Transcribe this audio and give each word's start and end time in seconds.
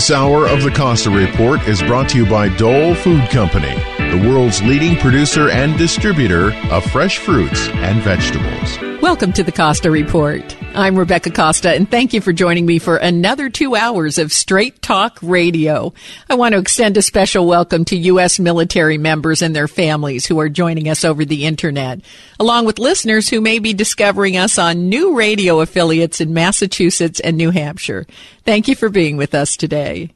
This 0.00 0.10
hour 0.10 0.46
of 0.46 0.62
the 0.62 0.70
Costa 0.70 1.10
Report 1.10 1.60
is 1.68 1.82
brought 1.82 2.08
to 2.08 2.16
you 2.16 2.24
by 2.24 2.48
Dole 2.48 2.94
Food 2.94 3.28
Company, 3.28 3.74
the 3.98 4.26
world's 4.26 4.62
leading 4.62 4.96
producer 4.96 5.50
and 5.50 5.76
distributor 5.76 6.54
of 6.70 6.90
fresh 6.90 7.18
fruits 7.18 7.68
and 7.68 8.00
vegetables. 8.00 9.02
Welcome 9.02 9.34
to 9.34 9.42
the 9.42 9.52
Costa 9.52 9.90
Report. 9.90 10.56
I'm 10.72 10.96
Rebecca 10.96 11.30
Costa, 11.30 11.74
and 11.74 11.90
thank 11.90 12.12
you 12.12 12.20
for 12.20 12.32
joining 12.32 12.64
me 12.64 12.78
for 12.78 12.96
another 12.96 13.50
two 13.50 13.74
hours 13.74 14.18
of 14.18 14.32
Straight 14.32 14.80
Talk 14.80 15.18
Radio. 15.20 15.92
I 16.28 16.36
want 16.36 16.52
to 16.54 16.60
extend 16.60 16.96
a 16.96 17.02
special 17.02 17.44
welcome 17.44 17.84
to 17.86 17.96
U.S. 17.96 18.38
military 18.38 18.96
members 18.96 19.42
and 19.42 19.54
their 19.54 19.66
families 19.66 20.26
who 20.26 20.38
are 20.38 20.48
joining 20.48 20.88
us 20.88 21.04
over 21.04 21.24
the 21.24 21.44
Internet, 21.44 22.02
along 22.38 22.66
with 22.66 22.78
listeners 22.78 23.28
who 23.28 23.40
may 23.40 23.58
be 23.58 23.74
discovering 23.74 24.36
us 24.36 24.58
on 24.58 24.88
new 24.88 25.16
radio 25.16 25.60
affiliates 25.60 26.20
in 26.20 26.32
Massachusetts 26.32 27.18
and 27.18 27.36
New 27.36 27.50
Hampshire. 27.50 28.06
Thank 28.44 28.68
you 28.68 28.76
for 28.76 28.88
being 28.88 29.16
with 29.16 29.34
us 29.34 29.56
today. 29.56 30.10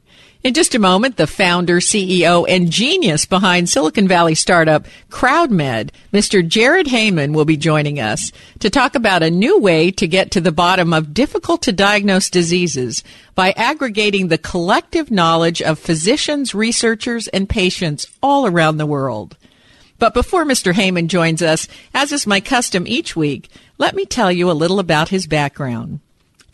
In 0.45 0.53
just 0.53 0.75
a 0.75 0.79
moment, 0.79 1.17
the 1.17 1.25
founder, 1.25 1.79
CEO, 1.79 2.45
and 2.47 2.69
genius 2.69 3.25
behind 3.25 3.67
Silicon 3.67 4.07
Valley 4.07 4.35
startup 4.35 4.85
CrowdMed, 5.09 5.89
Mr. 6.13 6.47
Jared 6.47 6.85
Heyman, 6.85 7.33
will 7.33 7.45
be 7.45 7.57
joining 7.57 7.99
us 7.99 8.31
to 8.59 8.69
talk 8.69 8.93
about 8.93 9.23
a 9.23 9.31
new 9.31 9.57
way 9.57 9.89
to 9.89 10.07
get 10.07 10.29
to 10.29 10.39
the 10.39 10.51
bottom 10.51 10.93
of 10.93 11.15
difficult 11.15 11.63
to 11.63 11.71
diagnose 11.71 12.29
diseases 12.29 13.03
by 13.33 13.53
aggregating 13.53 14.27
the 14.27 14.37
collective 14.37 15.09
knowledge 15.09 15.63
of 15.63 15.79
physicians, 15.79 16.53
researchers, 16.53 17.27
and 17.29 17.49
patients 17.49 18.05
all 18.21 18.45
around 18.45 18.77
the 18.77 18.85
world. 18.85 19.37
But 19.97 20.13
before 20.13 20.45
Mr. 20.45 20.73
Heyman 20.73 21.07
joins 21.07 21.41
us, 21.41 21.67
as 21.91 22.11
is 22.11 22.27
my 22.27 22.39
custom 22.39 22.85
each 22.85 23.15
week, 23.15 23.49
let 23.79 23.95
me 23.95 24.05
tell 24.05 24.31
you 24.31 24.51
a 24.51 24.53
little 24.53 24.77
about 24.77 25.09
his 25.09 25.25
background. 25.25 26.01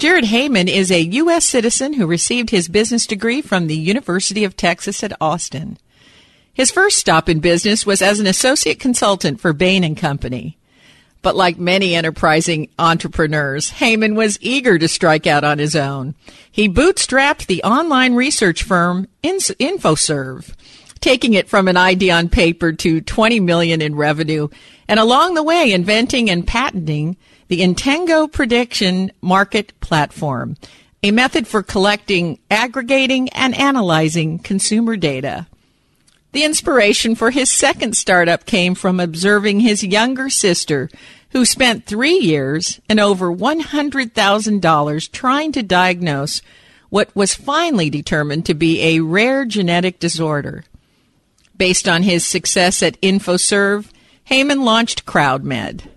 Jared 0.01 0.25
Heyman 0.25 0.67
is 0.67 0.89
a 0.89 0.99
U.S. 0.99 1.45
citizen 1.45 1.93
who 1.93 2.07
received 2.07 2.49
his 2.49 2.67
business 2.67 3.05
degree 3.05 3.39
from 3.39 3.67
the 3.67 3.77
University 3.77 4.43
of 4.43 4.57
Texas 4.57 5.03
at 5.03 5.13
Austin. 5.21 5.77
His 6.51 6.71
first 6.71 6.97
stop 6.97 7.29
in 7.29 7.39
business 7.39 7.85
was 7.85 8.01
as 8.01 8.19
an 8.19 8.25
associate 8.25 8.79
consultant 8.79 9.39
for 9.39 9.53
Bain 9.53 9.83
and 9.83 9.95
Company. 9.95 10.57
But 11.21 11.35
like 11.35 11.59
many 11.59 11.93
enterprising 11.93 12.69
entrepreneurs, 12.79 13.73
Heyman 13.73 14.15
was 14.15 14.39
eager 14.41 14.79
to 14.79 14.87
strike 14.87 15.27
out 15.27 15.43
on 15.43 15.59
his 15.59 15.75
own. 15.75 16.15
He 16.51 16.67
bootstrapped 16.67 17.45
the 17.45 17.61
online 17.61 18.15
research 18.15 18.63
firm 18.63 19.07
Infosurv, 19.21 20.55
taking 20.99 21.35
it 21.35 21.47
from 21.47 21.67
an 21.67 21.77
idea 21.77 22.15
on 22.15 22.27
paper 22.27 22.71
to 22.71 23.01
20 23.01 23.39
million 23.39 23.83
in 23.83 23.93
revenue, 23.93 24.47
and 24.87 24.99
along 24.99 25.35
the 25.35 25.43
way 25.43 25.71
inventing 25.71 26.27
and 26.27 26.47
patenting 26.47 27.17
the 27.51 27.59
Intengo 27.59 28.31
Prediction 28.31 29.11
Market 29.19 29.77
Platform, 29.81 30.55
a 31.03 31.11
method 31.11 31.45
for 31.45 31.61
collecting, 31.61 32.39
aggregating, 32.49 33.27
and 33.33 33.53
analyzing 33.59 34.39
consumer 34.39 34.95
data. 34.95 35.47
The 36.31 36.45
inspiration 36.45 37.13
for 37.13 37.29
his 37.29 37.51
second 37.51 37.97
startup 37.97 38.45
came 38.45 38.73
from 38.73 39.01
observing 39.01 39.59
his 39.59 39.83
younger 39.83 40.29
sister, 40.29 40.89
who 41.31 41.43
spent 41.43 41.85
three 41.85 42.19
years 42.19 42.79
and 42.87 43.01
over 43.01 43.29
$100,000 43.29 45.11
trying 45.11 45.51
to 45.51 45.61
diagnose 45.61 46.41
what 46.89 47.13
was 47.13 47.35
finally 47.35 47.89
determined 47.89 48.45
to 48.45 48.53
be 48.53 48.81
a 48.81 49.01
rare 49.01 49.43
genetic 49.43 49.99
disorder. 49.99 50.63
Based 51.57 51.89
on 51.89 52.03
his 52.03 52.25
success 52.25 52.81
at 52.81 52.99
Infosurv, 53.01 53.91
Heyman 54.29 54.63
launched 54.63 55.05
CrowdMed, 55.05 55.89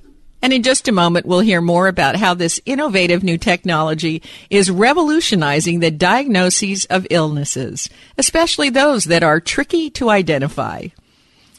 and 0.44 0.52
in 0.52 0.62
just 0.62 0.88
a 0.88 0.92
moment, 0.92 1.24
we'll 1.24 1.40
hear 1.40 1.62
more 1.62 1.88
about 1.88 2.16
how 2.16 2.34
this 2.34 2.60
innovative 2.66 3.24
new 3.24 3.38
technology 3.38 4.20
is 4.50 4.70
revolutionizing 4.70 5.80
the 5.80 5.90
diagnoses 5.90 6.84
of 6.90 7.06
illnesses, 7.08 7.88
especially 8.18 8.68
those 8.68 9.04
that 9.04 9.22
are 9.22 9.40
tricky 9.40 9.88
to 9.88 10.10
identify. 10.10 10.88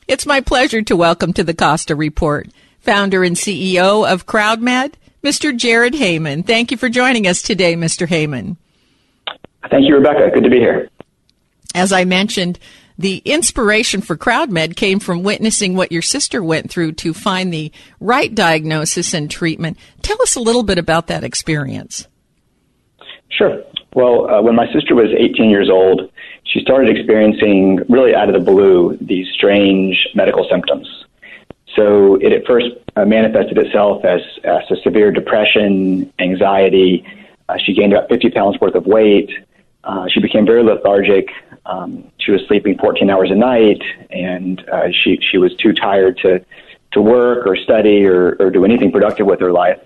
It's 0.08 0.28
my 0.28 0.40
pleasure 0.40 0.84
to 0.84 0.96
welcome 0.96 1.34
to 1.34 1.44
the 1.44 1.56
Costa 1.56 1.96
Report 1.96 2.48
founder 2.80 3.24
and 3.24 3.36
CEO 3.36 4.08
of 4.08 4.28
CrowdMed, 4.28 4.94
Mr. 5.24 5.58
Jared 5.58 5.96
Heyman. 5.96 6.46
Thank 6.46 6.70
you 6.70 6.78
for 6.78 6.88
joining 6.88 7.26
us 7.26 7.42
today, 7.42 7.74
Mr. 7.74 8.08
Heyman. 8.08 8.56
Thank 9.72 9.88
you, 9.88 9.96
Rebecca. 9.96 10.30
Good 10.32 10.44
to 10.44 10.50
be 10.52 10.60
here. 10.60 10.92
As 11.74 11.92
I 11.92 12.06
mentioned, 12.06 12.60
the 12.98 13.18
inspiration 13.26 14.02
for 14.02 14.16
CrowdMed 14.16 14.76
came 14.76 15.00
from 15.00 15.24
witnessing 15.24 15.76
what 15.76 15.92
your 15.92 16.02
sister 16.02 16.44
went 16.44 16.70
through 16.70 16.94
to 16.94 17.14
find 17.14 17.54
the 17.54 17.72
right 18.00 18.34
diagnosis 18.34 19.14
and 19.14 19.30
treatment. 19.30 19.78
Tell 20.02 20.22
us 20.22 20.36
a 20.36 20.40
little 20.40 20.64
bit 20.64 20.78
about 20.78 21.08
that 21.08 21.24
experience. 21.24 22.08
Sure. 23.30 23.62
Well, 23.94 24.30
uh, 24.30 24.42
when 24.42 24.56
my 24.56 24.72
sister 24.72 24.96
was 24.96 25.10
18 25.18 25.50
years 25.50 25.70
old, 25.70 26.12
she 26.44 26.62
started 26.62 26.96
experiencing, 26.96 27.82
really 27.90 28.16
out 28.16 28.30
of 28.30 28.34
the 28.34 28.52
blue, 28.52 28.98
these 29.02 29.28
strange 29.34 30.08
medical 30.16 30.48
symptoms. 30.50 31.06
So 31.76 32.16
it 32.16 32.32
at 32.32 32.46
first 32.46 32.68
uh, 32.96 33.06
manifested 33.06 33.58
itself 33.58 34.06
as, 34.06 34.22
as 34.44 34.64
a 34.72 34.78
severe 34.82 35.12
depression, 35.12 36.14
anxiety. 36.20 37.06
Uh, 37.50 37.58
she 37.58 37.74
gained 37.74 37.94
about 37.94 38.08
50 38.10 38.30
pounds 38.32 38.60
worth 38.62 38.76
of 38.76 38.86
weight. 38.86 39.30
Uh, 39.84 40.08
she 40.08 40.20
became 40.20 40.46
very 40.46 40.64
lethargic. 40.64 41.30
Um, 41.66 42.12
she 42.20 42.32
was 42.32 42.42
sleeping 42.48 42.78
14 42.78 43.10
hours 43.10 43.32
a 43.32 43.36
night, 43.36 43.82
and 44.10 44.64
uh, 44.70 44.88
she 44.92 45.20
she 45.22 45.38
was 45.38 45.56
too 45.56 45.74
tired 45.74 46.18
to 46.20 46.46
to 46.92 47.02
work 47.02 47.46
or 47.46 47.56
study 47.56 48.06
or, 48.06 48.36
or 48.40 48.50
do 48.50 48.64
anything 48.64 48.92
productive 48.92 49.26
with 49.26 49.40
her 49.42 49.52
life. 49.52 49.80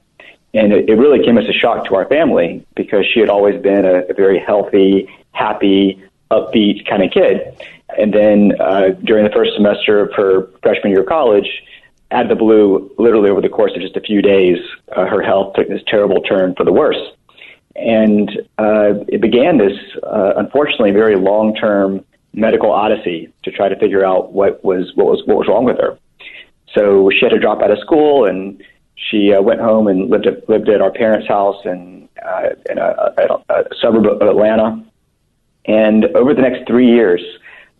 And 0.53 0.73
it, 0.73 0.89
it 0.89 0.95
really 0.95 1.23
came 1.23 1.37
as 1.37 1.47
a 1.47 1.53
shock 1.53 1.85
to 1.87 1.95
our 1.95 2.07
family 2.07 2.65
because 2.75 3.05
she 3.11 3.19
had 3.19 3.29
always 3.29 3.61
been 3.61 3.85
a, 3.85 4.03
a 4.09 4.13
very 4.13 4.39
healthy, 4.39 5.07
happy, 5.31 6.03
upbeat 6.31 6.87
kind 6.87 7.03
of 7.03 7.11
kid. 7.11 7.55
And 7.97 8.13
then 8.13 8.53
uh, 8.59 8.89
during 9.03 9.23
the 9.23 9.31
first 9.31 9.53
semester 9.55 10.01
of 10.01 10.13
her 10.13 10.47
freshman 10.61 10.91
year 10.91 11.01
of 11.01 11.07
college, 11.07 11.47
out 12.11 12.23
of 12.23 12.29
the 12.29 12.35
blue, 12.35 12.91
literally 12.97 13.29
over 13.29 13.41
the 13.41 13.49
course 13.49 13.71
of 13.75 13.81
just 13.81 13.95
a 13.95 14.01
few 14.01 14.21
days, 14.21 14.57
uh, 14.95 15.05
her 15.05 15.21
health 15.21 15.53
took 15.55 15.67
this 15.67 15.81
terrible 15.87 16.21
turn 16.21 16.55
for 16.55 16.63
the 16.63 16.73
worse. 16.73 16.97
And 17.79 18.29
uh, 18.57 19.05
it 19.07 19.21
began 19.21 19.57
this, 19.57 19.77
uh, 20.03 20.33
unfortunately, 20.35 20.91
very 20.91 21.15
long-term 21.15 22.03
medical 22.33 22.71
odyssey 22.71 23.31
to 23.43 23.51
try 23.51 23.69
to 23.69 23.75
figure 23.77 24.03
out 24.05 24.33
what 24.33 24.63
was 24.63 24.91
what 24.95 25.07
was 25.07 25.23
what 25.25 25.37
was 25.37 25.47
wrong 25.47 25.63
with 25.63 25.77
her. 25.77 25.97
So 26.75 27.09
she 27.09 27.21
had 27.25 27.29
to 27.31 27.39
drop 27.39 27.61
out 27.61 27.71
of 27.71 27.79
school, 27.79 28.25
and 28.25 28.61
she 28.95 29.33
uh, 29.33 29.41
went 29.41 29.61
home 29.61 29.87
and 29.87 30.09
lived 30.09 30.27
at, 30.27 30.47
lived 30.49 30.69
at 30.69 30.81
our 30.81 30.91
parents' 30.91 31.27
house 31.27 31.55
in, 31.65 32.07
uh, 32.23 32.49
in 32.69 32.77
a, 32.77 33.13
a, 33.17 33.53
a 33.53 33.63
suburb 33.81 34.05
of 34.05 34.21
Atlanta. 34.21 34.85
And 35.65 36.05
over 36.15 36.33
the 36.33 36.41
next 36.41 36.67
three 36.67 36.87
years, 36.87 37.21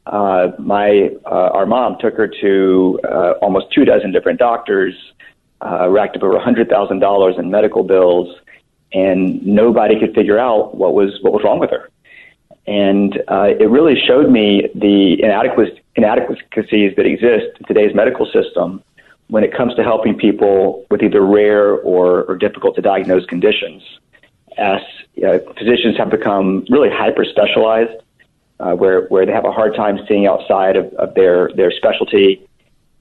uh, 0.05 0.51
my 0.57 1.11
uh, 1.25 1.49
our 1.53 1.65
mom 1.65 1.97
took 1.99 2.15
her 2.15 2.27
to 2.41 2.99
uh, 3.03 3.31
almost 3.41 3.71
two 3.71 3.85
dozen 3.85 4.11
different 4.11 4.39
doctors, 4.39 4.95
uh, 5.61 5.89
racked 5.89 6.15
up 6.15 6.23
over 6.23 6.35
a 6.35 6.43
hundred 6.43 6.69
thousand 6.69 6.99
dollars 6.99 7.35
in 7.37 7.51
medical 7.51 7.83
bills, 7.83 8.35
and 8.93 9.45
nobody 9.45 9.99
could 9.99 10.13
figure 10.13 10.39
out 10.39 10.75
what 10.75 10.93
was 10.93 11.19
what 11.21 11.33
was 11.33 11.43
wrong 11.43 11.59
with 11.59 11.69
her. 11.69 11.89
And 12.67 13.21
uh, 13.27 13.49
it 13.59 13.69
really 13.69 13.95
showed 14.07 14.29
me 14.29 14.69
the 14.75 15.23
inadequacies 15.23 16.95
that 16.95 17.05
exist 17.05 17.57
in 17.59 17.65
today's 17.65 17.95
medical 17.95 18.25
system 18.27 18.83
when 19.27 19.43
it 19.43 19.55
comes 19.55 19.75
to 19.75 19.83
helping 19.83 20.15
people 20.15 20.85
with 20.89 21.01
either 21.01 21.21
rare 21.21 21.73
or, 21.73 22.23
or 22.23 22.35
difficult 22.35 22.75
to 22.75 22.81
diagnose 22.81 23.25
conditions. 23.25 23.81
As 24.57 24.81
uh, 25.25 25.39
physicians 25.57 25.97
have 25.97 26.09
become 26.09 26.65
really 26.69 26.89
hyper 26.91 27.25
specialized, 27.25 28.03
uh, 28.59 28.73
where 28.73 29.05
where 29.07 29.25
they 29.25 29.31
have 29.31 29.45
a 29.45 29.51
hard 29.51 29.75
time 29.75 29.99
seeing 30.07 30.27
outside 30.27 30.75
of, 30.75 30.93
of 30.95 31.13
their 31.13 31.49
their 31.55 31.71
specialty, 31.71 32.45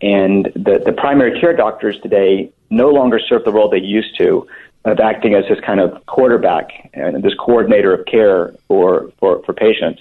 and 0.00 0.46
the 0.54 0.80
the 0.84 0.92
primary 0.92 1.38
care 1.40 1.56
doctors 1.56 1.98
today 2.00 2.52
no 2.70 2.90
longer 2.90 3.18
serve 3.18 3.44
the 3.44 3.52
role 3.52 3.68
they 3.68 3.78
used 3.78 4.16
to 4.18 4.46
of 4.92 5.00
acting 5.00 5.34
as 5.34 5.44
this 5.48 5.60
kind 5.60 5.80
of 5.80 6.04
quarterback 6.06 6.90
and 6.94 7.22
this 7.22 7.34
coordinator 7.34 7.92
of 7.94 8.06
care 8.06 8.54
for, 8.66 9.10
for, 9.18 9.42
for 9.44 9.52
patients, 9.52 10.00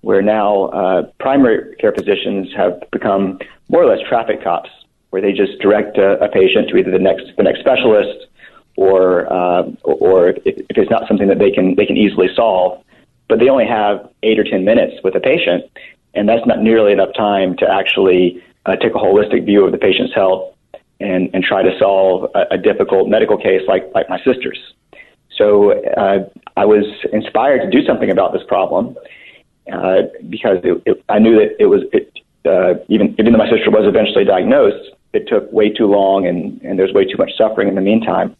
where 0.00 0.22
now 0.22 0.66
uh, 0.66 1.02
primary 1.18 1.74
care 1.76 1.92
physicians 1.92 2.52
have 2.54 2.80
become 2.92 3.38
more 3.68 3.82
or 3.82 3.86
less 3.86 4.06
traffic 4.08 4.42
cops, 4.42 4.70
where 5.10 5.22
they 5.22 5.32
just 5.32 5.58
direct 5.60 5.98
a, 5.98 6.22
a 6.22 6.28
patient 6.28 6.68
to 6.68 6.76
either 6.76 6.90
the 6.90 6.98
next 6.98 7.24
the 7.36 7.42
next 7.42 7.60
specialist, 7.60 8.26
or 8.76 9.32
uh, 9.32 9.62
or 9.82 10.30
if, 10.30 10.38
if 10.44 10.76
it's 10.76 10.90
not 10.90 11.08
something 11.08 11.28
that 11.28 11.38
they 11.38 11.50
can 11.50 11.74
they 11.74 11.86
can 11.86 11.96
easily 11.96 12.28
solve, 12.34 12.82
but 13.28 13.38
they 13.38 13.48
only 13.48 13.66
have 13.66 14.08
eight 14.22 14.38
or 14.38 14.44
ten 14.44 14.64
minutes 14.64 14.94
with 15.02 15.14
a 15.14 15.20
patient, 15.20 15.64
and 16.14 16.28
that's 16.28 16.46
not 16.46 16.60
nearly 16.60 16.92
enough 16.92 17.12
time 17.14 17.56
to 17.56 17.68
actually 17.68 18.42
uh, 18.66 18.76
take 18.76 18.94
a 18.94 18.98
holistic 18.98 19.44
view 19.44 19.64
of 19.64 19.72
the 19.72 19.78
patient's 19.78 20.14
health 20.14 20.55
and, 21.00 21.30
and 21.32 21.44
try 21.44 21.62
to 21.62 21.76
solve 21.78 22.30
a, 22.34 22.54
a 22.54 22.58
difficult 22.58 23.08
medical 23.08 23.36
case 23.36 23.62
like, 23.68 23.90
like 23.94 24.08
my 24.08 24.18
sister's. 24.24 24.58
So 25.36 25.72
uh, 25.72 26.28
I 26.56 26.64
was 26.64 26.84
inspired 27.12 27.60
to 27.60 27.70
do 27.70 27.84
something 27.86 28.10
about 28.10 28.32
this 28.32 28.42
problem 28.48 28.96
uh, 29.70 30.02
because 30.28 30.58
it, 30.64 30.82
it, 30.86 31.04
I 31.08 31.18
knew 31.18 31.36
that 31.36 31.56
it 31.60 31.66
was 31.66 31.82
it, 31.92 32.12
uh, 32.46 32.82
even 32.88 33.14
even 33.18 33.32
though 33.32 33.38
my 33.38 33.50
sister 33.50 33.70
was 33.70 33.86
eventually 33.86 34.24
diagnosed, 34.24 34.92
it 35.12 35.28
took 35.28 35.52
way 35.52 35.70
too 35.70 35.86
long 35.86 36.26
and, 36.26 36.60
and 36.62 36.78
there's 36.78 36.92
way 36.92 37.04
too 37.04 37.16
much 37.18 37.32
suffering 37.36 37.68
in 37.68 37.74
the 37.74 37.80
meantime. 37.80 38.36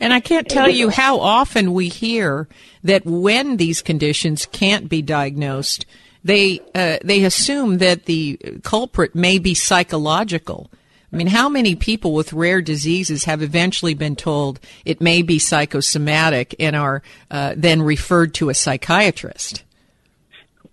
And 0.00 0.12
I 0.12 0.20
can't 0.20 0.48
tell 0.48 0.68
you 0.68 0.90
how 0.90 1.20
often 1.20 1.72
we 1.72 1.88
hear 1.88 2.48
that 2.84 3.06
when 3.06 3.56
these 3.56 3.80
conditions 3.80 4.46
can't 4.46 4.88
be 4.88 5.00
diagnosed, 5.00 5.86
they 6.22 6.60
uh, 6.74 6.98
they 7.04 7.24
assume 7.24 7.78
that 7.78 8.04
the 8.06 8.38
culprit 8.62 9.14
may 9.14 9.38
be 9.38 9.54
psychological. 9.54 10.70
I 11.16 11.18
mean, 11.18 11.28
how 11.28 11.48
many 11.48 11.74
people 11.74 12.12
with 12.12 12.34
rare 12.34 12.60
diseases 12.60 13.24
have 13.24 13.40
eventually 13.40 13.94
been 13.94 14.16
told 14.16 14.60
it 14.84 15.00
may 15.00 15.22
be 15.22 15.38
psychosomatic 15.38 16.54
and 16.60 16.76
are 16.76 17.00
uh, 17.30 17.54
then 17.56 17.80
referred 17.80 18.34
to 18.34 18.50
a 18.50 18.54
psychiatrist? 18.54 19.64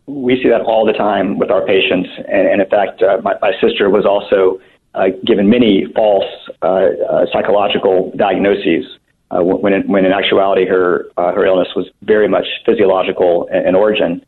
We 0.05 0.35
see 0.43 0.49
that 0.49 0.59
all 0.59 0.85
the 0.85 0.91
time 0.91 1.37
with 1.37 1.49
our 1.49 1.65
patients. 1.65 2.09
And, 2.27 2.45
and 2.45 2.61
in 2.61 2.69
fact, 2.69 3.01
uh, 3.01 3.21
my, 3.23 3.35
my, 3.41 3.53
sister 3.61 3.89
was 3.89 4.05
also 4.05 4.59
uh, 4.93 5.15
given 5.23 5.49
many 5.49 5.85
false 5.95 6.29
uh, 6.61 6.65
uh, 6.65 7.25
psychological 7.31 8.11
diagnoses. 8.17 8.83
Uh, 9.31 9.41
when, 9.41 9.71
in, 9.71 9.87
when 9.87 10.03
in 10.03 10.11
actuality, 10.11 10.65
her 10.65 11.05
her 11.15 11.45
illness 11.45 11.69
was 11.73 11.89
very 12.01 12.27
much 12.27 12.45
physiological 12.65 13.45
in, 13.45 13.67
in 13.67 13.75
origin, 13.75 14.21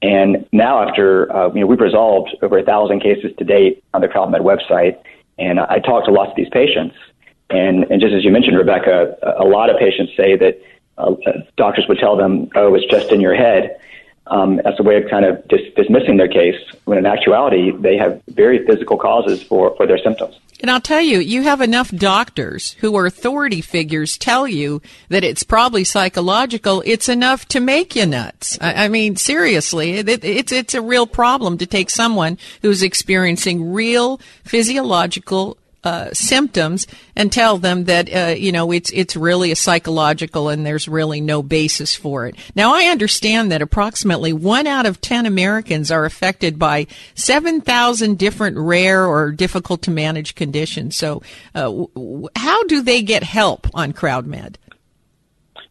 and 0.00 0.46
now, 0.52 0.88
after 0.88 1.26
you 1.54 1.62
know, 1.62 1.66
we've 1.66 1.80
resolved 1.80 2.36
over 2.40 2.56
a 2.56 2.62
thousand 2.62 3.00
cases 3.00 3.32
to 3.38 3.44
date 3.44 3.82
on 3.92 4.00
the 4.00 4.06
CrowdMed 4.06 4.42
website, 4.42 4.96
and 5.38 5.60
I 5.60 5.78
talk 5.78 6.04
to 6.06 6.10
lots 6.10 6.30
of 6.30 6.36
these 6.36 6.48
patients. 6.50 6.94
And, 7.50 7.84
and 7.90 8.00
just 8.00 8.14
as 8.14 8.24
you 8.24 8.30
mentioned, 8.30 8.56
Rebecca, 8.56 9.16
a, 9.38 9.44
lot 9.44 9.70
of 9.70 9.78
patients 9.78 10.12
say 10.16 10.36
that 10.36 10.60
uh, 10.98 11.14
doctors 11.56 11.86
would 11.88 11.98
tell 11.98 12.16
them, 12.16 12.48
oh, 12.54 12.74
it's 12.74 12.86
just 12.86 13.12
in 13.12 13.20
your 13.20 13.34
head. 13.34 13.78
Um, 14.28 14.58
as 14.64 14.74
a 14.80 14.82
way 14.82 14.96
of 14.96 15.08
kind 15.08 15.24
of 15.24 15.46
dis- 15.46 15.72
dismissing 15.76 16.16
their 16.16 16.26
case, 16.26 16.56
when 16.84 16.98
in 16.98 17.06
actuality, 17.06 17.70
they 17.70 17.96
have 17.96 18.20
very 18.28 18.66
physical 18.66 18.96
causes 18.96 19.40
for, 19.40 19.76
for 19.76 19.86
their 19.86 19.98
symptoms. 19.98 20.40
And 20.60 20.70
I'll 20.70 20.80
tell 20.80 21.00
you, 21.00 21.18
you 21.18 21.42
have 21.42 21.60
enough 21.60 21.90
doctors 21.90 22.72
who 22.80 22.96
are 22.96 23.06
authority 23.06 23.60
figures 23.60 24.16
tell 24.16 24.48
you 24.48 24.80
that 25.10 25.22
it's 25.22 25.42
probably 25.42 25.84
psychological. 25.84 26.82
It's 26.86 27.08
enough 27.08 27.46
to 27.48 27.60
make 27.60 27.94
you 27.94 28.06
nuts. 28.06 28.58
I, 28.60 28.86
I 28.86 28.88
mean, 28.88 29.16
seriously, 29.16 29.98
it, 29.98 30.24
it's 30.24 30.52
it's 30.52 30.74
a 30.74 30.82
real 30.82 31.06
problem 31.06 31.58
to 31.58 31.66
take 31.66 31.90
someone 31.90 32.38
who's 32.62 32.82
experiencing 32.82 33.72
real 33.72 34.18
physiological 34.44 35.58
uh, 35.84 36.12
symptoms 36.12 36.86
and 37.14 37.32
tell 37.32 37.58
them 37.58 37.84
that 37.84 38.12
uh, 38.12 38.34
you 38.34 38.50
know 38.50 38.72
it's 38.72 38.90
it's 38.90 39.16
really 39.16 39.52
a 39.52 39.56
psychological 39.56 40.48
and 40.48 40.66
there's 40.66 40.88
really 40.88 41.20
no 41.20 41.42
basis 41.42 41.94
for 41.94 42.26
it. 42.26 42.34
Now 42.54 42.74
I 42.74 42.86
understand 42.86 43.52
that 43.52 43.62
approximately 43.62 44.32
one 44.32 44.66
out 44.66 44.86
of 44.86 45.00
ten 45.00 45.26
Americans 45.26 45.90
are 45.90 46.04
affected 46.04 46.58
by 46.58 46.86
seven 47.14 47.60
thousand 47.60 48.18
different 48.18 48.56
rare 48.56 49.06
or 49.06 49.30
difficult 49.30 49.82
to 49.82 49.90
manage 49.90 50.34
conditions. 50.34 50.96
So 50.96 51.22
uh, 51.54 51.62
w- 51.62 52.28
how 52.34 52.64
do 52.64 52.82
they 52.82 53.02
get 53.02 53.22
help 53.22 53.68
on 53.74 53.92
CrowdMed? 53.92 54.56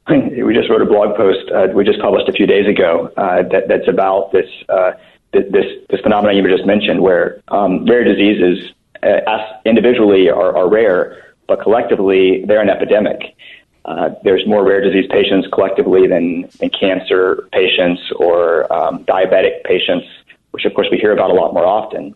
We 0.07 0.53
just 0.53 0.69
wrote 0.69 0.83
a 0.83 0.85
blog 0.85 1.17
post 1.17 1.51
uh, 1.51 1.67
we 1.73 1.83
just 1.83 1.99
published 1.99 2.29
a 2.29 2.33
few 2.33 2.45
days 2.45 2.67
ago 2.67 3.11
uh, 3.17 3.41
that, 3.49 3.67
that's 3.67 3.87
about 3.87 4.31
this 4.31 4.49
uh, 4.69 4.91
this 5.33 5.65
this 5.89 5.99
phenomenon 6.01 6.37
you 6.37 6.47
just 6.47 6.65
mentioned, 6.65 7.01
where 7.01 7.41
um, 7.47 7.85
rare 7.85 8.03
diseases 8.03 8.71
uh, 9.03 9.59
individually 9.65 10.29
are, 10.29 10.55
are 10.55 10.69
rare, 10.69 11.33
but 11.47 11.61
collectively 11.61 12.43
they're 12.45 12.61
an 12.61 12.69
epidemic. 12.69 13.35
Uh, 13.85 14.09
there's 14.23 14.45
more 14.47 14.65
rare 14.65 14.81
disease 14.81 15.05
patients 15.11 15.47
collectively 15.53 16.07
than, 16.07 16.49
than 16.59 16.69
cancer 16.69 17.47
patients 17.51 18.01
or 18.15 18.71
um, 18.73 19.03
diabetic 19.05 19.63
patients, 19.63 20.07
which 20.51 20.65
of 20.65 20.73
course 20.73 20.87
we 20.91 20.97
hear 20.97 21.11
about 21.11 21.29
a 21.29 21.33
lot 21.33 21.53
more 21.53 21.65
often. 21.65 22.15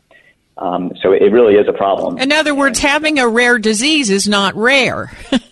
Um, 0.57 0.91
so 1.01 1.13
it 1.13 1.31
really 1.31 1.55
is 1.55 1.67
a 1.67 1.73
problem. 1.73 2.17
In 2.17 2.31
other 2.31 2.53
words, 2.53 2.79
having 2.79 3.17
a 3.17 3.27
rare 3.27 3.59
disease 3.59 4.09
is 4.09 4.27
not 4.27 4.55
rare. 4.55 5.15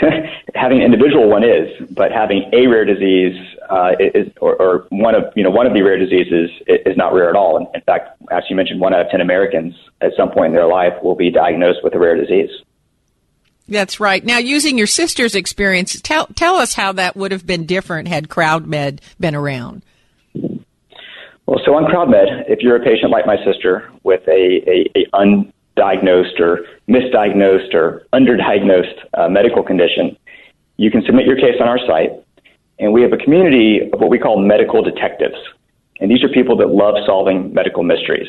having 0.54 0.78
an 0.78 0.84
individual 0.84 1.28
one 1.28 1.44
is, 1.44 1.68
but 1.90 2.12
having 2.12 2.48
a 2.52 2.66
rare 2.66 2.84
disease 2.84 3.36
uh, 3.68 3.92
is, 4.00 4.32
or, 4.40 4.56
or, 4.56 4.86
one 4.88 5.14
of 5.14 5.24
you 5.36 5.42
know 5.42 5.50
one 5.50 5.66
of 5.66 5.74
the 5.74 5.82
rare 5.82 5.98
diseases 5.98 6.50
is 6.66 6.96
not 6.96 7.12
rare 7.12 7.28
at 7.28 7.36
all. 7.36 7.58
In, 7.58 7.66
in 7.74 7.80
fact, 7.82 8.20
as 8.30 8.42
you 8.48 8.56
mentioned, 8.56 8.80
one 8.80 8.94
out 8.94 9.00
of 9.00 9.10
ten 9.10 9.20
Americans 9.20 9.74
at 10.00 10.12
some 10.16 10.30
point 10.30 10.46
in 10.46 10.52
their 10.54 10.66
life 10.66 10.94
will 11.02 11.14
be 11.14 11.30
diagnosed 11.30 11.80
with 11.82 11.94
a 11.94 11.98
rare 11.98 12.16
disease. 12.16 12.50
That's 13.68 14.00
right. 14.00 14.24
Now, 14.24 14.38
using 14.38 14.76
your 14.76 14.86
sister's 14.86 15.34
experience, 15.34 16.00
tell 16.00 16.26
tell 16.28 16.56
us 16.56 16.74
how 16.74 16.92
that 16.92 17.14
would 17.14 17.32
have 17.32 17.46
been 17.46 17.66
different 17.66 18.08
had 18.08 18.28
CrowdMed 18.28 19.00
been 19.20 19.34
around. 19.34 19.82
Well, 20.34 21.60
so 21.64 21.74
on 21.74 21.84
CrowdMed, 21.84 22.44
if 22.48 22.60
you're 22.60 22.76
a 22.76 22.84
patient 22.84 23.10
like 23.10 23.26
my 23.26 23.36
sister 23.44 23.90
with 24.04 24.26
a, 24.26 24.62
a, 24.66 24.90
a 24.96 25.06
undiagnosed 25.76 26.40
or 26.40 26.66
misdiagnosed 26.88 27.74
or 27.74 28.06
underdiagnosed 28.12 28.98
uh, 29.14 29.28
medical 29.28 29.62
condition, 29.62 30.16
you 30.76 30.90
can 30.90 31.02
submit 31.04 31.26
your 31.26 31.36
case 31.36 31.56
on 31.60 31.68
our 31.68 31.78
site 31.86 32.12
and 32.78 32.92
we 32.92 33.02
have 33.02 33.12
a 33.12 33.16
community 33.16 33.80
of 33.92 34.00
what 34.00 34.10
we 34.10 34.18
call 34.18 34.40
medical 34.40 34.82
detectives. 34.82 35.36
And 36.00 36.10
these 36.10 36.24
are 36.24 36.28
people 36.28 36.56
that 36.56 36.68
love 36.68 36.96
solving 37.06 37.52
medical 37.54 37.82
mysteries. 37.82 38.28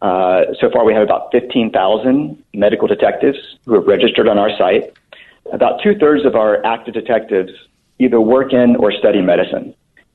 Uh, 0.00 0.44
so 0.60 0.70
far, 0.70 0.84
we 0.84 0.94
have 0.94 1.02
about 1.02 1.30
15,000 1.32 2.42
medical 2.54 2.86
detectives 2.86 3.38
who 3.66 3.74
have 3.74 3.86
registered 3.86 4.28
on 4.28 4.38
our 4.38 4.50
site. 4.56 4.94
About 5.52 5.82
two 5.82 5.94
thirds 5.98 6.24
of 6.24 6.34
our 6.34 6.64
active 6.64 6.94
detectives 6.94 7.52
either 7.98 8.20
work 8.20 8.52
in 8.52 8.76
or 8.76 8.92
study 8.92 9.20
medicine. 9.20 9.74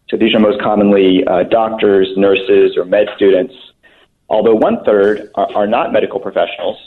So 0.09 0.17
these 0.17 0.35
are 0.35 0.39
most 0.39 0.61
commonly 0.61 1.25
uh, 1.25 1.43
doctors, 1.43 2.09
nurses, 2.17 2.77
or 2.77 2.85
med 2.85 3.07
students, 3.15 3.53
although 4.31 4.55
one 4.55 4.83
third 4.85 5.29
are, 5.35 5.51
are 5.53 5.67
not 5.67 5.91
medical 5.91 6.19
professionals 6.19 6.77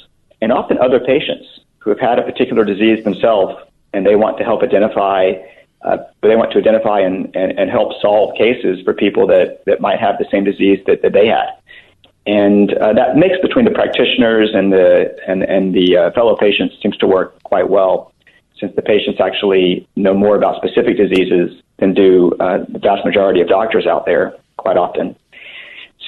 and 0.40 0.50
often 0.50 0.78
other 0.78 0.98
patients 0.98 1.46
who 1.78 1.90
have 1.90 2.00
had 2.00 2.18
a 2.18 2.22
particular 2.22 2.64
disease 2.64 3.04
themselves 3.04 3.54
and 3.92 4.04
they 4.04 4.16
want 4.16 4.38
to 4.38 4.44
help 4.44 4.62
identify 4.62 5.32
uh, 5.82 5.98
they 6.22 6.34
want 6.34 6.50
to 6.50 6.58
identify 6.58 6.98
and, 7.00 7.36
and, 7.36 7.58
and 7.58 7.70
help 7.70 7.92
solve 8.00 8.34
cases 8.36 8.80
for 8.84 8.94
people 8.94 9.26
that, 9.26 9.62
that 9.66 9.82
might 9.82 10.00
have 10.00 10.16
the 10.18 10.24
same 10.30 10.42
disease 10.42 10.80
that, 10.86 11.02
that 11.02 11.12
they 11.12 11.26
had. 11.26 11.48
And 12.26 12.72
uh, 12.78 12.94
that 12.94 13.16
mix 13.16 13.36
between 13.42 13.66
the 13.66 13.70
practitioners 13.70 14.48
and 14.54 14.72
the, 14.72 15.14
and, 15.28 15.42
and 15.42 15.74
the 15.74 15.98
uh, 15.98 16.10
fellow 16.12 16.36
patients 16.36 16.76
seems 16.82 16.96
to 16.98 17.06
work 17.06 17.42
quite 17.42 17.68
well, 17.68 18.14
since 18.58 18.74
the 18.76 18.80
patients 18.80 19.20
actually 19.20 19.86
know 19.94 20.14
more 20.14 20.36
about 20.36 20.56
specific 20.56 20.96
diseases 20.96 21.60
than 21.78 21.92
do 21.92 22.32
uh, 22.40 22.64
the 22.66 22.78
vast 22.78 23.04
majority 23.04 23.42
of 23.42 23.48
doctors 23.48 23.86
out 23.86 24.06
there 24.06 24.34
quite 24.56 24.78
often. 24.78 25.14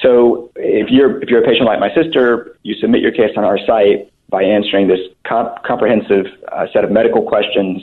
So 0.01 0.51
if 0.55 0.89
you're, 0.89 1.21
if 1.21 1.29
you're 1.29 1.43
a 1.43 1.45
patient 1.45 1.65
like 1.65 1.79
my 1.79 1.93
sister, 1.93 2.57
you 2.63 2.75
submit 2.75 3.01
your 3.01 3.11
case 3.11 3.31
on 3.35 3.43
our 3.43 3.57
site 3.65 4.11
by 4.29 4.43
answering 4.43 4.87
this 4.87 4.99
comp- 5.25 5.63
comprehensive 5.63 6.25
uh, 6.51 6.67
set 6.73 6.83
of 6.83 6.91
medical 6.91 7.21
questions 7.23 7.81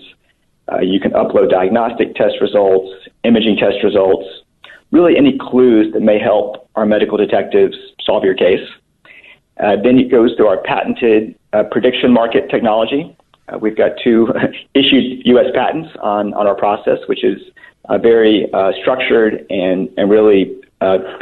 uh, 0.73 0.81
you 0.81 0.99
can 0.99 1.13
upload 1.13 1.51
diagnostic 1.51 2.15
test 2.15 2.37
results, 2.41 2.91
imaging 3.23 3.57
test 3.57 3.77
results, 3.83 4.27
really 4.93 5.17
any 5.17 5.39
clues 5.39 5.93
that 5.93 6.01
may 6.01 6.19
help 6.19 6.69
our 6.75 6.87
medical 6.87 7.19
detectives 7.19 7.77
solve 8.03 8.25
your 8.25 8.35
case. 8.35 8.67
Uh, 9.61 9.77
then 9.83 9.99
it 9.99 10.11
goes 10.11 10.35
through 10.37 10.47
our 10.47 10.59
patented 10.63 11.39
uh, 11.53 11.63
prediction 11.71 12.13
market 12.13 12.49
technology. 12.51 13.17
Uh, 13.49 13.59
we've 13.59 13.77
got 13.77 13.93
two 14.03 14.29
issued 14.75 15.25
U.S. 15.27 15.47
patents 15.55 15.91
on, 16.03 16.33
on 16.35 16.47
our 16.47 16.55
process, 16.55 16.99
which 17.07 17.23
is 17.23 17.41
uh, 17.89 17.99
very 17.99 18.49
structured 18.81 19.47
and, 19.51 19.91
and 19.99 20.11
really 20.11 20.57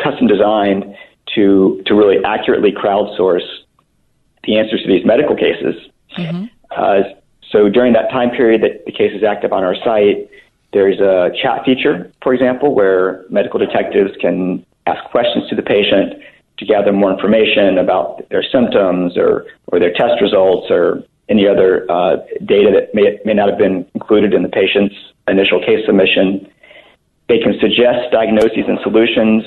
custom 0.02 0.26
designed 0.26 0.94
to, 1.34 1.82
to 1.86 1.94
really 1.94 2.18
accurately 2.24 2.72
crowdsource 2.72 3.46
the 4.44 4.58
answers 4.58 4.82
to 4.82 4.88
these 4.88 5.04
medical 5.04 5.36
cases. 5.36 5.74
Mm-hmm. 6.18 6.44
So 7.50 7.68
during 7.68 7.92
that 7.92 8.10
time 8.10 8.30
period 8.30 8.62
that 8.62 8.84
the 8.86 8.92
case 8.92 9.12
is 9.14 9.22
active 9.22 9.52
on 9.52 9.62
our 9.62 9.76
site, 9.76 10.28
there's 10.72 11.00
a 11.00 11.30
chat 11.40 11.64
feature, 11.64 12.10
for 12.22 12.32
example, 12.32 12.74
where 12.74 13.24
medical 13.28 13.58
detectives 13.58 14.10
can 14.20 14.64
ask 14.86 15.04
questions 15.10 15.48
to 15.50 15.54
the 15.54 15.62
patient 15.62 16.14
to 16.58 16.64
gather 16.64 16.92
more 16.92 17.12
information 17.12 17.78
about 17.78 18.26
their 18.30 18.42
symptoms 18.42 19.16
or, 19.16 19.46
or 19.66 19.78
their 19.78 19.92
test 19.92 20.20
results 20.20 20.68
or 20.70 21.04
any 21.28 21.46
other 21.46 21.90
uh, 21.90 22.16
data 22.44 22.70
that 22.72 22.94
may, 22.94 23.18
may 23.24 23.34
not 23.34 23.48
have 23.48 23.58
been 23.58 23.86
included 23.94 24.32
in 24.34 24.42
the 24.42 24.48
patient's 24.48 24.94
initial 25.28 25.60
case 25.60 25.84
submission. 25.86 26.50
They 27.32 27.38
can 27.38 27.58
suggest 27.60 28.12
diagnoses 28.12 28.64
and 28.68 28.78
solutions. 28.82 29.42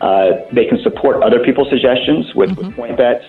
Uh, 0.00 0.48
they 0.50 0.64
can 0.64 0.78
support 0.82 1.22
other 1.22 1.44
people's 1.44 1.68
suggestions 1.68 2.34
with, 2.34 2.48
mm-hmm. 2.48 2.68
with 2.68 2.74
point 2.74 2.96
bets. 2.96 3.26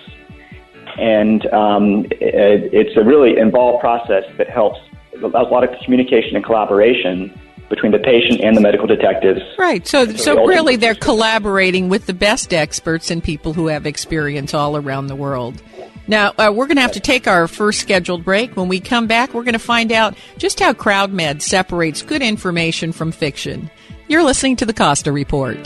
And 0.96 1.46
um, 1.52 2.06
it, 2.12 2.72
it's 2.72 2.96
a 2.96 3.04
really 3.04 3.36
involved 3.36 3.82
process 3.82 4.24
that 4.38 4.48
helps 4.48 4.78
a 5.22 5.26
lot 5.26 5.64
of 5.64 5.78
communication 5.84 6.34
and 6.34 6.42
collaboration 6.42 7.38
between 7.68 7.92
the 7.92 7.98
patient 7.98 8.40
and 8.40 8.56
the 8.56 8.62
medical 8.62 8.86
detectives. 8.86 9.42
Right. 9.58 9.86
So, 9.86 10.06
so, 10.06 10.16
so 10.16 10.46
really, 10.46 10.76
they're 10.76 10.94
collaborating 10.94 11.90
with 11.90 12.06
the 12.06 12.14
best 12.14 12.54
experts 12.54 13.10
and 13.10 13.22
people 13.22 13.52
who 13.52 13.66
have 13.66 13.84
experience 13.84 14.54
all 14.54 14.78
around 14.78 15.08
the 15.08 15.16
world. 15.16 15.62
Now, 16.06 16.32
uh, 16.38 16.52
we're 16.54 16.66
going 16.66 16.76
to 16.76 16.82
have 16.82 16.92
to 16.92 17.00
take 17.00 17.26
our 17.26 17.48
first 17.48 17.80
scheduled 17.80 18.24
break. 18.24 18.56
When 18.56 18.68
we 18.68 18.80
come 18.80 19.06
back, 19.06 19.32
we're 19.32 19.44
going 19.44 19.54
to 19.54 19.58
find 19.58 19.90
out 19.90 20.16
just 20.36 20.60
how 20.60 20.72
CrowdMed 20.72 21.42
separates 21.42 22.02
good 22.02 22.22
information 22.22 22.92
from 22.92 23.12
fiction. 23.12 23.70
You're 24.08 24.22
listening 24.22 24.56
to 24.56 24.66
the 24.66 24.74
Costa 24.74 25.12
Report. 25.12 25.56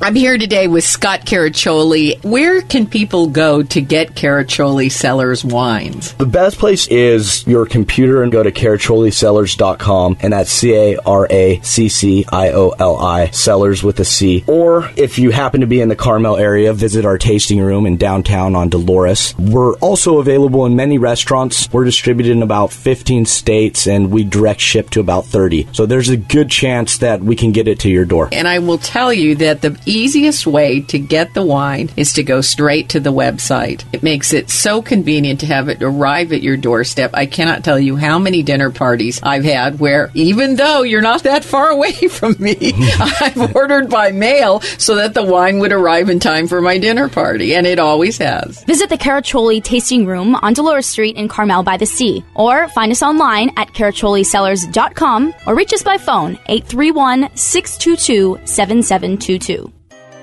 I'm 0.00 0.14
here 0.14 0.38
today 0.38 0.68
with 0.68 0.84
Scott 0.84 1.22
Caraccioli. 1.22 2.22
Where 2.22 2.62
can 2.62 2.86
people 2.86 3.26
go 3.26 3.64
to 3.64 3.80
get 3.80 4.14
Caraccioli 4.14 4.92
Cellars 4.92 5.44
wines? 5.44 6.12
The 6.12 6.24
best 6.24 6.56
place 6.60 6.86
is 6.86 7.44
your 7.48 7.66
computer 7.66 8.22
and 8.22 8.30
go 8.30 8.44
to 8.44 8.52
caracciolicellars.com 8.52 10.18
and 10.20 10.32
that's 10.32 10.52
C 10.52 10.72
A 10.72 10.98
R 10.98 11.26
A 11.28 11.60
C 11.62 11.88
C 11.88 12.24
I 12.30 12.52
O 12.52 12.76
L 12.78 12.96
I 12.96 13.30
Cellars 13.30 13.82
with 13.82 13.98
a 13.98 14.04
C. 14.04 14.44
Or 14.46 14.88
if 14.94 15.18
you 15.18 15.32
happen 15.32 15.62
to 15.62 15.66
be 15.66 15.80
in 15.80 15.88
the 15.88 15.96
Carmel 15.96 16.36
area, 16.36 16.72
visit 16.72 17.04
our 17.04 17.18
tasting 17.18 17.60
room 17.60 17.84
in 17.84 17.96
downtown 17.96 18.54
on 18.54 18.68
Dolores. 18.68 19.36
We're 19.36 19.74
also 19.78 20.20
available 20.20 20.64
in 20.64 20.76
many 20.76 20.98
restaurants. 20.98 21.68
We're 21.72 21.84
distributed 21.84 22.30
in 22.30 22.42
about 22.44 22.70
15 22.70 23.26
states 23.26 23.88
and 23.88 24.12
we 24.12 24.22
direct 24.22 24.60
ship 24.60 24.90
to 24.90 25.00
about 25.00 25.26
30. 25.26 25.66
So 25.72 25.86
there's 25.86 26.08
a 26.08 26.16
good 26.16 26.50
chance 26.50 26.98
that 26.98 27.20
we 27.20 27.34
can 27.34 27.50
get 27.50 27.66
it 27.66 27.80
to 27.80 27.90
your 27.90 28.04
door. 28.04 28.28
And 28.30 28.46
I 28.46 28.60
will 28.60 28.78
tell 28.78 29.12
you 29.12 29.34
that 29.34 29.62
the 29.62 29.76
easiest 29.90 30.46
way 30.46 30.80
to 30.82 30.98
get 30.98 31.34
the 31.34 31.42
wine 31.42 31.90
is 31.96 32.12
to 32.14 32.22
go 32.22 32.40
straight 32.40 32.90
to 32.90 33.00
the 33.00 33.12
website. 33.12 33.84
It 33.92 34.02
makes 34.02 34.32
it 34.32 34.50
so 34.50 34.82
convenient 34.82 35.40
to 35.40 35.46
have 35.46 35.68
it 35.68 35.82
arrive 35.82 36.32
at 36.32 36.42
your 36.42 36.56
doorstep. 36.56 37.10
I 37.14 37.26
cannot 37.26 37.64
tell 37.64 37.78
you 37.78 37.96
how 37.96 38.18
many 38.18 38.42
dinner 38.42 38.70
parties 38.70 39.20
I've 39.22 39.44
had 39.44 39.78
where, 39.80 40.10
even 40.14 40.56
though 40.56 40.82
you're 40.82 41.00
not 41.00 41.22
that 41.22 41.44
far 41.44 41.68
away 41.70 41.92
from 41.92 42.36
me, 42.38 42.56
I've 43.20 43.54
ordered 43.54 43.88
by 43.88 44.12
mail 44.12 44.60
so 44.60 44.96
that 44.96 45.14
the 45.14 45.24
wine 45.24 45.58
would 45.58 45.72
arrive 45.72 46.10
in 46.10 46.20
time 46.20 46.46
for 46.46 46.60
my 46.60 46.78
dinner 46.78 47.08
party, 47.08 47.54
and 47.54 47.66
it 47.66 47.78
always 47.78 48.18
has. 48.18 48.64
Visit 48.64 48.88
the 48.88 48.98
Caraccioli 48.98 49.62
Tasting 49.62 50.06
Room 50.06 50.34
on 50.36 50.52
Dolores 50.52 50.86
Street 50.86 51.16
in 51.16 51.28
Carmel 51.28 51.62
by 51.62 51.76
the 51.76 51.86
Sea, 51.86 52.24
or 52.34 52.68
find 52.68 52.92
us 52.92 53.02
online 53.02 53.50
at 53.56 53.68
caracciolicellars.com 53.68 55.34
or 55.46 55.54
reach 55.54 55.72
us 55.72 55.82
by 55.82 55.98
phone 55.98 56.38
831 56.46 57.30
622 57.34 58.38
7722. 58.44 59.77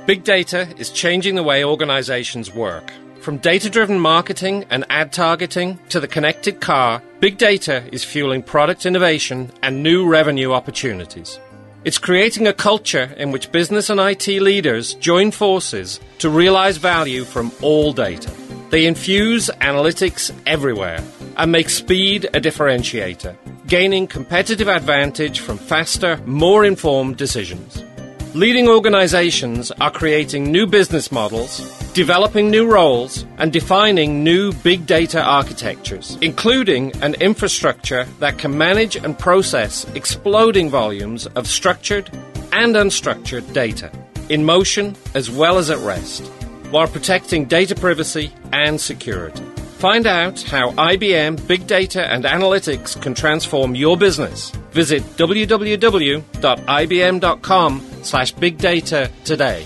Big 0.05 0.23
data 0.23 0.67
is 0.77 0.91
changing 0.91 1.33
the 1.33 1.41
way 1.41 1.65
organizations 1.65 2.53
work. 2.53 2.93
From 3.21 3.39
data 3.39 3.71
driven 3.71 3.99
marketing 3.99 4.63
and 4.69 4.85
ad 4.91 5.11
targeting 5.11 5.79
to 5.89 5.99
the 5.99 6.07
connected 6.07 6.61
car, 6.61 7.01
big 7.19 7.39
data 7.39 7.83
is 7.91 8.03
fueling 8.03 8.43
product 8.43 8.85
innovation 8.85 9.51
and 9.63 9.81
new 9.81 10.07
revenue 10.07 10.51
opportunities. 10.51 11.39
It's 11.85 11.97
creating 11.97 12.45
a 12.45 12.53
culture 12.53 13.15
in 13.17 13.31
which 13.31 13.51
business 13.51 13.89
and 13.89 13.99
IT 13.99 14.27
leaders 14.27 14.93
join 14.93 15.31
forces 15.31 15.99
to 16.19 16.29
realize 16.29 16.77
value 16.77 17.23
from 17.23 17.51
all 17.63 17.91
data. 17.91 18.31
They 18.69 18.85
infuse 18.85 19.49
analytics 19.61 20.31
everywhere 20.45 21.03
and 21.35 21.51
make 21.51 21.69
speed 21.71 22.25
a 22.25 22.39
differentiator, 22.39 23.35
gaining 23.65 24.05
competitive 24.05 24.67
advantage 24.67 25.39
from 25.39 25.57
faster, 25.57 26.17
more 26.27 26.63
informed 26.63 27.17
decisions. 27.17 27.83
Leading 28.35 28.67
organizations 28.67 29.71
are 29.79 29.89
creating 29.89 30.51
new 30.51 30.67
business 30.67 31.09
models, 31.09 31.59
developing 31.93 32.51
new 32.51 32.69
roles, 32.69 33.25
and 33.37 33.53
defining 33.53 34.25
new 34.25 34.51
big 34.51 34.85
data 34.85 35.23
architectures, 35.23 36.17
including 36.19 36.91
an 37.01 37.13
infrastructure 37.21 38.03
that 38.19 38.37
can 38.37 38.57
manage 38.57 38.97
and 38.97 39.17
process 39.17 39.85
exploding 39.95 40.69
volumes 40.69 41.27
of 41.27 41.47
structured 41.47 42.09
and 42.51 42.75
unstructured 42.75 43.53
data, 43.53 43.89
in 44.27 44.43
motion 44.43 44.97
as 45.13 45.31
well 45.31 45.57
as 45.57 45.69
at 45.69 45.77
rest, 45.77 46.25
while 46.71 46.87
protecting 46.87 47.45
data 47.45 47.73
privacy 47.73 48.33
and 48.51 48.81
security. 48.81 49.45
Find 49.75 50.07
out 50.07 50.41
how 50.41 50.71
IBM 50.71 51.47
Big 51.47 51.67
Data 51.67 52.09
and 52.09 52.23
Analytics 52.23 53.01
can 53.01 53.13
transform 53.13 53.75
your 53.75 53.97
business. 53.97 54.51
Visit 54.71 55.03
www.ibm.com 55.17 56.21
slash 58.01 58.31
big 58.31 58.57
data 58.57 59.11
today. 59.25 59.65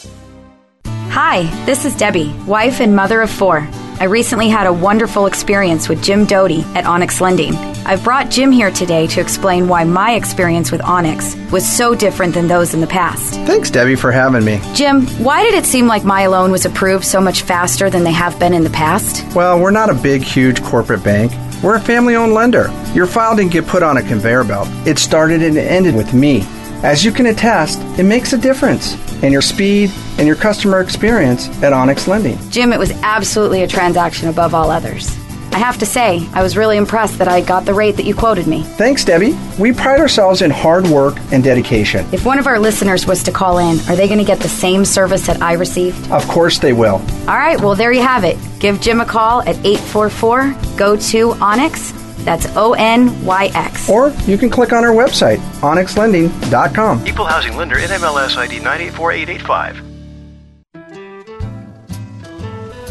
Hi, 0.85 1.43
this 1.65 1.85
is 1.85 1.95
Debbie, 1.95 2.33
wife 2.47 2.81
and 2.81 2.95
mother 2.95 3.21
of 3.21 3.29
four. 3.29 3.67
I 3.99 4.05
recently 4.05 4.47
had 4.47 4.65
a 4.65 4.71
wonderful 4.71 5.25
experience 5.25 5.89
with 5.89 6.01
Jim 6.01 6.23
Doty 6.23 6.61
at 6.73 6.85
Onyx 6.85 7.19
Lending. 7.19 7.53
I've 7.85 8.01
brought 8.01 8.29
Jim 8.29 8.49
here 8.49 8.71
today 8.71 9.07
to 9.07 9.19
explain 9.19 9.67
why 9.67 9.83
my 9.83 10.13
experience 10.13 10.71
with 10.71 10.81
Onyx 10.81 11.35
was 11.51 11.67
so 11.67 11.93
different 11.93 12.33
than 12.33 12.47
those 12.47 12.73
in 12.73 12.79
the 12.79 12.87
past. 12.87 13.33
Thanks, 13.41 13.69
Debbie, 13.69 13.97
for 13.97 14.09
having 14.09 14.45
me. 14.45 14.61
Jim, 14.73 15.05
why 15.21 15.43
did 15.43 15.53
it 15.53 15.65
seem 15.65 15.85
like 15.85 16.05
my 16.05 16.27
loan 16.27 16.49
was 16.49 16.65
approved 16.65 17.03
so 17.03 17.19
much 17.19 17.41
faster 17.41 17.89
than 17.89 18.05
they 18.05 18.13
have 18.13 18.39
been 18.39 18.53
in 18.53 18.63
the 18.63 18.69
past? 18.69 19.35
Well, 19.35 19.59
we're 19.59 19.69
not 19.69 19.89
a 19.89 19.95
big, 19.95 20.21
huge 20.21 20.63
corporate 20.63 21.03
bank. 21.03 21.33
We're 21.61 21.75
a 21.75 21.81
family 21.81 22.15
owned 22.15 22.33
lender. 22.33 22.71
Your 22.93 23.05
file 23.05 23.35
didn't 23.35 23.51
get 23.51 23.67
put 23.67 23.83
on 23.83 23.97
a 23.97 24.01
conveyor 24.01 24.45
belt, 24.45 24.69
it 24.87 24.97
started 24.97 25.43
and 25.43 25.57
ended 25.57 25.93
with 25.93 26.13
me. 26.13 26.45
As 26.83 27.03
you 27.03 27.11
can 27.11 27.25
attest, 27.25 27.79
it 27.99 28.03
makes 28.03 28.31
a 28.31 28.37
difference 28.37 28.95
in 29.21 29.33
your 29.33 29.41
speed 29.41 29.91
and 30.17 30.25
your 30.25 30.37
customer 30.37 30.79
experience 30.79 31.49
at 31.61 31.73
Onyx 31.73 32.07
Lending. 32.07 32.37
Jim, 32.49 32.71
it 32.71 32.79
was 32.79 32.91
absolutely 33.03 33.63
a 33.63 33.67
transaction 33.67 34.29
above 34.29 34.53
all 34.53 34.71
others. 34.71 35.17
I 35.51 35.57
have 35.57 35.77
to 35.79 35.85
say, 35.85 36.25
I 36.31 36.41
was 36.41 36.55
really 36.55 36.77
impressed 36.77 37.17
that 37.17 37.27
I 37.27 37.41
got 37.41 37.65
the 37.65 37.73
rate 37.73 37.97
that 37.97 38.05
you 38.05 38.15
quoted 38.15 38.47
me. 38.47 38.63
Thanks, 38.63 39.03
Debbie. 39.03 39.37
We 39.57 39.73
pride 39.73 39.99
ourselves 39.99 40.41
in 40.41 40.51
hard 40.51 40.87
work 40.87 41.17
and 41.33 41.43
dedication. 41.43 42.05
If 42.13 42.25
one 42.25 42.39
of 42.39 42.47
our 42.47 42.59
listeners 42.59 43.05
was 43.05 43.23
to 43.23 43.31
call 43.31 43.57
in, 43.57 43.77
are 43.89 43.95
they 43.97 44.07
going 44.07 44.19
to 44.19 44.25
get 44.25 44.39
the 44.39 44.47
same 44.47 44.85
service 44.85 45.27
that 45.27 45.41
I 45.41 45.53
received? 45.53 46.09
Of 46.11 46.25
course 46.29 46.59
they 46.59 46.71
will. 46.71 47.01
All 47.27 47.37
right, 47.37 47.59
well, 47.59 47.75
there 47.75 47.91
you 47.91 48.03
have 48.03 48.23
it. 48.23 48.37
Give 48.59 48.79
Jim 48.79 49.01
a 49.01 49.05
call 49.05 49.41
at 49.41 49.57
844 49.65 50.55
go 50.77 50.95
to 50.95 51.33
Onyx 51.41 51.91
that's 52.25 52.47
O 52.55 52.73
N 52.73 53.25
Y 53.25 53.51
X. 53.53 53.89
Or 53.89 54.11
you 54.25 54.37
can 54.37 54.49
click 54.49 54.73
on 54.73 54.83
our 54.83 54.91
website, 54.91 55.37
onyxlending.com. 55.61 57.07
Equal 57.07 57.25
housing 57.25 57.55
lender, 57.55 57.75
NMLS 57.75 58.37
ID 58.37 58.59
984885. 58.59 59.89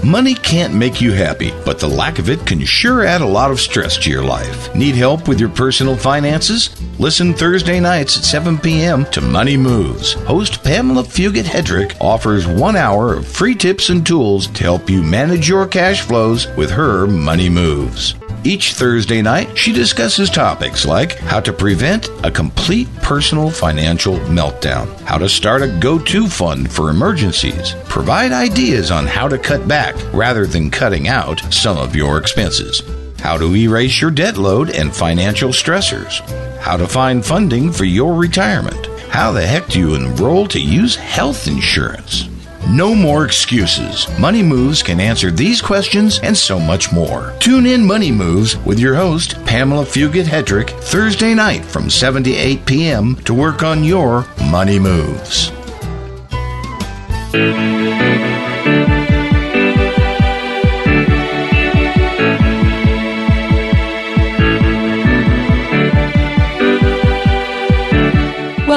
Money 0.05 0.33
can't 0.33 0.73
make 0.73 1.03
you 1.03 1.13
happy, 1.13 1.53
but 1.67 1.79
the 1.79 1.87
lack 1.87 2.19
of 2.19 2.31
it 2.31 2.47
can 2.47 2.65
sure 2.65 3.05
add 3.05 3.21
a 3.21 3.27
lot 3.27 3.51
of 3.51 3.61
stress 3.61 3.99
to 3.99 4.11
your 4.11 4.23
life. 4.25 4.75
Need 4.75 4.95
help 4.95 5.29
with 5.29 5.39
your 5.39 5.51
personal 5.51 5.97
finances? 5.97 6.71
Listen 6.99 7.35
Thursday 7.35 7.79
nights 7.79 8.17
at 8.17 8.25
7 8.25 8.57
p.m. 8.59 9.05
to 9.07 9.21
Money 9.21 9.57
Moves. 9.57 10.15
Host 10.15 10.63
Pamela 10.65 11.03
Fugit 11.03 11.45
Hedrick 11.45 11.95
offers 12.01 12.47
one 12.47 12.75
hour 12.75 13.13
of 13.13 13.27
free 13.27 13.55
tips 13.55 13.91
and 13.91 14.07
tools 14.07 14.47
to 14.47 14.63
help 14.63 14.89
you 14.89 15.03
manage 15.03 15.47
your 15.47 15.67
cash 15.67 16.01
flows 16.01 16.47
with 16.57 16.71
her 16.71 17.07
Money 17.07 17.51
Moves. 17.51 18.15
Each 18.45 18.75
Thursday 18.75 19.21
night, 19.21 19.59
she 19.59 19.73
discusses 19.73 20.31
topics 20.31 20.87
like 20.87 21.19
how 21.19 21.41
to 21.41 21.53
prevent 21.53 22.09
a 22.25 22.31
complete 22.31 22.89
personal 23.03 23.51
financial 23.51 24.17
meltdown, 24.21 24.89
how 25.01 25.19
to 25.19 25.29
start 25.29 25.63
a 25.63 25.69
go 25.81 25.99
to 25.99 26.29
fund 26.29 26.71
for 26.71 26.89
emergencies, 26.89 27.75
provide 27.85 28.33
ideas 28.33 28.91
on 28.91 29.07
how 29.07 29.29
to 29.29 29.39
cut 29.39 29.67
back 29.67 29.97
rather 30.13 30.47
than 30.47 30.71
cutting 30.71 31.09
out 31.09 31.41
some 31.53 31.77
of 31.77 31.97
your 31.97 32.17
expenses, 32.17 32.83
how 33.19 33.37
to 33.37 33.55
erase 33.55 34.01
your 34.01 34.11
debt 34.11 34.39
load 34.39 34.71
and 34.71 34.95
financial 34.95 35.51
stressors, 35.51 36.21
how 36.59 36.77
to 36.77 36.87
find 36.87 37.27
funding 37.27 37.73
for 37.73 37.85
your 37.85 38.15
retirement, 38.15 38.87
how 39.11 39.33
the 39.33 39.45
heck 39.45 39.67
do 39.67 39.81
you 39.81 39.95
enroll 39.95 40.47
to 40.47 40.61
use 40.61 40.95
health 40.95 41.49
insurance? 41.49 42.29
No 42.69 42.95
more 42.95 43.25
excuses. 43.25 44.07
Money 44.19 44.43
Moves 44.43 44.83
can 44.83 45.01
answer 45.01 45.31
these 45.31 45.63
questions 45.63 46.21
and 46.23 46.37
so 46.37 46.61
much 46.61 46.93
more. 46.93 47.35
Tune 47.41 47.65
in 47.65 47.87
Money 47.87 48.13
Moves 48.13 48.59
with 48.59 48.79
your 48.79 48.95
host, 48.95 49.43
Pamela 49.47 49.85
Fugit 49.85 50.25
Hedrick, 50.25 50.71
Thursday 50.83 51.33
night 51.33 51.65
from 51.65 51.89
7 51.89 52.23
to 52.25 52.31
8 52.31 52.67
p.m. 52.67 53.17
to 53.25 53.33
work 53.33 53.63
on 53.63 53.85
your 53.85 54.27
money 54.51 54.79
moves. 54.79 55.51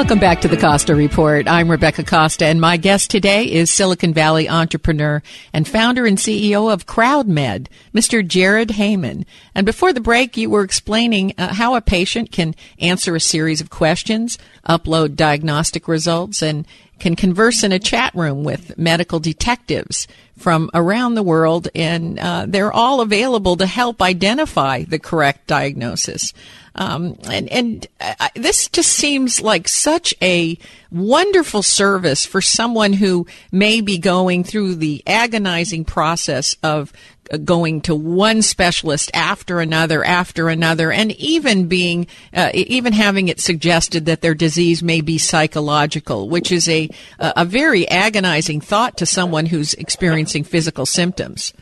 Welcome 0.02 0.18
back 0.18 0.40
to 0.40 0.48
the 0.48 0.56
Costa 0.56 0.96
Report. 0.96 1.46
I'm 1.46 1.70
Rebecca 1.70 2.02
Costa, 2.02 2.44
and 2.44 2.60
my 2.60 2.76
guest 2.76 3.08
today 3.08 3.44
is 3.44 3.72
Silicon 3.72 4.12
Valley 4.12 4.48
entrepreneur 4.48 5.22
and 5.52 5.66
founder 5.66 6.06
and 6.06 6.18
CEO 6.18 6.72
of 6.72 6.86
CrowdMed, 6.86 7.68
Mr. 7.94 8.26
Jared 8.26 8.70
Heyman. 8.70 9.24
And 9.54 9.64
before 9.64 9.92
the 9.92 10.00
break, 10.00 10.36
you 10.36 10.50
were 10.50 10.64
explaining 10.64 11.34
uh, 11.38 11.54
how 11.54 11.76
a 11.76 11.80
patient 11.80 12.32
can 12.32 12.56
answer 12.80 13.14
a 13.14 13.20
series 13.20 13.60
of 13.60 13.70
questions, 13.70 14.38
upload 14.68 15.14
diagnostic 15.14 15.86
results, 15.86 16.42
and 16.42 16.66
can 17.02 17.16
converse 17.16 17.64
in 17.64 17.72
a 17.72 17.80
chat 17.80 18.14
room 18.14 18.44
with 18.44 18.78
medical 18.78 19.18
detectives 19.18 20.06
from 20.38 20.70
around 20.72 21.16
the 21.16 21.22
world, 21.24 21.66
and 21.74 22.16
uh, 22.16 22.46
they're 22.46 22.72
all 22.72 23.00
available 23.00 23.56
to 23.56 23.66
help 23.66 24.00
identify 24.00 24.84
the 24.84 25.00
correct 25.00 25.48
diagnosis. 25.48 26.32
Um, 26.76 27.18
and 27.24 27.48
and 27.48 27.86
I, 28.00 28.30
this 28.36 28.68
just 28.68 28.92
seems 28.92 29.42
like 29.42 29.66
such 29.66 30.14
a 30.22 30.56
wonderful 30.92 31.62
service 31.62 32.24
for 32.24 32.40
someone 32.40 32.92
who 32.92 33.26
may 33.50 33.80
be 33.80 33.98
going 33.98 34.44
through 34.44 34.76
the 34.76 35.02
agonizing 35.04 35.84
process 35.84 36.56
of 36.62 36.92
going 37.38 37.80
to 37.80 37.94
one 37.94 38.42
specialist 38.42 39.10
after 39.14 39.60
another 39.60 40.04
after 40.04 40.48
another 40.48 40.92
and 40.92 41.12
even 41.12 41.66
being 41.68 42.06
uh, 42.34 42.50
even 42.52 42.92
having 42.92 43.28
it 43.28 43.40
suggested 43.40 44.06
that 44.06 44.20
their 44.20 44.34
disease 44.34 44.82
may 44.82 45.00
be 45.00 45.18
psychological 45.18 46.28
which 46.28 46.52
is 46.52 46.68
a 46.68 46.88
a 47.18 47.44
very 47.44 47.88
agonizing 47.88 48.60
thought 48.60 48.96
to 48.96 49.06
someone 49.06 49.46
who's 49.46 49.74
experiencing 49.74 50.44
physical 50.44 50.86
symptoms. 50.86 51.52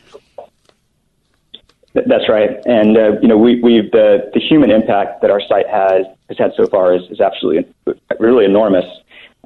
That's 1.93 2.29
right. 2.29 2.49
And 2.65 2.97
uh, 2.97 3.19
you 3.21 3.27
know 3.27 3.37
we 3.37 3.61
we've 3.61 3.91
the 3.91 4.31
the 4.33 4.39
human 4.39 4.71
impact 4.71 5.21
that 5.21 5.31
our 5.31 5.41
site 5.41 5.67
has 5.67 6.05
has 6.29 6.37
had 6.37 6.51
so 6.55 6.67
far 6.67 6.95
is, 6.95 7.03
is 7.09 7.19
absolutely 7.19 7.73
really 8.19 8.45
enormous. 8.45 8.85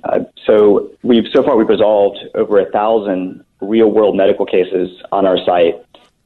Uh, 0.04 0.20
so 0.46 0.92
we've 1.02 1.26
so 1.34 1.42
far 1.42 1.58
we've 1.58 1.70
resolved 1.70 2.20
over 2.36 2.60
a 2.60 2.70
thousand 2.72 3.44
real 3.62 3.90
world 3.90 4.16
medical 4.16 4.46
cases 4.46 4.90
on 5.12 5.26
our 5.26 5.38
site 5.44 5.85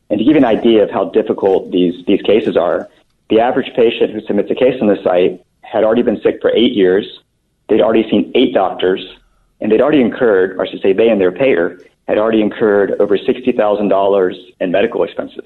and 0.10 0.20
to 0.20 0.26
give 0.26 0.34
you 0.34 0.38
an 0.38 0.46
idea 0.46 0.84
of 0.84 0.90
how 0.90 1.06
difficult 1.10 1.72
these, 1.72 2.06
these 2.06 2.22
cases 2.22 2.58
are, 2.58 2.90
the 3.30 3.40
average 3.40 3.72
patient 3.76 4.12
who 4.12 4.22
submits 4.22 4.50
a 4.50 4.56
case 4.56 4.82
on 4.82 4.88
the 4.88 4.98
site 5.04 5.46
had 5.62 5.84
already 5.84 6.02
been 6.02 6.20
sick 6.22 6.40
for 6.42 6.52
eight 6.56 6.74
years. 6.74 7.20
They'd 7.68 7.82
already 7.82 8.10
seen 8.10 8.32
eight 8.34 8.54
doctors, 8.54 9.06
and 9.62 9.72
they'd 9.72 9.82
already 9.82 10.02
incurred, 10.02 10.58
or 10.58 10.66
I 10.66 10.70
should 10.70 10.82
say, 10.82 10.94
they 10.94 11.10
and 11.10 11.22
their 11.22 11.32
payer 11.32 11.80
had 12.08 12.18
already 12.18 12.42
incurred 12.42 13.00
over 13.00 13.18
$60,000 13.18 14.36
in 14.60 14.72
medical 14.72 15.04
expenses. 15.04 15.46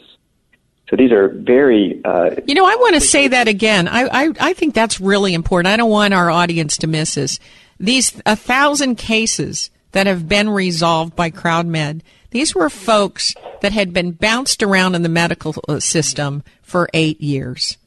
So 0.90 0.96
these 0.96 1.12
are 1.12 1.28
very. 1.28 2.00
Uh, 2.06 2.32
you 2.46 2.54
know, 2.54 2.66
I 2.66 2.76
want 2.76 2.96
to 2.96 3.02
say 3.02 3.28
that 3.28 3.48
again. 3.48 3.88
I, 3.88 4.04
I, 4.04 4.32
I 4.40 4.54
think 4.54 4.74
that's 4.74 5.02
really 5.02 5.34
important. 5.34 5.74
I 5.74 5.78
don't 5.78 5.90
want 5.90 6.14
our 6.14 6.30
audience 6.30 6.78
to 6.78 6.88
miss 6.88 7.16
this. 7.16 7.40
These 7.80 8.22
a 8.26 8.36
thousand 8.36 8.96
cases 8.96 9.72
that 9.92 10.08
have 10.08 10.30
been 10.30 10.50
resolved 10.50 11.16
by 11.16 11.32
CrowdMed 11.32 12.02
these 12.34 12.54
were 12.54 12.70
folks 12.70 13.34
that 13.62 13.72
had 13.72 13.94
been 13.94 14.12
bounced 14.12 14.62
around 14.62 14.96
in 14.96 15.04
the 15.04 15.10
medical 15.10 15.56
uh, 15.68 15.80
system 15.80 16.44
for 16.62 16.90
eight 16.94 17.22
years. 17.22 17.78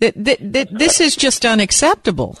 That, 0.00 0.12
that, 0.16 0.52
that 0.52 0.76
this 0.76 1.00
is 1.00 1.14
just 1.14 1.46
unacceptable. 1.46 2.40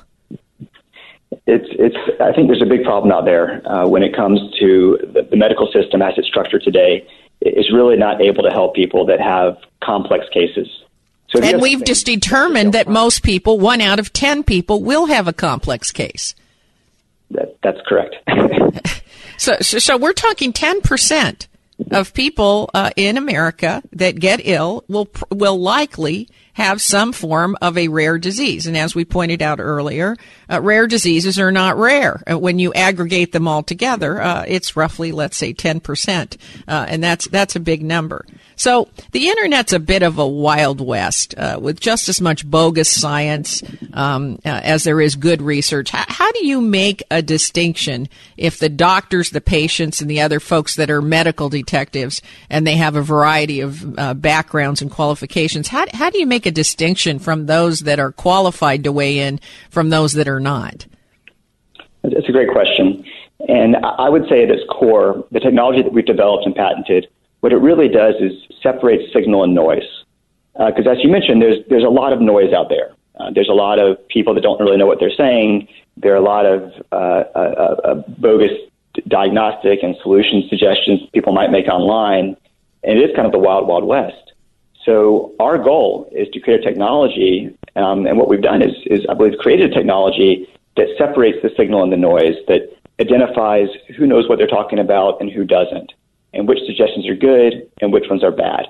It's, 1.46 1.66
it's, 1.70 1.96
I 2.20 2.32
think 2.32 2.48
there's 2.48 2.62
a 2.62 2.66
big 2.66 2.82
problem 2.82 3.12
out 3.12 3.24
there 3.24 3.62
uh, 3.66 3.86
when 3.86 4.02
it 4.02 4.14
comes 4.14 4.40
to 4.58 4.98
the, 5.12 5.22
the 5.22 5.36
medical 5.36 5.70
system 5.72 6.02
as 6.02 6.14
it's 6.16 6.26
structured 6.26 6.62
today. 6.62 7.06
It's 7.40 7.72
really 7.72 7.96
not 7.96 8.20
able 8.20 8.42
to 8.42 8.50
help 8.50 8.74
people 8.74 9.06
that 9.06 9.20
have 9.20 9.58
complex 9.82 10.26
cases. 10.32 10.68
So 11.28 11.40
and 11.42 11.60
we've 11.60 11.84
just 11.84 12.06
determined 12.06 12.72
that 12.72 12.88
most 12.88 13.22
people, 13.22 13.58
one 13.58 13.80
out 13.80 13.98
of 13.98 14.12
ten 14.12 14.42
people, 14.42 14.82
will 14.82 15.06
have 15.06 15.28
a 15.28 15.32
complex 15.32 15.90
case. 15.90 16.34
That, 17.32 17.56
that's 17.62 17.80
correct. 17.86 18.14
So, 19.36 19.56
so, 19.60 19.78
so 19.78 19.96
we're 19.96 20.12
talking 20.12 20.52
10% 20.52 21.46
of 21.90 22.14
people 22.14 22.70
uh, 22.74 22.90
in 22.96 23.16
America 23.16 23.82
that 23.92 24.18
get 24.18 24.40
ill 24.42 24.84
will 24.88 25.08
will 25.30 25.60
likely 25.60 26.28
have 26.54 26.80
some 26.80 27.12
form 27.12 27.54
of 27.60 27.76
a 27.76 27.88
rare 27.88 28.18
disease. 28.18 28.66
And 28.66 28.76
as 28.76 28.94
we 28.94 29.04
pointed 29.04 29.42
out 29.42 29.60
earlier, 29.60 30.16
uh, 30.50 30.60
rare 30.60 30.86
diseases 30.86 31.38
are 31.38 31.52
not 31.52 31.76
rare. 31.76 32.22
Uh, 32.30 32.38
when 32.38 32.58
you 32.58 32.72
aggregate 32.74 33.32
them 33.32 33.48
all 33.48 33.62
together, 33.62 34.20
uh, 34.20 34.44
it's 34.46 34.76
roughly, 34.76 35.12
let's 35.12 35.36
say, 35.36 35.52
10%. 35.52 36.36
Uh, 36.68 36.86
and 36.88 37.02
that's, 37.02 37.26
that's 37.28 37.56
a 37.56 37.60
big 37.60 37.82
number. 37.82 38.24
So 38.58 38.88
the 39.12 39.28
internet's 39.28 39.72
a 39.72 39.78
bit 39.78 40.02
of 40.02 40.18
a 40.18 40.26
wild 40.26 40.80
west 40.80 41.34
uh, 41.36 41.58
with 41.60 41.78
just 41.78 42.08
as 42.08 42.20
much 42.20 42.48
bogus 42.48 42.90
science 42.90 43.62
um, 43.92 44.38
uh, 44.46 44.60
as 44.62 44.84
there 44.84 45.00
is 45.00 45.14
good 45.16 45.42
research. 45.42 45.90
How, 45.90 46.04
how, 46.08 46.32
do 46.32 46.46
you 46.46 46.60
make 46.60 47.02
a 47.10 47.22
distinction 47.22 48.08
if 48.36 48.58
the 48.58 48.68
doctors, 48.68 49.30
the 49.30 49.40
patients, 49.40 50.00
and 50.00 50.10
the 50.10 50.22
other 50.22 50.40
folks 50.40 50.76
that 50.76 50.90
are 50.90 51.02
medical 51.02 51.48
detectives 51.48 52.22
and 52.48 52.66
they 52.66 52.76
have 52.76 52.96
a 52.96 53.02
variety 53.02 53.60
of 53.60 53.94
backgrounds 54.20 54.80
and 54.80 54.90
qualifications? 54.90 55.68
How, 55.68 55.86
how 55.92 56.10
do 56.10 56.18
you 56.18 56.26
make 56.26 56.46
a 56.46 56.50
distinction 56.50 57.18
from 57.18 57.46
those 57.46 57.80
that 57.80 58.00
are 58.00 58.12
qualified 58.12 58.84
to 58.84 58.92
weigh 58.92 59.18
in 59.18 59.38
from 59.70 59.90
those 59.90 60.14
that 60.14 60.28
are 60.28 60.35
not? 60.40 60.86
That's 62.02 62.28
a 62.28 62.32
great 62.32 62.50
question. 62.50 63.04
And 63.48 63.76
I 63.76 64.08
would 64.08 64.28
say 64.28 64.42
at 64.42 64.50
its 64.50 64.62
core, 64.70 65.26
the 65.30 65.40
technology 65.40 65.82
that 65.82 65.92
we've 65.92 66.06
developed 66.06 66.46
and 66.46 66.54
patented 66.54 67.08
what 67.40 67.52
it 67.52 67.58
really 67.58 67.88
does 67.88 68.14
is 68.20 68.32
separate 68.62 69.12
signal 69.12 69.44
and 69.44 69.54
noise. 69.54 70.04
Because 70.54 70.86
uh, 70.86 70.90
as 70.90 70.98
you 71.02 71.10
mentioned, 71.10 71.42
there's 71.42 71.58
there's 71.68 71.84
a 71.84 71.88
lot 71.88 72.12
of 72.12 72.20
noise 72.20 72.52
out 72.52 72.68
there. 72.68 72.92
Uh, 73.20 73.30
there's 73.30 73.48
a 73.48 73.54
lot 73.54 73.78
of 73.78 73.96
people 74.08 74.34
that 74.34 74.40
don't 74.40 74.58
really 74.58 74.76
know 74.76 74.86
what 74.86 74.98
they're 74.98 75.14
saying. 75.16 75.68
There 75.96 76.12
are 76.12 76.16
a 76.16 76.20
lot 76.22 76.46
of 76.46 76.72
uh, 76.92 77.24
uh, 77.34 77.76
uh 77.84 77.94
bogus 78.18 78.52
diagnostic 79.08 79.80
and 79.82 79.94
solution 80.02 80.44
suggestions 80.48 81.00
people 81.12 81.32
might 81.32 81.50
make 81.50 81.68
online, 81.68 82.36
and 82.82 82.98
it 82.98 83.10
is 83.10 83.14
kind 83.14 83.26
of 83.26 83.32
the 83.32 83.38
wild, 83.38 83.68
wild 83.68 83.84
west. 83.84 84.25
So 84.86 85.34
our 85.40 85.58
goal 85.58 86.08
is 86.12 86.28
to 86.32 86.40
create 86.40 86.60
a 86.60 86.62
technology, 86.62 87.54
um, 87.74 88.06
and 88.06 88.16
what 88.16 88.28
we've 88.28 88.40
done 88.40 88.62
is, 88.62 88.72
is 88.86 89.04
I 89.10 89.14
believe 89.14 89.36
created 89.38 89.72
a 89.72 89.74
technology 89.74 90.48
that 90.76 90.86
separates 90.96 91.38
the 91.42 91.50
signal 91.56 91.82
and 91.82 91.92
the 91.92 91.96
noise, 91.96 92.36
that 92.46 92.72
identifies 93.00 93.68
who 93.96 94.06
knows 94.06 94.28
what 94.28 94.38
they're 94.38 94.46
talking 94.46 94.78
about 94.78 95.20
and 95.20 95.30
who 95.30 95.44
doesn't 95.44 95.92
and 96.32 96.46
which 96.46 96.60
suggestions 96.66 97.08
are 97.08 97.16
good 97.16 97.68
and 97.80 97.92
which 97.92 98.08
ones 98.08 98.22
are 98.22 98.30
bad. 98.30 98.66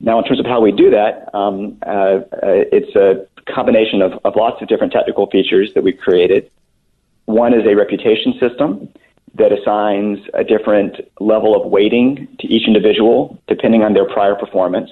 Now, 0.00 0.18
in 0.18 0.24
terms 0.24 0.38
of 0.38 0.46
how 0.46 0.60
we 0.60 0.70
do 0.70 0.90
that, 0.90 1.34
um, 1.34 1.76
uh, 1.84 1.90
uh, 1.90 2.20
it's 2.70 2.94
a 2.94 3.26
combination 3.52 4.00
of, 4.00 4.12
of 4.24 4.36
lots 4.36 4.62
of 4.62 4.68
different 4.68 4.92
technical 4.92 5.26
features 5.26 5.74
that 5.74 5.82
we've 5.82 5.98
created. 5.98 6.50
One 7.24 7.52
is 7.52 7.66
a 7.66 7.74
reputation 7.74 8.34
system 8.38 8.88
that 9.34 9.52
assigns 9.52 10.20
a 10.34 10.44
different 10.44 11.00
level 11.18 11.60
of 11.60 11.70
weighting 11.70 12.28
to 12.38 12.46
each 12.46 12.66
individual 12.66 13.38
depending 13.48 13.82
on 13.82 13.92
their 13.92 14.06
prior 14.06 14.36
performance, 14.36 14.90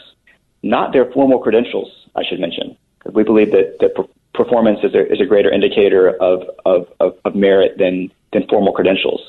not 0.69 0.93
their 0.93 1.11
formal 1.13 1.39
credentials, 1.39 1.91
I 2.15 2.23
should 2.29 2.41
mention. 2.41 2.77
We 3.13 3.23
believe 3.23 3.53
that, 3.53 3.77
that 3.81 3.95
performance 4.35 4.81
is 4.83 4.95
a, 4.95 5.11
is 5.13 5.21
a 5.21 5.25
greater 5.25 5.51
indicator 5.51 6.11
of, 6.21 6.43
of, 6.65 6.89
of, 7.01 7.17
of 7.25 7.35
merit 7.35 7.79
than, 7.79 8.13
than 8.33 8.47
formal 8.49 8.73
credentials. 8.73 9.21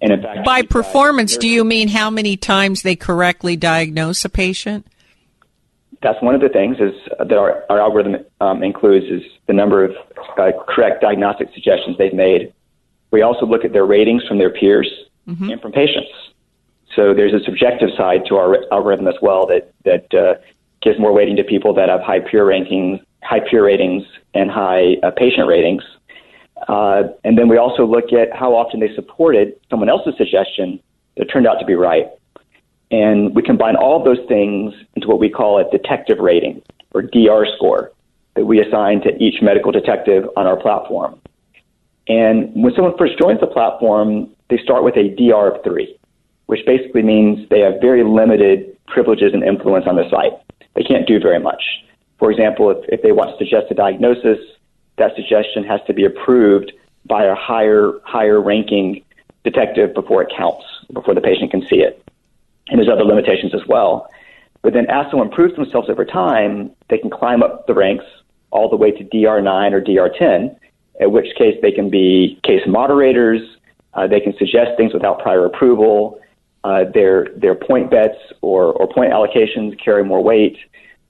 And 0.00 0.12
in 0.12 0.22
fact, 0.22 0.44
by 0.44 0.62
performance, 0.62 1.36
do 1.36 1.48
you 1.48 1.64
mean 1.64 1.88
how 1.88 2.10
many 2.10 2.36
times 2.36 2.82
they 2.82 2.96
correctly 2.96 3.56
diagnose 3.56 4.24
a 4.24 4.28
patient? 4.28 4.86
That's 6.02 6.20
one 6.22 6.34
of 6.34 6.42
the 6.42 6.50
things 6.50 6.76
is 6.78 6.92
that 7.18 7.32
our, 7.32 7.64
our 7.70 7.80
algorithm 7.80 8.16
um, 8.40 8.62
includes 8.62 9.06
is 9.06 9.22
the 9.46 9.54
number 9.54 9.84
of 9.84 9.92
uh, 10.38 10.52
correct 10.68 11.00
diagnostic 11.00 11.48
suggestions 11.54 11.96
they've 11.96 12.12
made. 12.12 12.52
We 13.10 13.22
also 13.22 13.46
look 13.46 13.64
at 13.64 13.72
their 13.72 13.86
ratings 13.86 14.22
from 14.26 14.38
their 14.38 14.50
peers 14.50 14.90
mm-hmm. 15.26 15.50
and 15.50 15.60
from 15.62 15.72
patients. 15.72 16.10
So 16.94 17.14
there's 17.14 17.32
a 17.32 17.42
subjective 17.44 17.90
side 17.96 18.24
to 18.28 18.36
our 18.36 18.56
algorithm 18.72 19.08
as 19.08 19.16
well 19.22 19.46
that 19.46 19.72
that 19.84 20.14
uh, 20.14 20.34
gives 20.86 21.00
more 21.00 21.12
weighting 21.12 21.34
to 21.34 21.42
people 21.42 21.74
that 21.74 21.88
have 21.88 22.00
high 22.00 22.20
peer 22.20 22.44
rankings, 22.44 23.00
high 23.24 23.40
peer 23.40 23.64
ratings, 23.64 24.04
and 24.34 24.50
high 24.50 24.94
uh, 25.02 25.10
patient 25.10 25.48
ratings. 25.48 25.82
Uh, 26.68 27.02
and 27.24 27.36
then 27.36 27.48
we 27.48 27.56
also 27.56 27.84
look 27.84 28.12
at 28.12 28.32
how 28.32 28.54
often 28.54 28.78
they 28.78 28.94
supported 28.94 29.54
someone 29.68 29.88
else's 29.88 30.14
suggestion 30.16 30.78
that 31.16 31.24
turned 31.24 31.46
out 31.46 31.58
to 31.58 31.66
be 31.66 31.74
right. 31.74 32.06
And 32.92 33.34
we 33.34 33.42
combine 33.42 33.74
all 33.74 34.02
those 34.04 34.24
things 34.28 34.72
into 34.94 35.08
what 35.08 35.18
we 35.18 35.28
call 35.28 35.58
a 35.58 35.68
detective 35.76 36.18
rating 36.18 36.62
or 36.94 37.02
DR 37.02 37.44
score 37.56 37.90
that 38.36 38.46
we 38.46 38.60
assign 38.60 39.00
to 39.02 39.10
each 39.20 39.42
medical 39.42 39.72
detective 39.72 40.24
on 40.36 40.46
our 40.46 40.56
platform. 40.56 41.20
And 42.06 42.52
when 42.54 42.72
someone 42.76 42.96
first 42.96 43.18
joins 43.18 43.40
the 43.40 43.48
platform, 43.48 44.30
they 44.50 44.58
start 44.58 44.84
with 44.84 44.96
a 44.96 45.14
DR 45.16 45.56
of 45.56 45.64
three, 45.64 45.98
which 46.46 46.64
basically 46.64 47.02
means 47.02 47.48
they 47.48 47.60
have 47.60 47.80
very 47.80 48.04
limited 48.04 48.76
privileges 48.86 49.34
and 49.34 49.42
influence 49.42 49.86
on 49.88 49.96
the 49.96 50.08
site. 50.08 50.34
They 50.76 50.82
can't 50.82 51.06
do 51.06 51.18
very 51.18 51.40
much. 51.40 51.62
For 52.18 52.30
example, 52.30 52.70
if, 52.70 52.78
if 52.88 53.02
they 53.02 53.12
want 53.12 53.30
to 53.30 53.36
suggest 53.38 53.70
a 53.70 53.74
diagnosis, 53.74 54.38
that 54.98 55.14
suggestion 55.16 55.64
has 55.64 55.80
to 55.86 55.92
be 55.94 56.04
approved 56.04 56.72
by 57.04 57.24
a 57.24 57.34
higher 57.34 57.92
higher 58.04 58.40
ranking 58.40 59.02
detective 59.44 59.94
before 59.94 60.22
it 60.22 60.32
counts, 60.36 60.64
before 60.92 61.14
the 61.14 61.20
patient 61.20 61.50
can 61.50 61.62
see 61.66 61.76
it. 61.76 62.02
And 62.68 62.78
there's 62.78 62.88
other 62.88 63.04
limitations 63.04 63.54
as 63.54 63.66
well. 63.66 64.08
But 64.62 64.72
then 64.72 64.86
as 64.90 65.06
someone 65.10 65.30
proves 65.30 65.54
themselves 65.54 65.88
over 65.88 66.04
time, 66.04 66.72
they 66.88 66.98
can 66.98 67.10
climb 67.10 67.42
up 67.42 67.66
the 67.66 67.74
ranks 67.74 68.04
all 68.50 68.68
the 68.68 68.76
way 68.76 68.90
to 68.90 69.04
DR9 69.04 69.72
or 69.72 69.80
DR10. 69.80 70.56
in 70.98 71.12
which 71.12 71.36
case 71.36 71.56
they 71.62 71.70
can 71.70 71.90
be 71.90 72.40
case 72.42 72.62
moderators. 72.66 73.42
Uh, 73.94 74.06
they 74.06 74.20
can 74.20 74.36
suggest 74.36 74.76
things 74.76 74.92
without 74.92 75.20
prior 75.20 75.44
approval. 75.44 76.20
Uh, 76.66 76.82
their 76.92 77.28
their 77.36 77.54
point 77.54 77.88
bets 77.92 78.18
or, 78.42 78.72
or 78.72 78.88
point 78.92 79.12
allocations 79.12 79.78
carry 79.84 80.02
more 80.02 80.20
weight. 80.20 80.56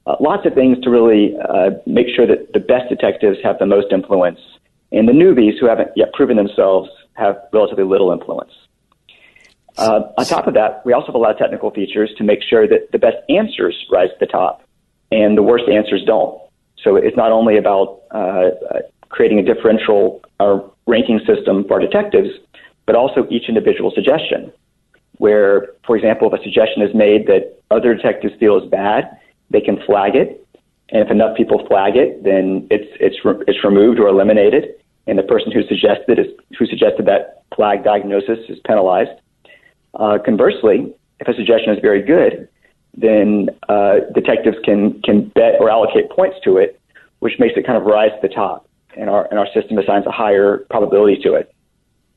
Uh, 0.05 0.15
lots 0.19 0.45
of 0.45 0.53
things 0.53 0.77
to 0.83 0.89
really 0.91 1.35
uh, 1.49 1.71
make 1.87 2.05
sure 2.15 2.27
that 2.27 2.53
the 2.53 2.59
best 2.59 2.87
detectives 2.89 3.39
have 3.43 3.57
the 3.57 3.65
most 3.65 3.87
influence, 3.91 4.39
and 4.91 5.07
the 5.07 5.17
newbies 5.23 5.59
who 5.59 5.65
haven't 5.67 5.89
yet 5.95 6.13
proven 6.13 6.37
themselves 6.37 6.87
have 7.13 7.35
relatively 7.51 7.83
little 7.83 8.11
influence. 8.11 8.51
Uh, 9.79 10.01
on 10.19 10.25
top 10.25 10.45
of 10.45 10.53
that, 10.53 10.85
we 10.85 10.93
also 10.93 11.07
have 11.07 11.15
a 11.15 11.23
lot 11.25 11.31
of 11.31 11.39
technical 11.39 11.71
features 11.71 12.11
to 12.19 12.23
make 12.23 12.43
sure 12.47 12.67
that 12.67 12.91
the 12.91 12.99
best 12.99 13.17
answers 13.27 13.75
rise 13.91 14.09
to 14.09 14.19
the 14.19 14.27
top 14.27 14.61
and 15.11 15.35
the 15.35 15.41
worst 15.41 15.65
answers 15.67 16.03
don't. 16.05 16.39
So 16.83 16.97
it's 16.97 17.17
not 17.17 17.31
only 17.31 17.57
about 17.57 18.03
uh, 18.11 18.51
creating 19.09 19.39
a 19.39 19.43
differential 19.43 20.21
ranking 20.85 21.19
system 21.25 21.65
for 21.67 21.79
detectives, 21.79 22.29
but 22.85 22.95
also 22.95 23.25
each 23.31 23.49
individual 23.49 23.91
suggestion. 23.95 24.51
Where, 25.17 25.73
for 25.85 25.95
example, 25.95 26.31
if 26.31 26.39
a 26.39 26.43
suggestion 26.43 26.83
is 26.83 26.93
made 26.93 27.27
that 27.27 27.59
other 27.71 27.95
detectives 27.95 28.33
feel 28.39 28.57
is 28.61 28.69
bad, 28.69 29.17
they 29.49 29.61
can 29.61 29.81
flag 29.85 30.15
it, 30.15 30.45
and 30.89 31.03
if 31.03 31.11
enough 31.11 31.35
people 31.35 31.65
flag 31.67 31.95
it, 31.95 32.23
then 32.23 32.67
it's 32.69 32.89
it's 32.99 33.23
re- 33.25 33.43
it's 33.47 33.63
removed 33.63 33.99
or 33.99 34.07
eliminated, 34.07 34.75
and 35.07 35.17
the 35.17 35.23
person 35.23 35.51
who 35.51 35.63
suggested 35.63 36.19
is, 36.19 36.27
who 36.57 36.65
suggested 36.65 37.05
that 37.05 37.43
flag 37.55 37.83
diagnosis 37.83 38.39
is 38.47 38.59
penalized. 38.65 39.19
Uh, 39.95 40.17
conversely, 40.23 40.93
if 41.19 41.27
a 41.27 41.33
suggestion 41.33 41.73
is 41.73 41.79
very 41.81 42.01
good, 42.01 42.47
then 42.95 43.49
uh, 43.69 43.95
detectives 44.13 44.57
can 44.63 45.01
can 45.01 45.29
bet 45.29 45.55
or 45.59 45.69
allocate 45.69 46.09
points 46.09 46.37
to 46.43 46.57
it, 46.57 46.79
which 47.19 47.33
makes 47.39 47.55
it 47.57 47.65
kind 47.65 47.77
of 47.77 47.83
rise 47.83 48.11
to 48.11 48.27
the 48.27 48.33
top, 48.33 48.67
and 48.95 49.09
our 49.09 49.27
and 49.29 49.39
our 49.39 49.47
system 49.53 49.77
assigns 49.77 50.05
a 50.05 50.11
higher 50.11 50.65
probability 50.69 51.21
to 51.23 51.33
it. 51.33 51.53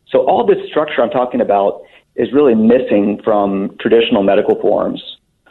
So 0.08 0.26
all 0.26 0.44
this 0.44 0.58
structure 0.68 1.02
I'm 1.02 1.10
talking 1.10 1.40
about 1.40 1.82
is 2.20 2.32
really 2.32 2.54
missing 2.54 3.20
from 3.24 3.76
traditional 3.80 4.22
medical 4.22 4.60
forms 4.60 5.02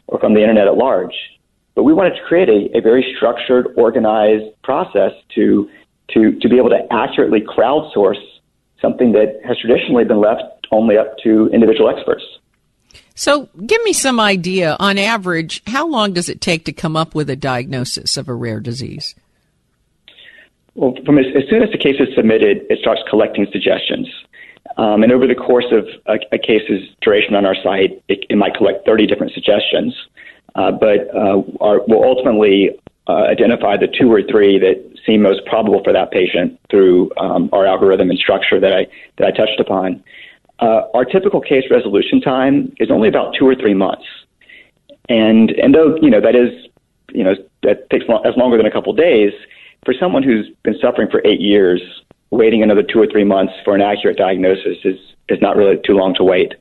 or 0.07 0.19
from 0.19 0.33
the 0.33 0.41
internet 0.41 0.67
at 0.67 0.75
large. 0.75 1.15
But 1.75 1.83
we 1.83 1.93
wanted 1.93 2.15
to 2.15 2.21
create 2.27 2.49
a, 2.49 2.77
a 2.77 2.81
very 2.81 3.13
structured, 3.15 3.67
organized 3.77 4.61
process 4.63 5.11
to 5.35 5.69
to 6.13 6.39
to 6.39 6.49
be 6.49 6.57
able 6.57 6.69
to 6.69 6.81
accurately 6.91 7.41
crowdsource 7.41 8.21
something 8.81 9.11
that 9.13 9.39
has 9.45 9.57
traditionally 9.59 10.05
been 10.05 10.19
left 10.19 10.67
only 10.71 10.97
up 10.97 11.17
to 11.23 11.49
individual 11.51 11.89
experts. 11.89 12.23
So, 13.15 13.49
give 13.65 13.83
me 13.83 13.91
some 13.91 14.19
idea 14.19 14.77
on 14.79 14.97
average, 14.97 15.61
how 15.67 15.87
long 15.87 16.13
does 16.13 16.29
it 16.29 16.39
take 16.39 16.63
to 16.65 16.71
come 16.71 16.95
up 16.95 17.13
with 17.13 17.29
a 17.29 17.35
diagnosis 17.35 18.15
of 18.15 18.29
a 18.29 18.33
rare 18.33 18.61
disease? 18.61 19.13
Well, 20.75 20.95
from 21.05 21.17
as, 21.17 21.25
as 21.35 21.43
soon 21.49 21.61
as 21.61 21.69
the 21.71 21.77
case 21.77 21.97
is 21.99 22.07
submitted, 22.15 22.65
it 22.69 22.79
starts 22.79 23.01
collecting 23.09 23.45
suggestions. 23.51 24.07
Um, 24.77 25.03
and 25.03 25.11
over 25.11 25.27
the 25.27 25.35
course 25.35 25.65
of 25.71 25.87
a, 26.05 26.19
a 26.33 26.37
case's 26.37 26.87
duration 27.01 27.35
on 27.35 27.45
our 27.45 27.55
site, 27.55 28.01
it, 28.07 28.25
it, 28.29 28.35
might 28.37 28.53
collect 28.55 28.85
30 28.85 29.07
different 29.07 29.33
suggestions. 29.33 29.93
Uh, 30.55 30.71
but 30.71 31.13
uh, 31.13 31.41
our, 31.59 31.81
we'll 31.87 32.03
ultimately 32.03 32.69
uh, 33.07 33.23
identify 33.23 33.75
the 33.75 33.87
two 33.87 34.11
or 34.11 34.21
three 34.21 34.59
that 34.59 34.77
seem 35.05 35.21
most 35.21 35.45
probable 35.45 35.83
for 35.83 35.91
that 35.91 36.11
patient 36.11 36.59
through 36.69 37.11
um, 37.17 37.49
our 37.51 37.65
algorithm 37.65 38.09
and 38.09 38.19
structure 38.19 38.59
that 38.59 38.73
I 38.73 38.87
that 39.17 39.27
I 39.27 39.31
touched 39.31 39.59
upon. 39.59 40.03
Uh, 40.59 40.81
our 40.93 41.05
typical 41.05 41.41
case 41.41 41.63
resolution 41.71 42.21
time 42.21 42.73
is 42.79 42.91
only 42.91 43.07
about 43.07 43.33
two 43.37 43.47
or 43.47 43.55
three 43.55 43.73
months, 43.73 44.05
and 45.07 45.51
and 45.51 45.73
though 45.73 45.97
you 46.01 46.09
know 46.09 46.21
that 46.21 46.35
is 46.35 46.67
you 47.11 47.23
know 47.23 47.35
that 47.63 47.89
takes 47.89 48.07
long, 48.07 48.23
as 48.25 48.35
longer 48.37 48.57
than 48.57 48.65
a 48.65 48.71
couple 48.71 48.93
days, 48.93 49.33
for 49.85 49.93
someone 49.99 50.21
who's 50.21 50.49
been 50.63 50.77
suffering 50.79 51.09
for 51.09 51.21
eight 51.25 51.41
years, 51.41 51.81
waiting 52.31 52.63
another 52.63 52.83
two 52.83 53.01
or 53.01 53.07
three 53.07 53.23
months 53.23 53.53
for 53.63 53.75
an 53.75 53.81
accurate 53.81 54.17
diagnosis 54.17 54.77
is 54.83 54.99
is 55.29 55.39
not 55.41 55.55
really 55.55 55.77
too 55.85 55.93
long 55.93 56.13
to 56.15 56.23
wait, 56.23 56.53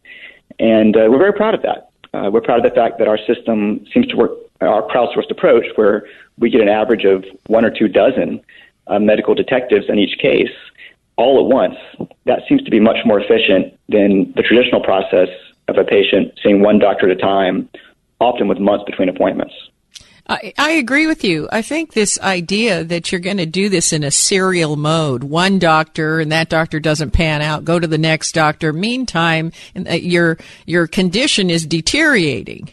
and 0.59 0.97
uh, 0.97 1.07
we're 1.11 1.19
very 1.19 1.33
proud 1.33 1.55
of 1.55 1.63
that. 1.63 1.91
Uh, 2.15 2.31
we're 2.31 2.41
proud 2.41 2.65
of 2.65 2.71
the 2.71 2.75
fact 2.75 2.99
that 2.99 3.09
our 3.09 3.19
system 3.27 3.85
seems 3.93 4.07
to 4.09 4.17
work 4.17 4.33
our 4.61 4.83
crowdsourced 4.89 5.31
approach, 5.31 5.65
where 5.77 6.07
we 6.39 6.51
get 6.51 6.61
an 6.61 6.69
average 6.69 7.05
of 7.05 7.25
one 7.47 7.65
or 7.65 7.71
two 7.71 7.89
dozen 7.89 8.41
uh, 8.89 8.99
medical 8.99 9.35
detectives 9.35 9.87
in 9.89 9.99
each 9.99 10.19
case 10.19 10.51
all 11.19 11.41
at 11.41 11.53
once, 11.53 11.75
that 12.27 12.43
seems 12.49 12.63
to 12.63 12.71
be 12.71 12.79
much 12.79 12.99
more 13.05 13.21
efficient 13.21 13.75
than 13.89 14.33
the 14.37 14.43
traditional 14.43 14.81
process 14.81 15.29
of 15.67 15.77
a 15.77 15.85
patient 15.85 16.33
seeing 16.43 16.63
one 16.63 16.79
doctor 16.79 17.11
at 17.11 17.17
a 17.17 17.21
time, 17.21 17.69
often 18.21 18.47
with 18.47 18.59
months 18.59 18.85
between 18.85 19.09
appointments. 19.09 19.53
I, 20.29 20.53
I 20.59 20.71
agree 20.73 21.07
with 21.07 21.25
you. 21.25 21.49
I 21.51 21.63
think 21.63 21.93
this 21.93 22.21
idea 22.21 22.85
that 22.85 23.11
you're 23.11 23.21
going 23.21 23.39
to 23.39 23.47
do 23.47 23.71
this 23.71 23.93
in 23.95 24.05
a 24.05 24.11
serial 24.11 24.77
mode, 24.77 25.25
one 25.25 25.59
doctor 25.59 26.21
and 26.21 26.31
that 26.33 26.51
doctor 26.51 26.81
doesn't 26.81 27.13
pan 27.13 27.41
out, 27.41 27.65
go 27.65 27.79
to 27.79 27.87
the 27.87 27.97
next 27.97 28.33
doctor. 28.33 28.73
Meantime, 28.73 29.53
uh, 29.75 29.95
your 29.95 30.37
your 30.67 30.87
condition 30.87 31.49
is 31.49 31.65
deteriorating. 31.65 32.69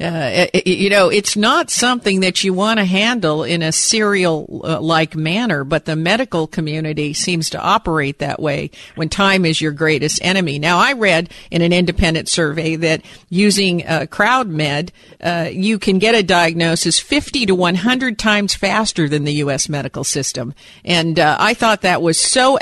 Uh, 0.00 0.46
you 0.66 0.90
know, 0.90 1.08
it's 1.08 1.36
not 1.36 1.70
something 1.70 2.20
that 2.20 2.44
you 2.44 2.52
want 2.52 2.78
to 2.78 2.84
handle 2.84 3.44
in 3.44 3.62
a 3.62 3.72
serial 3.72 4.60
uh, 4.64 4.80
like 4.80 5.16
manner, 5.16 5.64
but 5.64 5.86
the 5.86 5.96
medical 5.96 6.46
community 6.46 7.14
seems 7.14 7.50
to 7.50 7.60
operate 7.60 8.18
that 8.18 8.40
way 8.40 8.70
when 8.94 9.08
time 9.08 9.46
is 9.46 9.60
your 9.60 9.72
greatest 9.72 10.22
enemy. 10.22 10.58
Now, 10.58 10.78
I 10.78 10.92
read 10.92 11.30
in 11.50 11.62
an 11.62 11.72
independent 11.72 12.28
survey 12.28 12.76
that 12.76 13.02
using 13.30 13.86
uh, 13.86 14.06
CrowdMed, 14.10 14.90
uh, 15.22 15.48
you 15.50 15.78
can 15.78 15.98
get 15.98 16.14
a 16.14 16.22
diagnosis 16.22 17.00
50 17.00 17.46
to 17.46 17.54
100 17.54 18.18
times 18.18 18.54
faster 18.54 19.08
than 19.08 19.24
the 19.24 19.34
U.S. 19.34 19.68
medical 19.68 20.04
system. 20.04 20.54
And 20.84 21.18
uh, 21.18 21.36
I 21.40 21.54
thought 21.54 21.82
that 21.82 22.02
was 22.02 22.20
so 22.20 22.58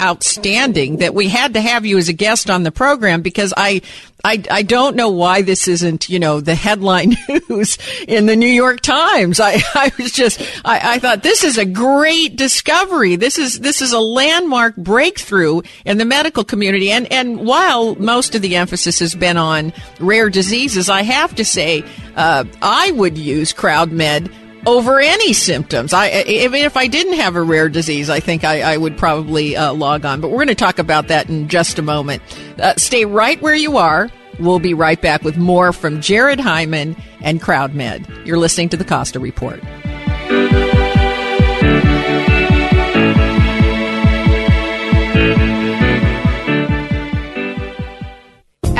outstanding 0.00 0.98
that 0.98 1.14
we 1.14 1.28
had 1.28 1.54
to 1.54 1.60
have 1.60 1.84
you 1.84 1.98
as 1.98 2.08
a 2.08 2.12
guest 2.12 2.50
on 2.50 2.62
the 2.62 2.72
program 2.72 3.22
because 3.22 3.52
I 3.56 3.82
I, 4.24 4.42
I 4.50 4.62
don't 4.62 4.94
know 4.94 5.08
why 5.08 5.42
this 5.42 5.66
isn't, 5.66 6.08
you 6.08 6.18
know, 6.18 6.40
the 6.40 6.54
headline 6.54 7.16
news 7.48 7.78
in 8.06 8.26
the 8.26 8.36
New 8.36 8.46
York 8.46 8.80
Times. 8.80 9.40
I, 9.40 9.60
I 9.74 9.92
was 9.98 10.12
just, 10.12 10.40
I, 10.64 10.94
I 10.94 10.98
thought 10.98 11.22
this 11.22 11.42
is 11.42 11.58
a 11.58 11.64
great 11.64 12.36
discovery. 12.36 13.16
This 13.16 13.38
is, 13.38 13.60
this 13.60 13.82
is 13.82 13.92
a 13.92 13.98
landmark 14.00 14.76
breakthrough 14.76 15.62
in 15.84 15.98
the 15.98 16.04
medical 16.04 16.44
community. 16.44 16.90
And, 16.90 17.10
and 17.12 17.46
while 17.46 17.96
most 17.96 18.34
of 18.34 18.42
the 18.42 18.56
emphasis 18.56 19.00
has 19.00 19.14
been 19.14 19.36
on 19.36 19.72
rare 19.98 20.30
diseases, 20.30 20.88
I 20.88 21.02
have 21.02 21.34
to 21.36 21.44
say, 21.44 21.84
uh, 22.16 22.44
I 22.60 22.92
would 22.92 23.18
use 23.18 23.52
CrowdMed 23.52 24.32
over 24.66 25.00
any 25.00 25.32
symptoms. 25.32 25.92
I 25.92 26.06
if 26.08 26.76
I 26.76 26.86
didn't 26.86 27.14
have 27.14 27.36
a 27.36 27.42
rare 27.42 27.68
disease, 27.68 28.08
I 28.10 28.20
think 28.20 28.44
I, 28.44 28.74
I 28.74 28.76
would 28.76 28.96
probably 28.96 29.56
uh, 29.56 29.72
log 29.72 30.04
on. 30.04 30.20
But 30.20 30.28
we're 30.28 30.38
going 30.38 30.48
to 30.48 30.54
talk 30.54 30.78
about 30.78 31.08
that 31.08 31.28
in 31.28 31.48
just 31.48 31.78
a 31.78 31.82
moment. 31.82 32.22
Uh, 32.58 32.74
stay 32.76 33.04
right 33.04 33.40
where 33.42 33.54
you 33.54 33.76
are. 33.76 34.10
We'll 34.38 34.58
be 34.58 34.74
right 34.74 35.00
back 35.00 35.22
with 35.22 35.36
more 35.36 35.72
from 35.72 36.00
Jared 36.00 36.38
Heyman 36.38 37.00
and 37.20 37.40
CrowdMed. 37.40 38.26
You're 38.26 38.38
listening 38.38 38.70
to 38.70 38.76
the 38.76 38.84
Costa 38.84 39.20
Report. 39.20 39.60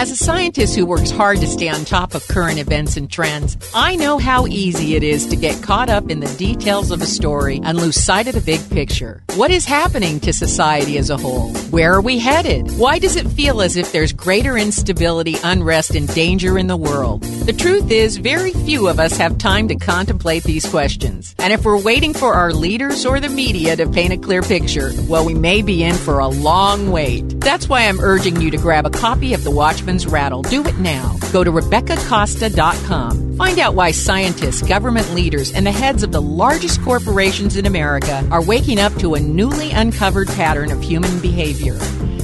As 0.02 0.10
a 0.10 0.16
scientist 0.16 0.74
who 0.74 0.84
works 0.84 1.12
hard 1.12 1.38
to 1.38 1.46
stay 1.46 1.68
on 1.68 1.84
top 1.84 2.16
of 2.16 2.26
current 2.26 2.58
events 2.58 2.96
and 2.96 3.08
trends, 3.08 3.56
I 3.72 3.94
know 3.94 4.18
how 4.18 4.48
easy 4.48 4.96
it 4.96 5.04
is 5.04 5.28
to 5.28 5.36
get 5.36 5.62
caught 5.62 5.88
up 5.88 6.10
in 6.10 6.18
the 6.18 6.34
details 6.38 6.90
of 6.90 7.00
a 7.00 7.06
story 7.06 7.60
and 7.62 7.78
lose 7.78 8.02
sight 8.02 8.26
of 8.26 8.34
the 8.34 8.40
big 8.40 8.68
picture. 8.68 9.22
What 9.36 9.52
is 9.52 9.64
happening 9.64 10.18
to 10.18 10.32
society 10.32 10.98
as 10.98 11.08
a 11.08 11.16
whole? 11.16 11.52
Where 11.70 11.94
are 11.94 12.00
we 12.00 12.18
headed? 12.18 12.76
Why 12.78 12.98
does 12.98 13.14
it 13.14 13.28
feel 13.28 13.62
as 13.62 13.76
if 13.76 13.92
there's 13.92 14.12
greater 14.12 14.58
instability, 14.58 15.36
unrest, 15.44 15.94
and 15.94 16.12
danger 16.12 16.58
in 16.58 16.66
the 16.66 16.76
world? 16.76 17.22
The 17.22 17.52
truth 17.52 17.88
is, 17.92 18.16
very 18.16 18.50
few 18.50 18.88
of 18.88 18.98
us 18.98 19.16
have 19.18 19.38
time 19.38 19.68
to 19.68 19.76
contemplate 19.76 20.42
these 20.42 20.68
questions. 20.68 21.36
And 21.38 21.52
if 21.52 21.64
we're 21.64 21.80
waiting 21.80 22.12
for 22.12 22.34
our 22.34 22.52
leaders 22.52 23.06
or 23.06 23.20
the 23.20 23.28
media 23.28 23.76
to 23.76 23.88
paint 23.88 24.12
a 24.12 24.16
clear 24.16 24.42
picture, 24.42 24.90
well, 25.08 25.24
we 25.24 25.34
may 25.34 25.62
be 25.62 25.84
in 25.84 25.94
for 25.94 26.18
a 26.18 26.26
long 26.26 26.90
wait. 26.90 27.38
That's 27.38 27.68
why 27.68 27.86
I'm 27.86 28.00
urging 28.00 28.40
you 28.40 28.50
to 28.50 28.56
grab 28.56 28.84
a 28.84 28.90
copy 28.90 29.32
of 29.32 29.44
The 29.44 29.50
Watchman 29.52 29.91
rattle. 30.07 30.42
Do 30.42 30.64
it 30.64 30.78
now. 30.78 31.16
Go 31.33 31.44
to 31.44 31.52
RebeccaCosta.com. 31.52 33.37
Find 33.37 33.59
out 33.59 33.74
why 33.74 33.90
scientists, 33.90 34.62
government 34.62 35.14
leaders, 35.14 35.52
and 35.52 35.66
the 35.66 35.72
heads 35.72 36.02
of 36.02 36.12
the 36.12 36.22
largest 36.22 36.83
corporations 36.83 37.57
in 37.57 37.66
America 37.66 38.26
are 38.31 38.42
waking 38.42 38.78
up 38.78 38.94
to 38.96 39.14
a 39.14 39.20
newly 39.20 39.70
uncovered 39.70 40.28
pattern 40.28 40.72
of 40.72 40.83
human 40.83 41.20
behavior. 41.20 41.74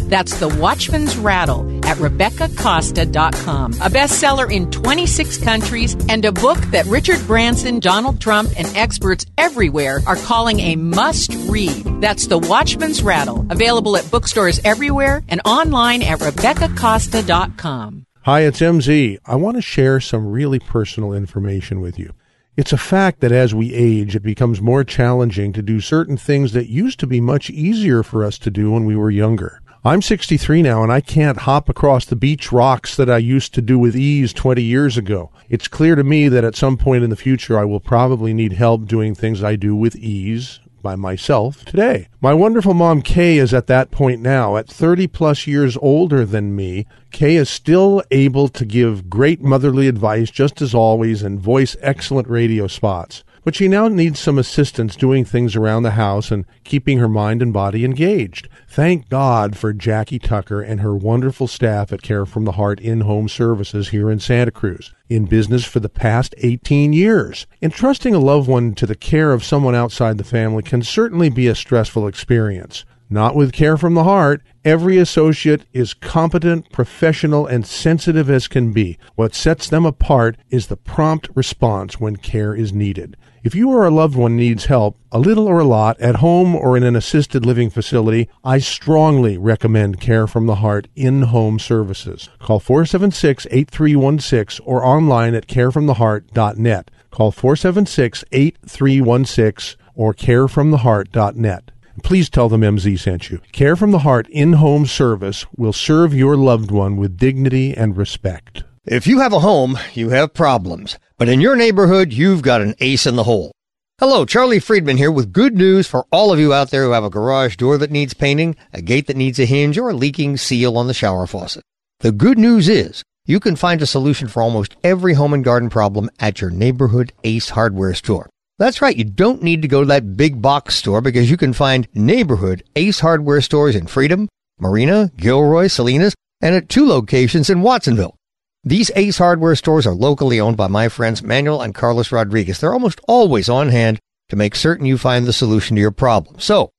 That's 0.09 0.39
The 0.41 0.49
Watchman's 0.49 1.17
Rattle 1.17 1.78
at 1.89 1.97
RebeccaCosta.com. 1.97 3.73
A 3.73 3.91
bestseller 3.91 4.53
in 4.53 4.71
26 4.71 5.39
countries 5.39 5.97
and 6.09 6.23
a 6.25 6.33
book 6.33 6.59
that 6.71 6.85
Richard 6.85 7.27
Branson, 7.27 7.81
Donald 7.81 8.21
Trump, 8.21 8.51
and 8.59 8.69
experts 8.77 9.25
everywhere 9.39 10.01
are 10.07 10.17
calling 10.17 10.61
a 10.61 10.77
must 10.77 11.33
read. 11.49 11.83
That's 12.03 12.27
The 12.27 12.39
Watchman's 12.39 13.03
Rattle. 13.03 13.47
Available 13.51 13.97
at 13.97 14.11
bookstores 14.11 14.61
everywhere 14.65 15.23
and 15.29 15.41
online 15.47 16.03
at 16.03 16.19
RebeccaCosta.com. 16.19 18.05
Hi, 18.23 18.41
it's 18.41 18.61
MZ. 18.61 19.17
I 19.25 19.37
want 19.37 19.57
to 19.57 19.63
share 19.63 20.01
some 20.01 20.27
really 20.27 20.59
personal 20.59 21.15
information 21.15 21.81
with 21.81 21.99
you. 21.99 22.13
It's 22.59 22.75
a 22.75 22.77
fact 22.77 23.21
that 23.21 23.33
as 23.33 23.55
we 23.55 23.73
age, 23.73 24.15
it 24.15 24.23
becomes 24.23 24.61
more 24.61 24.85
challenging 24.85 25.55
to 25.55 25.63
do 25.63 25.81
certain 25.81 26.19
things 26.19 26.53
that 26.53 26.69
used 26.69 27.01
to 27.01 27.07
be 27.07 27.21
much 27.21 27.49
easier 27.49 28.03
for 28.03 28.25
us 28.25 28.37
to 28.41 28.51
do 28.51 28.73
when 28.73 28.85
we 28.85 28.97
were 28.97 29.11
younger. 29.11 29.63
I'm 29.85 30.03
63 30.03 30.63
now 30.63 30.83
and 30.83 30.91
I 30.91 31.01
can't 31.01 31.39
hop 31.39 31.69
across 31.69 32.05
the 32.05 32.17
beach 32.17 32.51
rocks 32.51 32.97
that 32.97 33.09
I 33.09 33.19
used 33.19 33.55
to 33.55 33.63
do 33.63 33.79
with 33.79 33.95
ease 33.95 34.33
20 34.33 34.61
years 34.61 34.97
ago. 34.97 35.31
It's 35.49 35.69
clear 35.69 35.95
to 35.95 36.03
me 36.03 36.29
that 36.29 36.43
at 36.43 36.57
some 36.57 36.77
point 36.77 37.05
in 37.05 37.11
the 37.11 37.17
future 37.17 37.57
I 37.57 37.65
will 37.65 37.79
probably 37.79 38.35
need 38.35 38.55
help 38.55 38.87
doing 38.87 39.15
things 39.15 39.41
I 39.41 39.55
do 39.55 39.77
with 39.77 39.95
ease 39.95 40.59
by 40.83 40.97
myself 40.97 41.65
today. 41.65 42.09
My 42.21 42.35
wonderful 42.35 42.75
mom 42.75 43.03
Kay 43.03 43.39
is 43.39 43.55
at 43.55 43.69
that 43.69 43.93
point 43.93 44.21
now. 44.21 44.57
At 44.57 44.69
30 44.69 45.07
plus 45.07 45.47
years 45.47 45.77
older 45.77 46.25
than 46.25 46.57
me, 46.57 46.85
Kay 47.13 47.37
is 47.37 47.49
still 47.49 48.03
able 48.11 48.49
to 48.49 48.65
give 48.65 49.09
great 49.09 49.43
motherly 49.43 49.87
advice 49.87 50.33
just 50.33 50.61
as 50.61 50.75
always 50.75 51.23
and 51.23 51.39
voice 51.39 51.77
excellent 51.83 52.27
radio 52.29 52.67
spots 52.67 53.23
but 53.49 53.55
she 53.55 53.67
now 53.67 53.89
needs 53.89 54.21
some 54.21 54.37
assistance 54.37 54.95
doing 54.95 55.25
things 55.25 55.57
around 55.57 55.83
the 55.83 55.93
house 55.93 56.31
and 56.31 56.45
keeping 56.65 56.99
her 56.99 57.09
mind 57.09 57.41
and 57.41 57.51
body 57.51 57.83
engaged. 57.83 58.47
Thank 58.69 59.09
God 59.09 59.57
for 59.57 59.73
Jackie 59.73 60.19
Tucker 60.19 60.61
and 60.61 60.83
her 60.83 60.95
wonderful 60.95 61.47
staff 61.47 61.91
at 61.91 62.03
Care 62.03 62.27
from 62.27 62.45
the 62.45 62.53
Heart 62.53 62.79
in 62.79 63.01
home 63.01 63.27
services 63.27 63.89
here 63.89 64.11
in 64.11 64.21
Santa 64.21 64.51
Cruz, 64.51 64.93
in 65.09 65.25
business 65.25 65.65
for 65.65 65.81
the 65.81 65.89
past 65.89 66.35
18 66.37 66.93
years. 66.93 67.47
Entrusting 67.63 68.15
a 68.15 68.19
loved 68.19 68.51
one 68.51 68.75
to 68.75 68.85
the 68.85 68.95
care 68.95 69.33
of 69.33 69.43
someone 69.43 69.75
outside 69.75 70.19
the 70.19 70.25
family 70.25 70.63
can 70.63 70.83
certainly 70.83 71.31
be 71.31 71.47
a 71.47 71.55
stressful 71.55 72.07
experience. 72.07 72.85
Not 73.11 73.35
with 73.35 73.53
Care 73.53 73.79
from 73.79 73.95
the 73.95 74.05
Heart. 74.05 74.43
Every 74.65 74.99
associate 74.99 75.65
is 75.73 75.95
competent, 75.95 76.71
professional, 76.71 77.47
and 77.47 77.67
sensitive 77.67 78.29
as 78.29 78.49
can 78.49 78.73
be. 78.73 78.99
What 79.15 79.35
sets 79.35 79.69
them 79.69 79.87
apart 79.87 80.37
is 80.51 80.67
the 80.67 80.77
prompt 80.77 81.29
response 81.35 81.99
when 81.99 82.17
care 82.17 82.55
is 82.55 82.73
needed. 82.73 83.17
If 83.43 83.55
you 83.55 83.71
or 83.71 83.87
a 83.87 83.91
loved 83.91 84.15
one 84.15 84.37
needs 84.37 84.67
help, 84.67 84.99
a 85.11 85.19
little 85.19 85.47
or 85.47 85.61
a 85.61 85.65
lot, 85.65 85.99
at 86.01 86.17
home 86.17 86.55
or 86.55 86.77
in 86.77 86.83
an 86.83 86.97
assisted 86.97 87.47
living 87.47 87.71
facility, 87.71 88.29
I 88.45 88.59
strongly 88.59 89.39
recommend 89.39 90.01
Care 90.01 90.27
from 90.27 90.47
the 90.47 90.57
Heart 90.57 90.89
in 90.95 91.23
home 91.23 91.59
services. 91.59 92.29
Call 92.41 92.61
476 92.61 93.47
8316 93.51 94.67
or 94.67 94.85
online 94.85 95.35
at 95.35 95.47
carefromtheheart.net. 95.47 96.91
Call 97.11 97.33
476 97.33 98.25
8316 98.33 99.81
or 99.95 100.13
carefromtheheart.net. 100.13 101.71
Please 102.03 102.31
tell 102.31 102.49
them 102.49 102.63
MZ 102.63 102.99
sent 102.99 103.31
you. 103.31 103.41
Care 103.53 103.77
from 103.77 103.91
the 103.91 104.01
Heart 104.01 104.29
in 104.31 104.55
home 104.55 104.87
service 104.87 105.45
will 105.57 105.73
serve 105.73 106.15
your 106.15 106.37
loved 106.37 106.71
one 106.71 106.97
with 106.97 107.17
dignity 107.17 107.75
and 107.75 107.97
respect. 107.97 108.65
If 108.85 109.07
you 109.07 109.21
have 109.21 109.33
a 109.33 109.41
home, 109.41 109.79
you 109.95 110.11
have 110.11 110.33
problems. 110.33 110.99
But 111.19 111.29
in 111.29 111.41
your 111.41 111.57
neighborhood, 111.57 112.13
you've 112.13 112.43
got 112.43 112.63
an 112.63 112.75
ace 112.81 113.07
in 113.07 113.17
the 113.17 113.25
hole. 113.25 113.53
Hello, 114.01 114.25
Charlie 114.25 114.61
Friedman 114.61 114.97
here 114.97 115.11
with 115.11 115.33
good 115.33 115.57
news 115.57 115.87
for 115.87 116.07
all 116.13 116.33
of 116.33 116.39
you 116.39 116.55
out 116.55 116.71
there 116.71 116.85
who 116.85 116.93
have 116.93 117.03
a 117.03 117.11
garage 117.11 117.57
door 117.57 117.77
that 117.79 117.91
needs 117.91 118.15
painting, 118.15 118.55
a 118.73 118.81
gate 118.81 119.09
that 119.09 119.17
needs 119.17 119.41
a 119.41 119.45
hinge, 119.45 119.77
or 119.77 119.91
a 119.91 119.95
leaking 119.95 120.37
seal 120.37 120.79
on 120.79 120.87
the 120.87 120.95
shower 120.95 121.27
faucet. 121.27 121.65
The 122.01 122.13
good 122.13 122.39
news 122.39 122.69
is 122.69 123.03
you 123.27 123.41
can 123.41 123.57
find 123.57 123.83
a 123.83 123.87
solution 123.87 124.29
for 124.29 124.41
almost 124.41 124.77
every 124.85 125.15
home 125.15 125.35
and 125.35 125.45
garden 125.45 125.69
problem 125.69 126.09
at 126.21 126.41
your 126.41 126.51
neighborhood 126.51 127.13
Ace 127.25 127.51
hardware 127.51 127.93
store. 127.93 128.31
That's 128.59 128.83
right, 128.83 128.97
you 128.97 129.05
don't 129.05 129.43
need 129.43 129.63
to 129.63 129.69
go 129.69 129.81
to 129.81 129.87
that 129.87 130.17
big 130.17 130.43
box 130.43 130.75
store 130.75 131.01
because 131.01 131.31
you 131.31 131.37
can 131.37 131.53
find 131.53 131.87
neighborhood 131.95 132.65
Ace 132.75 133.01
hardware 133.01 133.41
stores 133.41 133.77
in 133.77 133.87
Freedom, 133.87 134.29
Marina, 134.59 135.13
Gilroy, 135.17 135.69
Salinas, 135.69 136.15
and 136.41 136.57
at 136.57 136.69
two 136.69 136.87
locations 136.87 137.51
in 137.51 137.63
Watsonville. 137.63 138.17
These 138.65 138.91
Ace 138.97 139.19
Hardware 139.19 139.55
stores 139.55 139.87
are 139.87 139.95
locally 139.95 140.41
owned 140.41 140.57
by 140.57 140.67
my 140.67 140.89
friends 140.89 141.23
Manuel 141.23 141.63
and 141.63 141.75
Carlos 141.75 142.11
Rodriguez. 142.11 142.59
They're 142.59 142.75
almost 142.75 143.01
always 143.07 143.49
on 143.49 143.69
hand 143.69 144.01
to 144.29 144.37
make 144.37 144.57
certain 144.57 144.85
you 144.85 144.99
find 144.99 145.25
the 145.25 145.33
solution 145.33 145.77
to 145.77 145.81
your 145.81 145.93
problem. 145.93 146.41
So, 146.41 146.71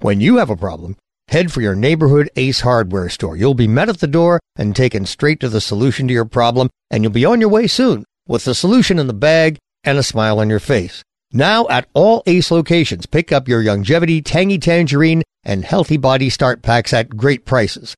when 0.00 0.20
you 0.20 0.36
have 0.38 0.50
a 0.50 0.56
problem, 0.56 0.96
head 1.28 1.52
for 1.52 1.60
your 1.60 1.76
neighborhood 1.76 2.28
Ace 2.34 2.60
Hardware 2.60 3.08
store. 3.08 3.36
You'll 3.36 3.54
be 3.54 3.68
met 3.68 3.88
at 3.88 4.00
the 4.00 4.08
door 4.08 4.40
and 4.56 4.74
taken 4.74 5.06
straight 5.06 5.38
to 5.40 5.48
the 5.48 5.60
solution 5.60 6.08
to 6.08 6.14
your 6.14 6.24
problem, 6.24 6.68
and 6.90 7.04
you'll 7.04 7.12
be 7.12 7.24
on 7.24 7.40
your 7.40 7.50
way 7.50 7.68
soon 7.68 8.04
with 8.26 8.44
the 8.44 8.54
solution 8.54 8.98
in 8.98 9.06
the 9.06 9.14
bag 9.14 9.56
and 9.84 9.96
a 9.96 10.02
smile 10.02 10.40
on 10.40 10.50
your 10.50 10.60
face. 10.60 11.02
Now 11.32 11.68
at 11.68 11.88
all 11.92 12.22
Ace 12.26 12.50
locations, 12.50 13.04
pick 13.04 13.32
up 13.32 13.48
your 13.48 13.62
longevity, 13.62 14.22
tangy 14.22 14.58
tangerine, 14.58 15.22
and 15.44 15.64
healthy 15.64 15.98
body 15.98 16.30
start 16.30 16.62
packs 16.62 16.92
at 16.92 17.10
great 17.10 17.44
prices. 17.44 17.94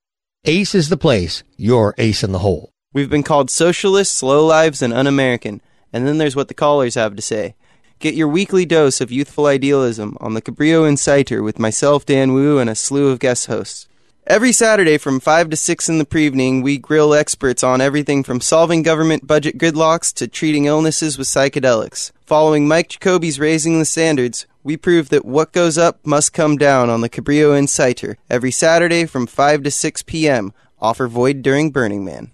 Ace 0.46 0.74
is 0.74 0.88
the 0.88 0.96
place, 0.96 1.44
your 1.56 1.94
ace 1.96 2.24
in 2.24 2.32
the 2.32 2.40
hole. 2.40 2.70
We've 2.92 3.10
been 3.10 3.22
called 3.22 3.50
socialists, 3.50 4.16
slow 4.16 4.44
lives, 4.44 4.82
and 4.82 4.92
un 4.92 5.06
American. 5.06 5.60
And 5.92 6.08
then 6.08 6.18
there's 6.18 6.34
what 6.34 6.48
the 6.48 6.54
callers 6.54 6.96
have 6.96 7.14
to 7.14 7.22
say. 7.22 7.54
Get 8.00 8.14
your 8.14 8.28
weekly 8.28 8.64
dose 8.64 9.00
of 9.00 9.12
youthful 9.12 9.46
idealism 9.46 10.16
on 10.20 10.34
the 10.34 10.42
Cabrillo 10.42 10.90
Inciter 10.90 11.44
with 11.44 11.58
myself, 11.58 12.06
Dan 12.06 12.32
Wu, 12.32 12.58
and 12.58 12.68
a 12.68 12.74
slew 12.74 13.10
of 13.10 13.18
guest 13.20 13.46
hosts. 13.46 13.86
Every 14.26 14.52
Saturday 14.52 14.98
from 14.98 15.18
5 15.18 15.50
to 15.50 15.56
6 15.56 15.88
in 15.88 15.98
the 15.98 16.04
pre-evening, 16.04 16.60
we 16.60 16.76
grill 16.76 17.14
experts 17.14 17.64
on 17.64 17.80
everything 17.80 18.22
from 18.22 18.40
solving 18.40 18.82
government 18.82 19.26
budget 19.26 19.56
gridlocks 19.56 20.12
to 20.14 20.28
treating 20.28 20.66
illnesses 20.66 21.16
with 21.16 21.26
psychedelics. 21.26 22.12
Following 22.26 22.68
Mike 22.68 22.90
Jacoby's 22.90 23.40
Raising 23.40 23.78
the 23.78 23.84
Standards, 23.84 24.46
we 24.62 24.76
prove 24.76 25.08
that 25.08 25.24
what 25.24 25.52
goes 25.52 25.78
up 25.78 26.04
must 26.06 26.34
come 26.34 26.58
down 26.58 26.90
on 26.90 27.00
the 27.00 27.08
Cabrillo 27.08 27.58
Inciter 27.58 28.16
every 28.28 28.50
Saturday 28.50 29.06
from 29.06 29.26
5 29.26 29.62
to 29.62 29.70
6 29.70 30.02
p.m. 30.02 30.52
Offer 30.80 31.08
void 31.08 31.40
during 31.42 31.70
Burning 31.70 32.04
Man. 32.04 32.30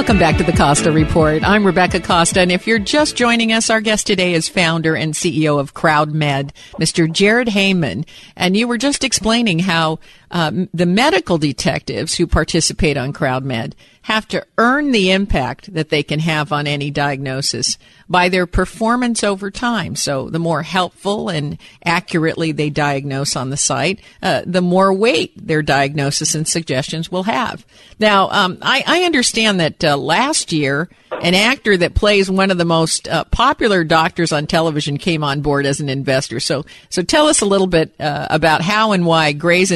Welcome 0.00 0.18
back 0.18 0.38
to 0.38 0.44
the 0.44 0.54
Costa 0.54 0.90
Report. 0.90 1.46
I'm 1.46 1.66
Rebecca 1.66 2.00
Costa, 2.00 2.40
and 2.40 2.50
if 2.50 2.66
you're 2.66 2.78
just 2.78 3.16
joining 3.16 3.52
us, 3.52 3.68
our 3.68 3.82
guest 3.82 4.06
today 4.06 4.32
is 4.32 4.48
founder 4.48 4.96
and 4.96 5.12
CEO 5.12 5.60
of 5.60 5.74
CrowdMed, 5.74 6.52
Mr. 6.80 7.12
Jared 7.12 7.48
Heyman. 7.48 8.06
And 8.34 8.56
you 8.56 8.66
were 8.66 8.78
just 8.78 9.04
explaining 9.04 9.58
how 9.58 9.98
um, 10.30 10.68
the 10.72 10.86
medical 10.86 11.38
detectives 11.38 12.16
who 12.16 12.26
participate 12.26 12.96
on 12.96 13.12
CrowdMed 13.12 13.74
have 14.02 14.26
to 14.28 14.46
earn 14.56 14.92
the 14.92 15.10
impact 15.10 15.72
that 15.74 15.90
they 15.90 16.02
can 16.02 16.20
have 16.20 16.52
on 16.52 16.66
any 16.66 16.90
diagnosis 16.90 17.76
by 18.08 18.28
their 18.28 18.46
performance 18.46 19.22
over 19.22 19.50
time. 19.50 19.94
So 19.94 20.30
the 20.30 20.38
more 20.38 20.62
helpful 20.62 21.28
and 21.28 21.58
accurately 21.84 22.52
they 22.52 22.70
diagnose 22.70 23.36
on 23.36 23.50
the 23.50 23.56
site, 23.56 24.00
uh, 24.22 24.42
the 24.46 24.62
more 24.62 24.92
weight 24.92 25.32
their 25.36 25.62
diagnosis 25.62 26.34
and 26.34 26.48
suggestions 26.48 27.12
will 27.12 27.24
have. 27.24 27.66
Now, 27.98 28.30
um, 28.30 28.58
I, 28.62 28.82
I, 28.86 29.02
understand 29.02 29.60
that 29.60 29.84
uh, 29.84 29.96
last 29.96 30.52
year, 30.52 30.88
an 31.22 31.34
actor 31.34 31.76
that 31.76 31.94
plays 31.94 32.30
one 32.30 32.50
of 32.50 32.58
the 32.58 32.64
most 32.64 33.06
uh, 33.06 33.24
popular 33.24 33.84
doctors 33.84 34.32
on 34.32 34.46
television 34.46 34.96
came 34.96 35.22
on 35.22 35.42
board 35.42 35.66
as 35.66 35.80
an 35.80 35.88
investor. 35.88 36.40
So, 36.40 36.64
so 36.88 37.02
tell 37.02 37.26
us 37.26 37.42
a 37.42 37.46
little 37.46 37.66
bit 37.66 37.94
uh, 38.00 38.26
about 38.30 38.62
how 38.62 38.92
and 38.92 39.04
why 39.04 39.32
Grey's 39.32 39.70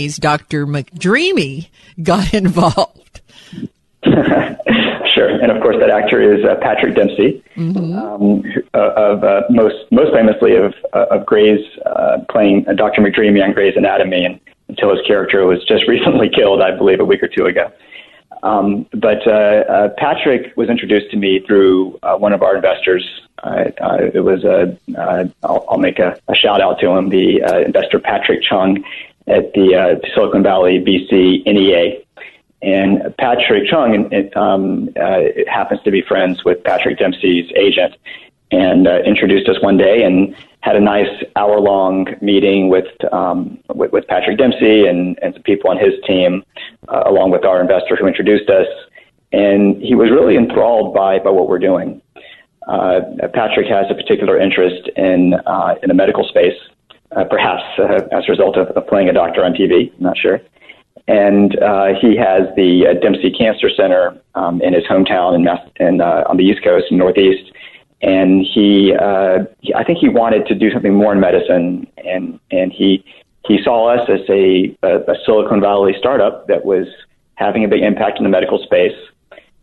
Anatomy's 0.00 0.16
Dr. 0.16 0.66
McDreamy 0.66 1.68
got 2.02 2.32
involved. 2.34 3.20
sure, 4.04 5.28
and 5.28 5.50
of 5.50 5.60
course 5.62 5.76
that 5.78 5.90
actor 5.90 6.20
is 6.22 6.42
uh, 6.44 6.54
Patrick 6.62 6.94
Dempsey, 6.94 7.42
mm-hmm. 7.54 7.98
um, 7.98 8.42
uh, 8.72 8.92
of 8.96 9.22
uh, 9.22 9.42
most 9.50 9.76
most 9.90 10.14
famously 10.14 10.56
of 10.56 10.74
uh, 10.94 11.06
of 11.10 11.26
Grey's 11.26 11.60
uh, 11.84 12.18
playing 12.30 12.64
Dr. 12.76 13.02
McDreamy 13.02 13.44
on 13.44 13.52
Grey's 13.52 13.76
Anatomy, 13.76 14.24
and 14.24 14.40
until 14.68 14.90
his 14.96 15.06
character 15.06 15.44
was 15.44 15.62
just 15.64 15.86
recently 15.88 16.30
killed, 16.30 16.62
I 16.62 16.74
believe, 16.74 17.00
a 17.00 17.04
week 17.04 17.22
or 17.22 17.28
two 17.28 17.44
ago. 17.44 17.70
Um, 18.42 18.86
but 18.94 19.26
uh, 19.26 19.30
uh, 19.30 19.88
Patrick 19.98 20.56
was 20.56 20.70
introduced 20.70 21.10
to 21.10 21.18
me 21.18 21.40
through 21.40 21.98
uh, 22.02 22.16
one 22.16 22.32
of 22.32 22.42
our 22.42 22.56
investors. 22.56 23.06
Uh, 23.42 23.64
uh, 23.82 23.98
it 24.14 24.20
was 24.20 24.44
a, 24.44 24.78
uh, 24.96 25.26
I'll, 25.42 25.66
I'll 25.68 25.78
make 25.78 25.98
a, 25.98 26.18
a 26.26 26.34
shout 26.34 26.62
out 26.62 26.80
to 26.80 26.88
him, 26.88 27.10
the 27.10 27.42
uh, 27.42 27.58
investor 27.60 27.98
Patrick 27.98 28.42
Chung 28.42 28.82
at 29.30 29.52
the 29.54 29.74
uh, 29.74 30.08
Silicon 30.14 30.42
Valley 30.42 30.78
VC 30.80 31.44
NEA. 31.46 32.02
And 32.62 33.16
Patrick 33.16 33.68
Chung 33.70 34.12
it, 34.12 34.36
um, 34.36 34.90
uh, 35.00 35.20
happens 35.48 35.80
to 35.84 35.90
be 35.90 36.02
friends 36.02 36.44
with 36.44 36.62
Patrick 36.62 36.98
Dempsey's 36.98 37.50
agent 37.56 37.94
and 38.50 38.86
uh, 38.86 38.98
introduced 39.06 39.48
us 39.48 39.56
one 39.62 39.76
day 39.76 40.02
and 40.02 40.34
had 40.60 40.76
a 40.76 40.80
nice 40.80 41.08
hour 41.36 41.58
long 41.58 42.06
meeting 42.20 42.68
with, 42.68 42.88
um, 43.12 43.58
with, 43.74 43.92
with 43.92 44.06
Patrick 44.08 44.36
Dempsey 44.36 44.86
and, 44.86 45.18
and 45.22 45.32
some 45.34 45.42
people 45.42 45.70
on 45.70 45.78
his 45.78 45.94
team, 46.06 46.44
uh, 46.88 47.04
along 47.06 47.30
with 47.30 47.44
our 47.44 47.60
investor 47.60 47.96
who 47.96 48.06
introduced 48.06 48.50
us. 48.50 48.66
And 49.32 49.80
he 49.80 49.94
was 49.94 50.10
really 50.10 50.36
enthralled 50.36 50.92
by, 50.92 51.18
by 51.20 51.30
what 51.30 51.48
we're 51.48 51.60
doing. 51.60 52.02
Uh, 52.68 53.00
Patrick 53.32 53.68
has 53.68 53.86
a 53.90 53.94
particular 53.94 54.38
interest 54.38 54.90
in, 54.96 55.34
uh, 55.46 55.76
in 55.82 55.88
the 55.88 55.94
medical 55.94 56.24
space, 56.24 56.58
uh, 57.16 57.24
perhaps 57.24 57.62
uh, 57.78 58.06
as 58.12 58.24
a 58.28 58.30
result 58.30 58.56
of, 58.56 58.68
of 58.68 58.86
playing 58.86 59.08
a 59.08 59.12
doctor 59.12 59.44
on 59.44 59.52
TV, 59.52 59.92
I'm 59.96 60.02
not 60.02 60.18
sure. 60.18 60.40
And 61.08 61.60
uh, 61.60 61.88
he 62.00 62.16
has 62.16 62.42
the 62.56 62.86
uh, 62.86 63.00
Dempsey 63.00 63.30
Cancer 63.30 63.68
Center 63.70 64.20
um, 64.34 64.60
in 64.62 64.74
his 64.74 64.84
hometown 64.84 65.34
in, 65.34 65.44
Mass- 65.44 65.68
in 65.76 66.00
uh, 66.00 66.24
on 66.28 66.36
the 66.36 66.44
East 66.44 66.62
Coast, 66.62 66.86
Northeast 66.90 67.50
and 68.02 68.46
he, 68.46 68.94
uh, 68.98 69.40
I 69.76 69.84
think 69.84 69.98
he 69.98 70.08
wanted 70.08 70.46
to 70.46 70.54
do 70.54 70.70
something 70.70 70.94
more 70.94 71.12
in 71.12 71.20
medicine, 71.20 71.86
and 71.98 72.40
and 72.50 72.72
he 72.72 73.04
he 73.46 73.62
saw 73.62 73.88
us 73.88 74.08
as 74.08 74.20
a, 74.28 74.74
a, 74.82 75.00
a 75.00 75.14
Silicon 75.24 75.60
Valley 75.60 75.94
startup 75.98 76.46
that 76.46 76.64
was 76.64 76.86
having 77.34 77.64
a 77.64 77.68
big 77.68 77.82
impact 77.82 78.18
in 78.18 78.24
the 78.24 78.30
medical 78.30 78.62
space, 78.62 78.96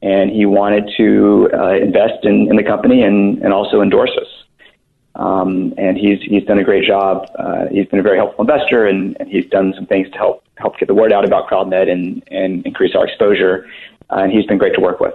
and 0.01 0.31
he 0.31 0.45
wanted 0.45 0.89
to 0.97 1.49
uh, 1.53 1.75
invest 1.75 2.23
in, 2.25 2.47
in 2.49 2.57
the 2.57 2.63
company 2.63 3.03
and, 3.03 3.41
and 3.43 3.53
also 3.53 3.81
endorse 3.81 4.11
us. 4.19 4.27
Um, 5.17 5.73
and 5.77 5.97
he's 5.97 6.21
he's 6.21 6.43
done 6.43 6.59
a 6.59 6.63
great 6.63 6.85
job. 6.85 7.27
Uh, 7.37 7.65
he's 7.71 7.87
been 7.87 7.99
a 7.99 8.03
very 8.03 8.17
helpful 8.17 8.41
investor, 8.41 8.85
and, 8.85 9.17
and, 9.19 9.27
he's 9.27 9.49
done 9.49 9.73
some 9.75 9.87
things 9.87 10.09
to 10.11 10.17
help 10.17 10.43
help 10.57 10.77
get 10.77 10.87
the 10.87 10.93
word 10.93 11.11
out 11.11 11.25
about 11.25 11.49
CrowdMed 11.49 11.91
and 11.91 12.23
and 12.27 12.65
increase 12.65 12.95
our 12.95 13.07
exposure. 13.07 13.67
Uh, 14.11 14.19
and 14.19 14.31
he's 14.31 14.45
been 14.45 14.59
great 14.59 14.75
to 14.75 14.79
work 14.79 14.99
with. 14.99 15.13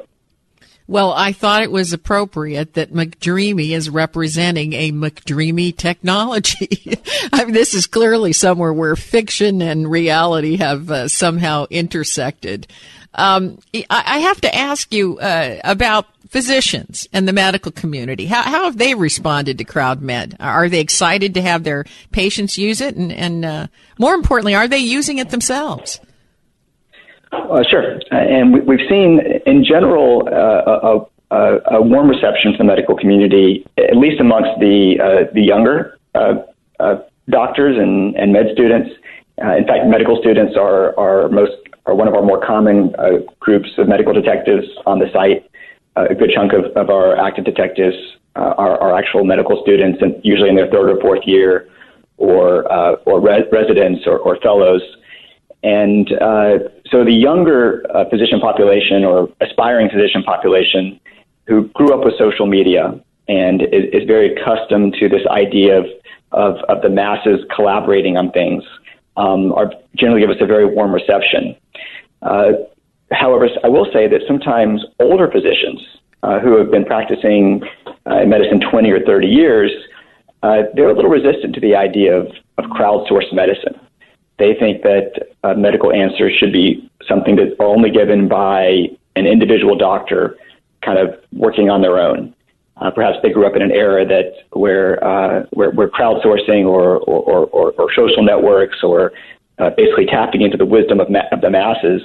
Well, 0.88 1.12
I 1.12 1.32
thought 1.32 1.62
it 1.62 1.70
was 1.70 1.92
appropriate 1.92 2.74
that 2.74 2.92
McDreamy 2.92 3.70
is 3.70 3.88
representing 3.88 4.72
a 4.72 4.90
McDreamy 4.90 5.76
technology. 5.76 6.98
I 7.32 7.44
mean, 7.44 7.54
this 7.54 7.72
is 7.72 7.86
clearly 7.86 8.32
somewhere 8.32 8.72
where 8.72 8.96
fiction 8.96 9.62
and 9.62 9.90
reality 9.90 10.56
have 10.56 10.90
uh, 10.90 11.08
somehow 11.08 11.66
intersected. 11.70 12.66
Um, 13.14 13.58
I 13.88 14.18
have 14.20 14.40
to 14.40 14.54
ask 14.54 14.92
you 14.92 15.18
uh, 15.18 15.60
about 15.64 16.06
physicians 16.32 17.06
and 17.12 17.28
the 17.28 17.32
medical 17.32 17.70
community. 17.70 18.24
How, 18.24 18.40
how 18.40 18.64
have 18.64 18.78
they 18.78 18.94
responded 18.94 19.58
to 19.58 19.64
CrowdMed? 19.64 20.36
Are 20.40 20.66
they 20.66 20.80
excited 20.80 21.34
to 21.34 21.42
have 21.42 21.62
their 21.62 21.84
patients 22.10 22.56
use 22.56 22.80
it? 22.80 22.96
And, 22.96 23.12
and 23.12 23.44
uh, 23.44 23.66
more 23.98 24.14
importantly, 24.14 24.54
are 24.54 24.66
they 24.66 24.78
using 24.78 25.18
it 25.18 25.28
themselves? 25.28 26.00
Uh, 27.32 27.62
sure. 27.68 28.00
Uh, 28.10 28.16
and 28.16 28.66
we, 28.66 28.78
have 28.78 28.88
seen, 28.88 29.20
in 29.44 29.62
general, 29.62 30.26
uh, 30.26 31.04
a, 31.30 31.76
a, 31.76 31.82
warm 31.82 32.08
reception 32.08 32.56
from 32.56 32.66
the 32.66 32.72
medical 32.72 32.96
community, 32.96 33.66
at 33.76 33.96
least 33.98 34.18
amongst 34.18 34.58
the, 34.58 34.98
uh, 35.00 35.30
the 35.34 35.42
younger 35.42 35.98
uh, 36.14 36.36
doctors 37.28 37.76
and, 37.76 38.16
and 38.16 38.32
med 38.32 38.46
students. 38.54 38.88
in 39.36 39.66
fact, 39.66 39.86
medical 39.86 40.18
students 40.18 40.56
are, 40.56 40.98
are 40.98 41.28
most 41.28 41.52
are 41.84 41.96
one 41.96 42.06
of 42.06 42.14
our 42.14 42.22
more 42.22 42.40
common 42.40 42.94
groups 43.40 43.68
of 43.76 43.88
medical 43.88 44.12
detectives 44.12 44.66
on 44.86 45.00
the 45.00 45.10
site 45.12 45.44
a 45.96 46.14
good 46.14 46.31
chunk 46.31 46.52
of, 46.52 46.64
of 46.76 46.90
our 46.90 47.16
active 47.16 47.44
detectives 47.44 47.96
uh, 48.37 48.55
are, 48.57 48.81
are 48.81 48.96
actual 48.96 49.24
medical 49.24 49.61
students, 49.62 50.00
and 50.00 50.20
usually 50.24 50.48
in 50.48 50.57
their 50.57 50.70
third 50.70 50.90
or 50.90 51.00
fourth 51.00 51.20
year, 51.26 51.68
or 52.16 52.70
uh, 52.72 52.92
or 53.05 53.20
re- 53.20 53.44
residents 53.52 54.07
or, 54.07 54.18
or 54.18 54.37
fellows. 54.37 54.83
And 55.62 56.11
uh, 56.20 56.59
so 56.90 57.05
the 57.05 57.12
younger 57.12 57.85
uh, 57.94 58.09
physician 58.11 58.40
population 58.40 59.05
or 59.05 59.28
aspiring 59.40 59.88
physician 59.90 60.22
population 60.22 60.98
who 61.46 61.68
grew 61.68 61.92
up 61.92 62.05
with 62.05 62.14
social 62.18 62.46
media 62.46 62.98
and 63.28 63.62
is, 63.62 63.85
is 63.92 64.05
very 64.07 64.35
accustomed 64.35 64.94
to 64.98 65.09
this 65.09 65.24
idea 65.28 65.78
of, 65.78 65.87
of, 66.33 66.57
of 66.68 66.83
the 66.83 66.88
masses 66.88 67.40
collaborating 67.55 68.16
on 68.16 68.31
things 68.33 68.64
um, 69.16 69.52
are 69.52 69.70
generally 69.96 70.20
give 70.20 70.31
us 70.31 70.40
a 70.40 70.46
very 70.46 70.66
warm 70.66 70.92
reception. 70.92 71.55
Uh, 72.22 72.52
However, 73.12 73.48
I 73.64 73.68
will 73.68 73.87
say 73.92 74.09
that 74.09 74.22
sometimes 74.27 74.85
older 74.98 75.31
physicians 75.31 75.81
uh, 76.22 76.38
who 76.40 76.57
have 76.57 76.70
been 76.70 76.85
practicing 76.85 77.62
uh, 78.07 78.25
medicine 78.25 78.61
20 78.61 78.90
or 78.90 79.01
30 79.05 79.27
years, 79.27 79.70
uh, 80.42 80.62
they're 80.75 80.90
a 80.90 80.94
little 80.94 81.11
resistant 81.11 81.55
to 81.55 81.61
the 81.61 81.75
idea 81.75 82.16
of, 82.16 82.29
of 82.59 82.64
crowdsourced 82.70 83.33
medicine. 83.33 83.79
They 84.38 84.55
think 84.55 84.83
that 84.83 85.29
uh, 85.44 85.55
medical 85.55 85.92
answers 85.92 86.33
should 86.38 86.53
be 86.53 86.90
something 87.07 87.37
that 87.37 87.57
are 87.61 87.66
only 87.66 87.90
given 87.90 88.29
by 88.29 88.88
an 89.14 89.27
individual 89.27 89.77
doctor 89.77 90.37
kind 90.83 90.98
of 90.98 91.14
working 91.33 91.70
on 91.70 91.83
their 91.83 91.98
own. 91.98 92.35
Uh, 92.79 92.90
perhaps 92.90 93.18
they 93.22 93.31
grew 93.31 93.46
up 93.46 93.55
in 93.55 93.62
an 93.62 93.70
era 93.70 94.05
that 94.05 94.33
where 94.53 95.03
uh, 95.05 95.44
where, 95.51 95.70
where 95.70 95.88
crowdsourcing 95.88 96.66
or 96.66 96.98
or, 97.01 97.46
or, 97.46 97.70
or 97.72 97.92
social 97.94 98.25
networks 98.25 98.83
or 98.83 99.12
uh, 99.59 99.70
basically 99.77 100.07
tapping 100.07 100.40
into 100.40 100.57
the 100.57 100.64
wisdom 100.64 100.98
of, 100.98 101.09
ma- 101.09 101.29
of 101.31 101.42
the 101.42 101.51
masses 101.51 102.03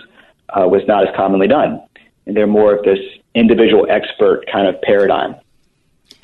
uh, 0.50 0.68
was 0.68 0.82
not 0.88 1.08
as 1.08 1.16
commonly 1.16 1.48
done. 1.48 1.82
And 2.26 2.36
they're 2.36 2.48
more 2.48 2.76
of 2.76 2.84
this 2.84 3.00
individual 3.36 3.88
expert 3.90 4.46
kind 4.52 4.68
of 4.68 4.82
paradigm. 4.82 5.36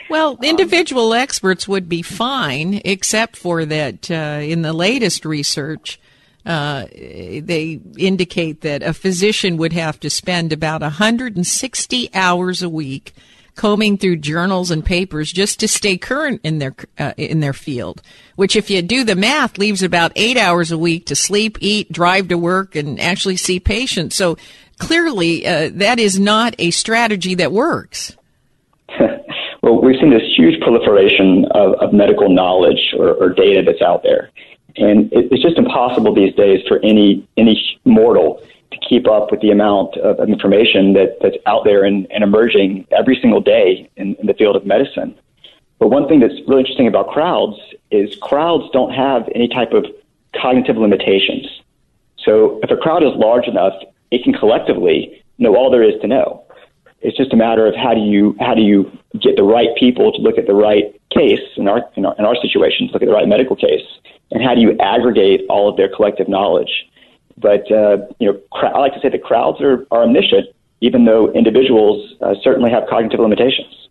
Well, 0.10 0.38
individual 0.44 1.14
um, 1.14 1.20
experts 1.20 1.68
would 1.68 1.88
be 1.88 2.02
fine, 2.02 2.82
except 2.84 3.38
for 3.38 3.66
that 3.66 4.12
uh, 4.12 4.42
in 4.42 4.62
the 4.62 4.74
latest 4.74 5.26
research, 5.26 6.00
uh, 6.46 6.86
they 6.92 7.80
indicate 7.98 8.62
that 8.62 8.84
a 8.84 8.94
physician 8.94 9.56
would 9.58 9.74
have 9.74 10.00
to 10.02 10.10
spend 10.10 10.52
about 10.52 10.82
160 10.82 12.10
hours 12.14 12.62
a 12.62 12.70
week 12.70 13.14
combing 13.56 13.98
through 13.98 14.18
journals 14.18 14.72
and 14.72 14.84
papers 14.84 15.32
just 15.32 15.60
to 15.60 15.68
stay 15.68 15.98
current 15.98 16.42
in 16.44 16.60
their 16.60 16.76
uh, 16.98 17.14
in 17.18 17.40
their 17.40 17.54
field. 17.54 18.02
Which, 18.36 18.56
if 18.56 18.70
you 18.70 18.82
do 18.82 19.04
the 19.04 19.16
math, 19.16 19.58
leaves 19.58 19.84
about 19.84 20.12
eight 20.16 20.38
hours 20.38 20.72
a 20.72 20.78
week 20.78 21.06
to 21.08 21.16
sleep, 21.16 21.58
eat, 21.62 21.92
drive 21.92 22.30
to 22.30 22.38
work, 22.38 22.76
and 22.76 23.00
actually 23.00 23.38
see 23.38 23.60
patients. 23.60 24.16
So 24.16 24.38
clearly, 24.80 25.46
uh, 25.46 25.70
that 25.74 26.00
is 26.00 26.20
not 26.20 26.56
a 26.58 26.72
strategy 26.72 27.36
that 27.36 27.52
works. 27.52 28.16
well, 29.62 29.82
we've 29.82 30.00
seen 30.00 30.10
this 30.10 30.24
huge 30.36 30.60
proliferation 30.62 31.46
of, 31.52 31.74
of 31.76 31.94
medical 31.94 32.30
knowledge 32.30 32.94
or, 32.98 33.14
or, 33.14 33.30
data 33.30 33.62
that's 33.66 33.82
out 33.82 34.04
there, 34.04 34.30
and 34.78 35.12
it, 35.14 35.30
it's 35.32 35.44
just 35.44 35.58
impossible 35.58 36.14
these 36.14 36.34
days 36.36 36.62
for 36.68 36.80
any 36.84 37.28
any 37.38 37.80
mortal 37.86 38.42
to 38.74 38.88
keep 38.88 39.08
up 39.08 39.32
with 39.32 39.42
the 39.42 39.52
amount 39.52 39.98
of 39.98 40.28
information 40.28 40.94
that, 40.94 41.18
that's 41.22 41.38
out 41.46 41.64
there 41.64 41.84
and, 41.84 42.12
and 42.12 42.24
emerging 42.24 42.86
every 42.92 43.18
single 43.22 43.42
day 43.42 43.90
in, 43.96 44.16
in 44.16 44.28
the 44.28 44.34
field 44.34 44.56
of 44.56 44.66
medicine. 44.66 45.16
But 45.80 45.90
one 45.90 46.08
thing 46.08 46.20
that's 46.20 46.36
really 46.48 46.62
interesting 46.62 46.88
about 46.88 47.10
crowds 47.10 47.58
is 47.92 48.16
crowds 48.22 48.66
don't 48.72 48.94
have 48.94 49.28
any 49.36 49.48
type 49.48 49.74
of 49.74 49.86
cognitive 50.40 50.78
limitations. 50.78 51.48
So 52.18 52.60
if 52.64 52.72
a 52.72 52.78
crowd 52.78 53.04
is 53.04 53.12
large 53.16 53.48
enough, 53.48 53.74
it 54.12 54.24
can 54.24 54.34
collectively 54.34 55.24
know 55.38 55.56
all 55.56 55.70
there 55.70 55.84
is 55.84 56.00
to 56.02 56.08
know. 56.08 56.46
It's 57.02 57.18
just 57.18 57.34
a 57.34 57.36
matter 57.36 57.68
of 57.68 57.76
how 57.76 57.94
do 57.94 58.00
you 58.00 58.36
how 58.40 58.56
do 58.56 58.62
you 58.62 58.90
get 59.20 59.36
the 59.36 59.44
right 59.44 59.76
people 59.78 60.14
to 60.14 60.22
look 60.22 60.38
at 60.38 60.48
the 60.48 60.54
right 60.54 60.86
case 61.12 61.42
in 61.58 61.68
our 61.68 61.82
in 61.96 62.06
our, 62.06 62.16
in 62.18 62.24
our 62.24 62.36
situation, 62.38 62.88
to 62.88 62.94
look 62.94 63.02
at 63.02 63.08
the 63.08 63.14
right 63.14 63.28
medical 63.28 63.58
case, 63.58 63.86
and 64.32 64.42
how 64.42 64.56
do 64.56 64.62
you 64.62 64.78
aggregate 64.80 65.42
all 65.50 65.68
of 65.70 65.76
their 65.76 65.90
collective 65.94 66.30
knowledge 66.30 66.86
but 67.38 67.72
uh, 67.72 67.98
you 68.20 68.32
know, 68.32 68.40
I 68.54 68.80
like 68.80 68.94
to 68.94 69.00
say 69.02 69.10
the 69.10 69.20
crowds 69.20 69.62
are, 69.62 69.86
are 69.92 70.04
omniscient, 70.04 70.48
even 70.82 71.06
though 71.06 71.32
individuals 71.32 72.14
uh, 72.22 72.36
certainly 72.44 72.72
have 72.72 72.84
cognitive 72.90 73.20
limitations. 73.20 73.84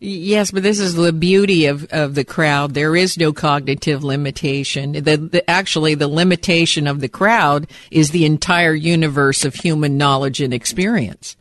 Yes, 0.00 0.50
but 0.50 0.62
this 0.62 0.80
is 0.80 0.94
the 0.94 1.12
beauty 1.12 1.66
of, 1.66 1.84
of 1.90 2.14
the 2.14 2.24
crowd. 2.24 2.74
There 2.74 2.94
is 2.94 3.16
no 3.16 3.32
cognitive 3.32 4.04
limitation. 4.04 4.92
The, 4.92 5.16
the, 5.16 5.50
actually, 5.50 5.94
the 5.94 6.08
limitation 6.08 6.86
of 6.86 7.00
the 7.00 7.08
crowd 7.08 7.68
is 7.90 8.10
the 8.10 8.26
entire 8.26 8.74
universe 8.74 9.46
of 9.46 9.54
human 9.54 9.96
knowledge 9.96 10.42
and 10.42 10.52
experience. 10.52 11.36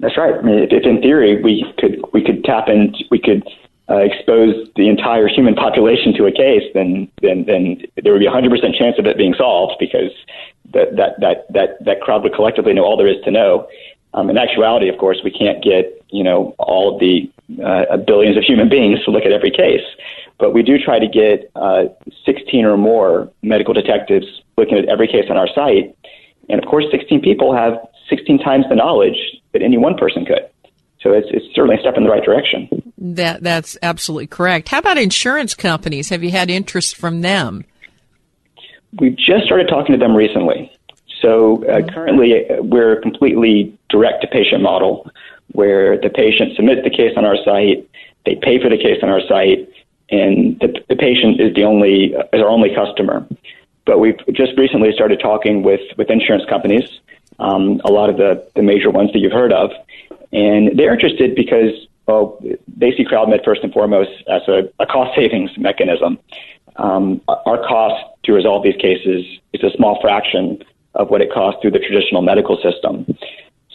That's 0.00 0.18
right. 0.18 0.34
I 0.34 0.42
mean, 0.42 0.58
if, 0.58 0.70
if 0.70 0.84
in 0.84 1.00
theory 1.00 1.42
we 1.42 1.64
could 1.78 2.02
we 2.12 2.22
could 2.24 2.44
tap 2.44 2.68
into 2.68 3.04
we 3.10 3.18
could 3.18 3.46
uh, 3.90 3.96
expose 3.96 4.68
the 4.76 4.88
entire 4.88 5.26
human 5.26 5.54
population 5.54 6.14
to 6.14 6.26
a 6.26 6.32
case, 6.32 6.62
then 6.74 7.10
then 7.22 7.44
then 7.44 7.82
there 8.02 8.12
would 8.12 8.20
be 8.20 8.26
a 8.26 8.30
hundred 8.30 8.50
percent 8.50 8.74
chance 8.76 8.98
of 8.98 9.06
it 9.06 9.16
being 9.16 9.34
solved 9.34 9.74
because 9.80 10.12
that 10.72 10.96
that 10.96 11.18
that 11.20 11.52
that 11.52 11.84
that 11.84 12.00
crowd 12.00 12.22
would 12.22 12.34
collectively 12.34 12.72
know 12.72 12.84
all 12.84 12.96
there 12.96 13.08
is 13.08 13.22
to 13.24 13.30
know. 13.30 13.68
Um, 14.12 14.28
in 14.28 14.38
actuality, 14.38 14.88
of 14.88 14.98
course, 14.98 15.20
we 15.24 15.30
can't 15.30 15.62
get 15.62 16.04
you 16.10 16.22
know 16.22 16.54
all 16.58 16.94
of 16.94 17.00
the 17.00 17.30
uh, 17.64 17.96
billions 17.96 18.36
of 18.36 18.44
human 18.44 18.68
beings 18.68 19.02
to 19.04 19.10
look 19.10 19.24
at 19.24 19.32
every 19.32 19.50
case, 19.50 19.84
but 20.38 20.54
we 20.54 20.62
do 20.62 20.78
try 20.78 21.00
to 21.00 21.08
get 21.08 21.50
uh, 21.56 21.86
16 22.24 22.64
or 22.64 22.76
more 22.76 23.30
medical 23.42 23.74
detectives 23.74 24.26
looking 24.56 24.78
at 24.78 24.88
every 24.88 25.08
case 25.08 25.26
on 25.30 25.36
our 25.36 25.48
site, 25.48 25.96
and 26.48 26.62
of 26.62 26.68
course, 26.68 26.84
16 26.92 27.22
people 27.22 27.54
have 27.56 27.74
16 28.08 28.38
times 28.38 28.66
the 28.68 28.76
knowledge 28.76 29.18
that 29.52 29.62
any 29.62 29.78
one 29.78 29.96
person 29.96 30.24
could. 30.24 30.48
So 31.00 31.12
it's, 31.12 31.28
it's 31.30 31.46
certainly 31.54 31.76
a 31.76 31.80
step 31.80 31.96
in 31.96 32.04
the 32.04 32.10
right 32.10 32.22
direction. 32.22 32.68
That 32.98 33.42
that's 33.42 33.78
absolutely 33.82 34.26
correct. 34.26 34.68
How 34.68 34.78
about 34.78 34.98
insurance 34.98 35.54
companies? 35.54 36.10
Have 36.10 36.22
you 36.22 36.30
had 36.30 36.50
interest 36.50 36.96
from 36.96 37.22
them? 37.22 37.64
We 38.98 39.10
just 39.10 39.44
started 39.46 39.68
talking 39.68 39.92
to 39.92 39.98
them 39.98 40.14
recently. 40.14 40.70
So 41.22 41.64
uh, 41.64 41.78
mm-hmm. 41.78 41.94
currently, 41.94 42.50
uh, 42.50 42.62
we're 42.62 42.98
a 42.98 43.00
completely 43.00 43.78
direct 43.88 44.22
to 44.22 44.28
patient 44.28 44.62
model, 44.62 45.10
where 45.52 45.98
the 45.98 46.10
patient 46.10 46.56
submits 46.56 46.82
the 46.84 46.90
case 46.90 47.12
on 47.16 47.24
our 47.24 47.36
site, 47.44 47.88
they 48.26 48.36
pay 48.36 48.60
for 48.60 48.68
the 48.68 48.76
case 48.76 48.98
on 49.02 49.08
our 49.08 49.20
site, 49.26 49.68
and 50.10 50.58
the, 50.60 50.82
the 50.88 50.96
patient 50.96 51.40
is 51.40 51.54
the 51.54 51.64
only 51.64 52.14
uh, 52.14 52.24
is 52.32 52.42
our 52.42 52.48
only 52.48 52.74
customer. 52.74 53.26
But 53.86 53.98
we've 53.98 54.18
just 54.32 54.56
recently 54.58 54.92
started 54.92 55.20
talking 55.20 55.62
with 55.62 55.80
with 55.96 56.10
insurance 56.10 56.44
companies, 56.48 57.00
um, 57.38 57.80
a 57.84 57.90
lot 57.90 58.10
of 58.10 58.16
the 58.16 58.46
the 58.54 58.62
major 58.62 58.90
ones 58.90 59.12
that 59.12 59.20
you've 59.20 59.32
heard 59.32 59.52
of, 59.52 59.70
and 60.32 60.78
they're 60.78 60.92
interested 60.92 61.34
because 61.34 61.72
well, 62.06 62.38
they 62.76 62.90
see 62.96 63.04
CrowdMed 63.04 63.44
first 63.44 63.62
and 63.62 63.72
foremost 63.72 64.10
as 64.28 64.42
a, 64.48 64.68
a 64.80 64.86
cost 64.86 65.14
savings 65.14 65.50
mechanism. 65.56 66.18
Um, 66.76 67.20
our 67.28 67.58
cost 67.58 68.04
to 68.24 68.32
resolve 68.32 68.64
these 68.64 68.76
cases 68.76 69.24
is 69.52 69.62
a 69.62 69.70
small 69.76 70.00
fraction 70.00 70.62
of 70.94 71.08
what 71.08 71.20
it 71.20 71.32
costs 71.32 71.60
through 71.60 71.70
the 71.70 71.78
traditional 71.78 72.22
medical 72.22 72.56
system. 72.62 73.06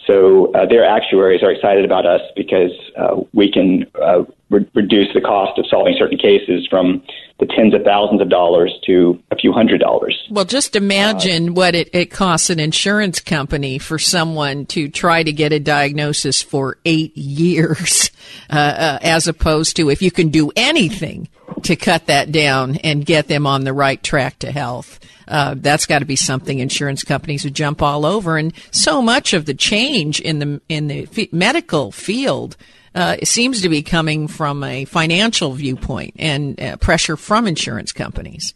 So 0.06 0.52
uh, 0.52 0.66
their 0.66 0.84
actuaries 0.84 1.42
are 1.42 1.50
excited 1.50 1.84
about 1.84 2.06
us 2.06 2.20
because 2.36 2.70
uh, 2.96 3.22
we 3.32 3.50
can 3.50 3.86
uh, 4.00 4.24
re- 4.50 4.68
reduce 4.74 5.12
the 5.14 5.20
cost 5.20 5.58
of 5.58 5.66
solving 5.68 5.96
certain 5.98 6.18
cases 6.18 6.66
from 6.70 7.02
the 7.40 7.46
tens 7.46 7.74
of 7.74 7.82
thousands 7.82 8.20
of 8.20 8.28
dollars 8.28 8.72
to 8.86 9.20
a 9.30 9.36
few 9.36 9.52
hundred 9.52 9.80
dollars. 9.80 10.26
Well, 10.30 10.44
just 10.44 10.76
imagine 10.76 11.54
what 11.54 11.74
it, 11.74 11.90
it 11.92 12.06
costs 12.06 12.50
an 12.50 12.60
insurance 12.60 13.20
company 13.20 13.78
for 13.78 13.98
someone 13.98 14.66
to 14.66 14.88
try 14.88 15.22
to 15.22 15.32
get 15.32 15.52
a 15.52 15.58
diagnosis 15.58 16.40
for 16.40 16.78
eight 16.84 17.16
years, 17.16 18.10
uh, 18.50 18.54
uh, 18.54 18.98
as 19.02 19.26
opposed 19.26 19.76
to 19.76 19.90
if 19.90 20.02
you 20.02 20.10
can 20.10 20.28
do 20.28 20.52
anything 20.56 21.28
to 21.62 21.76
cut 21.76 22.06
that 22.06 22.30
down 22.30 22.76
and 22.76 23.04
get 23.04 23.28
them 23.28 23.46
on 23.46 23.64
the 23.64 23.72
right 23.72 24.02
track 24.02 24.38
to 24.40 24.52
health. 24.52 25.00
Uh, 25.28 25.54
that's 25.56 25.86
got 25.86 26.00
to 26.00 26.04
be 26.04 26.16
something 26.16 26.58
insurance 26.58 27.02
companies 27.02 27.44
would 27.44 27.54
jump 27.54 27.82
all 27.82 28.06
over. 28.06 28.36
And 28.36 28.52
so 28.70 29.02
much 29.02 29.32
of 29.32 29.46
the 29.46 29.54
change 29.54 30.20
in 30.20 30.38
the 30.38 30.60
in 30.68 30.86
the 30.88 31.08
f- 31.16 31.32
medical 31.32 31.90
field 31.92 32.56
uh, 32.94 33.16
seems 33.24 33.62
to 33.62 33.68
be 33.68 33.82
coming 33.82 34.28
from 34.28 34.62
a 34.64 34.84
financial 34.84 35.52
viewpoint 35.52 36.14
and 36.18 36.60
uh, 36.60 36.76
pressure 36.76 37.16
from 37.16 37.46
insurance 37.46 37.92
companies. 37.92 38.54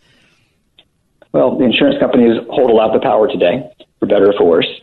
Well, 1.32 1.58
the 1.58 1.64
insurance 1.64 1.98
companies 2.00 2.40
hold 2.50 2.70
a 2.70 2.72
lot 2.72 2.94
of 2.94 3.00
the 3.00 3.04
power 3.04 3.28
today, 3.28 3.70
for 3.98 4.06
better 4.06 4.30
or 4.30 4.32
for 4.32 4.44
worse. 4.44 4.80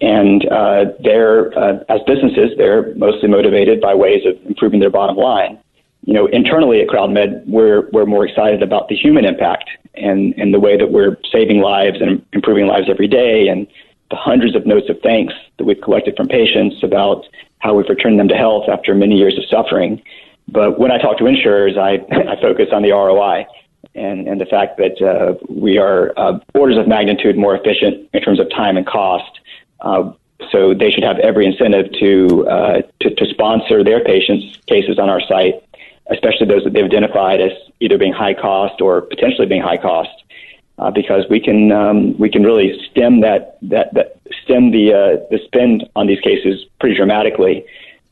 And 0.00 0.46
uh, 0.50 0.84
they're, 1.02 1.56
uh, 1.58 1.78
as 1.88 2.00
businesses, 2.06 2.50
they're 2.58 2.94
mostly 2.96 3.28
motivated 3.28 3.80
by 3.80 3.94
ways 3.94 4.26
of 4.26 4.44
improving 4.44 4.80
their 4.80 4.90
bottom 4.90 5.16
line 5.16 5.58
you 6.06 6.14
know, 6.14 6.26
internally 6.26 6.80
at 6.80 6.88
CrowdMed, 6.88 7.46
we're 7.46 7.90
we're 7.90 8.06
more 8.06 8.26
excited 8.26 8.62
about 8.62 8.88
the 8.88 8.96
human 8.96 9.24
impact 9.24 9.68
and 9.94 10.34
and 10.38 10.54
the 10.54 10.60
way 10.60 10.76
that 10.76 10.92
we're 10.92 11.16
saving 11.30 11.60
lives 11.60 12.00
and 12.00 12.24
improving 12.32 12.66
lives 12.66 12.88
every 12.88 13.08
day, 13.08 13.48
and 13.48 13.66
the 14.10 14.16
hundreds 14.16 14.54
of 14.54 14.64
notes 14.64 14.88
of 14.88 15.00
thanks 15.02 15.34
that 15.58 15.64
we've 15.64 15.80
collected 15.80 16.16
from 16.16 16.28
patients 16.28 16.76
about 16.84 17.24
how 17.58 17.74
we've 17.74 17.88
returned 17.88 18.20
them 18.20 18.28
to 18.28 18.36
health 18.36 18.68
after 18.68 18.94
many 18.94 19.16
years 19.16 19.36
of 19.36 19.44
suffering. 19.50 20.00
But 20.46 20.78
when 20.78 20.92
I 20.92 20.98
talk 20.98 21.18
to 21.18 21.26
insurers, 21.26 21.76
I 21.76 21.94
I 22.12 22.40
focus 22.40 22.68
on 22.72 22.82
the 22.82 22.92
ROI 22.92 23.44
and 23.96 24.28
and 24.28 24.40
the 24.40 24.46
fact 24.46 24.78
that 24.78 25.02
uh, 25.02 25.34
we 25.48 25.76
are 25.76 26.12
uh, 26.16 26.38
orders 26.54 26.78
of 26.78 26.86
magnitude 26.86 27.36
more 27.36 27.56
efficient 27.56 28.08
in 28.12 28.22
terms 28.22 28.38
of 28.38 28.48
time 28.50 28.76
and 28.76 28.86
cost. 28.86 29.40
Uh, 29.80 30.12
so 30.52 30.72
they 30.74 30.90
should 30.90 31.02
have 31.02 31.18
every 31.20 31.46
incentive 31.46 31.90
to, 31.98 32.46
uh, 32.46 32.82
to 33.00 33.12
to 33.12 33.26
sponsor 33.26 33.82
their 33.82 34.04
patients' 34.04 34.58
cases 34.66 35.00
on 35.00 35.10
our 35.10 35.20
site 35.22 35.62
especially 36.10 36.46
those 36.46 36.64
that 36.64 36.72
they've 36.72 36.84
identified 36.84 37.40
as 37.40 37.52
either 37.80 37.98
being 37.98 38.12
high 38.12 38.34
cost 38.34 38.80
or 38.80 39.02
potentially 39.02 39.46
being 39.46 39.62
high 39.62 39.76
cost, 39.76 40.10
uh, 40.78 40.90
because 40.90 41.24
we 41.30 41.40
can 41.40 41.72
um, 41.72 42.18
we 42.18 42.30
can 42.30 42.42
really 42.42 42.78
stem 42.90 43.20
that 43.20 43.58
that, 43.62 43.92
that 43.94 44.20
stem 44.44 44.70
the 44.70 44.92
uh, 44.92 45.26
the 45.30 45.38
spend 45.44 45.88
on 45.96 46.06
these 46.06 46.20
cases 46.20 46.64
pretty 46.80 46.96
dramatically 46.96 47.64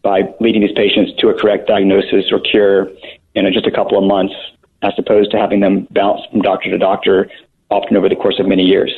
by 0.02 0.22
leading 0.40 0.60
these 0.60 0.76
patients 0.76 1.12
to 1.18 1.28
a 1.28 1.34
correct 1.34 1.66
diagnosis 1.66 2.30
or 2.30 2.38
cure 2.38 2.90
in 3.34 3.50
just 3.52 3.66
a 3.66 3.70
couple 3.70 3.98
of 3.98 4.04
months, 4.04 4.34
as 4.82 4.92
opposed 4.98 5.30
to 5.30 5.38
having 5.38 5.60
them 5.60 5.88
bounce 5.90 6.20
from 6.30 6.42
doctor 6.42 6.70
to 6.70 6.78
doctor, 6.78 7.30
often 7.70 7.96
over 7.96 8.08
the 8.08 8.16
course 8.16 8.38
of 8.38 8.46
many 8.46 8.64
years. 8.64 8.92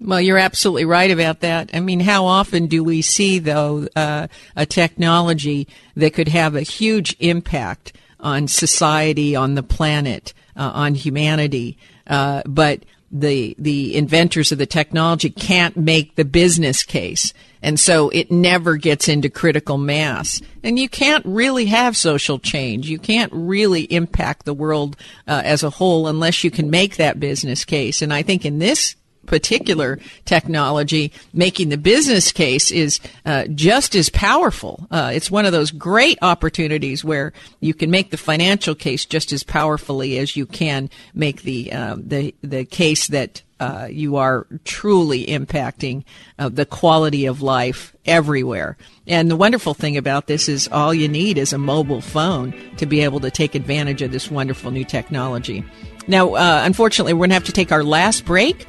Well, 0.00 0.20
you're 0.20 0.38
absolutely 0.38 0.84
right 0.84 1.10
about 1.10 1.40
that. 1.40 1.70
I 1.74 1.80
mean, 1.80 2.00
how 2.00 2.24
often 2.26 2.66
do 2.66 2.82
we 2.82 3.02
see, 3.02 3.38
though, 3.38 3.86
uh, 3.94 4.26
a 4.56 4.66
technology 4.66 5.68
that 5.94 6.14
could 6.14 6.28
have 6.28 6.56
a 6.56 6.62
huge 6.62 7.16
impact 7.20 7.92
on 8.22 8.48
society, 8.48 9.36
on 9.36 9.54
the 9.54 9.62
planet, 9.62 10.32
uh, 10.56 10.70
on 10.74 10.94
humanity. 10.94 11.76
Uh, 12.06 12.42
but 12.46 12.84
the 13.10 13.54
the 13.58 13.94
inventors 13.94 14.52
of 14.52 14.58
the 14.58 14.66
technology 14.66 15.28
can't 15.28 15.76
make 15.76 16.16
the 16.16 16.24
business 16.24 16.82
case, 16.82 17.34
and 17.60 17.78
so 17.78 18.08
it 18.08 18.30
never 18.30 18.76
gets 18.76 19.06
into 19.06 19.28
critical 19.28 19.76
mass. 19.76 20.40
And 20.62 20.78
you 20.78 20.88
can't 20.88 21.24
really 21.26 21.66
have 21.66 21.96
social 21.96 22.38
change. 22.38 22.88
You 22.88 22.98
can't 22.98 23.30
really 23.34 23.82
impact 23.82 24.46
the 24.46 24.54
world 24.54 24.96
uh, 25.28 25.42
as 25.44 25.62
a 25.62 25.70
whole 25.70 26.06
unless 26.06 26.42
you 26.42 26.50
can 26.50 26.70
make 26.70 26.96
that 26.96 27.20
business 27.20 27.64
case. 27.64 28.00
And 28.00 28.14
I 28.14 28.22
think 28.22 28.46
in 28.46 28.58
this 28.58 28.96
particular 29.26 29.98
technology, 30.24 31.12
making 31.32 31.68
the 31.68 31.76
business 31.76 32.32
case 32.32 32.70
is 32.70 33.00
uh, 33.24 33.44
just 33.46 33.94
as 33.94 34.08
powerful. 34.08 34.86
Uh, 34.90 35.10
it's 35.14 35.30
one 35.30 35.46
of 35.46 35.52
those 35.52 35.70
great 35.70 36.18
opportunities 36.22 37.04
where 37.04 37.32
you 37.60 37.74
can 37.74 37.90
make 37.90 38.10
the 38.10 38.16
financial 38.16 38.74
case 38.74 39.04
just 39.04 39.32
as 39.32 39.42
powerfully 39.42 40.18
as 40.18 40.36
you 40.36 40.46
can 40.46 40.90
make 41.14 41.42
the 41.42 41.72
uh, 41.72 41.96
the 41.98 42.34
the 42.42 42.64
case 42.64 43.08
that 43.08 43.42
uh, 43.62 43.86
you 43.88 44.16
are 44.16 44.44
truly 44.64 45.24
impacting 45.26 46.02
uh, 46.40 46.48
the 46.48 46.66
quality 46.66 47.26
of 47.26 47.42
life 47.42 47.94
everywhere. 48.04 48.76
And 49.06 49.30
the 49.30 49.36
wonderful 49.36 49.72
thing 49.72 49.96
about 49.96 50.26
this 50.26 50.48
is 50.48 50.68
all 50.72 50.92
you 50.92 51.06
need 51.06 51.38
is 51.38 51.52
a 51.52 51.58
mobile 51.58 52.00
phone 52.00 52.54
to 52.78 52.86
be 52.86 53.02
able 53.02 53.20
to 53.20 53.30
take 53.30 53.54
advantage 53.54 54.02
of 54.02 54.10
this 54.10 54.28
wonderful 54.28 54.72
new 54.72 54.84
technology. 54.84 55.64
Now, 56.08 56.34
uh, 56.34 56.62
unfortunately, 56.64 57.12
we're 57.12 57.20
going 57.20 57.30
to 57.30 57.34
have 57.34 57.44
to 57.44 57.52
take 57.52 57.70
our 57.70 57.84
last 57.84 58.24
break. 58.24 58.66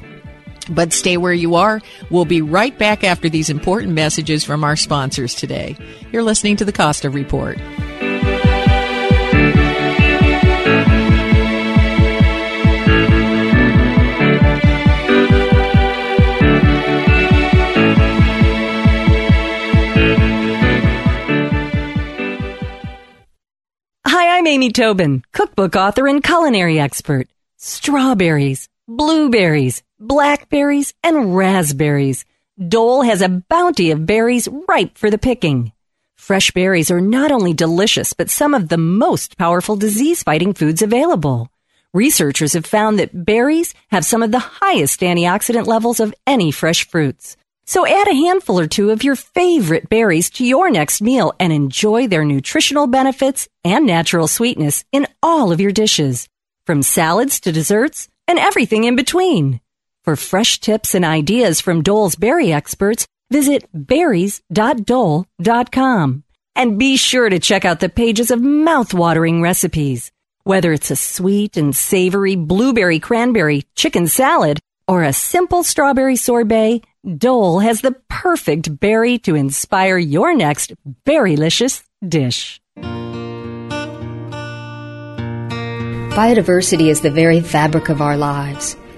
But 0.68 0.92
stay 0.92 1.16
where 1.16 1.32
you 1.32 1.54
are. 1.56 1.80
We'll 2.10 2.24
be 2.24 2.42
right 2.42 2.76
back 2.78 3.04
after 3.04 3.28
these 3.28 3.50
important 3.50 3.92
messages 3.92 4.44
from 4.44 4.64
our 4.64 4.76
sponsors 4.76 5.34
today. 5.34 5.76
You're 6.12 6.22
listening 6.22 6.56
to 6.56 6.64
the 6.64 6.72
Costa 6.72 7.10
Report. 7.10 7.58
Hi, 24.06 24.38
I'm 24.38 24.46
Amy 24.46 24.70
Tobin, 24.70 25.22
cookbook 25.32 25.74
author 25.74 26.06
and 26.06 26.22
culinary 26.22 26.78
expert. 26.78 27.28
Strawberries, 27.56 28.68
blueberries, 28.86 29.82
blackberries, 30.06 30.94
and 31.02 31.36
raspberries. 31.36 32.24
Dole 32.56 33.02
has 33.02 33.22
a 33.22 33.28
bounty 33.28 33.90
of 33.90 34.06
berries 34.06 34.48
ripe 34.68 34.96
for 34.96 35.10
the 35.10 35.18
picking. 35.18 35.72
Fresh 36.16 36.52
berries 36.52 36.90
are 36.90 37.00
not 37.00 37.32
only 37.32 37.52
delicious, 37.52 38.12
but 38.12 38.30
some 38.30 38.54
of 38.54 38.68
the 38.68 38.78
most 38.78 39.36
powerful 39.36 39.76
disease 39.76 40.22
fighting 40.22 40.54
foods 40.54 40.82
available. 40.82 41.48
Researchers 41.92 42.54
have 42.54 42.66
found 42.66 42.98
that 42.98 43.24
berries 43.24 43.74
have 43.88 44.04
some 44.04 44.22
of 44.22 44.32
the 44.32 44.38
highest 44.38 45.00
antioxidant 45.00 45.66
levels 45.66 46.00
of 46.00 46.14
any 46.26 46.50
fresh 46.50 46.88
fruits. 46.88 47.36
So 47.66 47.86
add 47.86 48.08
a 48.08 48.14
handful 48.14 48.60
or 48.60 48.66
two 48.66 48.90
of 48.90 49.02
your 49.02 49.16
favorite 49.16 49.88
berries 49.88 50.28
to 50.30 50.44
your 50.44 50.70
next 50.70 51.00
meal 51.00 51.34
and 51.40 51.52
enjoy 51.52 52.08
their 52.08 52.24
nutritional 52.24 52.86
benefits 52.86 53.48
and 53.64 53.86
natural 53.86 54.28
sweetness 54.28 54.84
in 54.92 55.06
all 55.22 55.50
of 55.50 55.60
your 55.60 55.72
dishes. 55.72 56.28
From 56.66 56.82
salads 56.82 57.40
to 57.40 57.52
desserts 57.52 58.08
and 58.26 58.38
everything 58.38 58.84
in 58.84 58.96
between. 58.96 59.60
For 60.04 60.16
fresh 60.16 60.60
tips 60.60 60.94
and 60.94 61.02
ideas 61.02 61.62
from 61.62 61.82
Dole's 61.82 62.14
berry 62.14 62.52
experts, 62.52 63.06
visit 63.30 63.66
berries.dole.com. 63.72 66.24
And 66.56 66.78
be 66.78 66.98
sure 66.98 67.30
to 67.30 67.38
check 67.38 67.64
out 67.64 67.80
the 67.80 67.88
pages 67.88 68.30
of 68.30 68.42
mouth-watering 68.42 69.40
recipes. 69.40 70.12
Whether 70.42 70.74
it's 70.74 70.90
a 70.90 70.96
sweet 70.96 71.56
and 71.56 71.74
savory 71.74 72.36
blueberry 72.36 73.00
cranberry 73.00 73.62
chicken 73.74 74.06
salad 74.06 74.60
or 74.86 75.04
a 75.04 75.14
simple 75.14 75.64
strawberry 75.64 76.16
sorbet, 76.16 76.82
Dole 77.16 77.60
has 77.60 77.80
the 77.80 77.96
perfect 78.10 78.78
berry 78.78 79.16
to 79.20 79.34
inspire 79.34 79.96
your 79.96 80.36
next 80.36 80.74
berrylicious 81.06 81.82
dish. 82.06 82.60
Biodiversity 86.14 86.88
is 86.88 87.00
the 87.00 87.10
very 87.10 87.40
fabric 87.40 87.88
of 87.88 88.02
our 88.02 88.18
lives. 88.18 88.76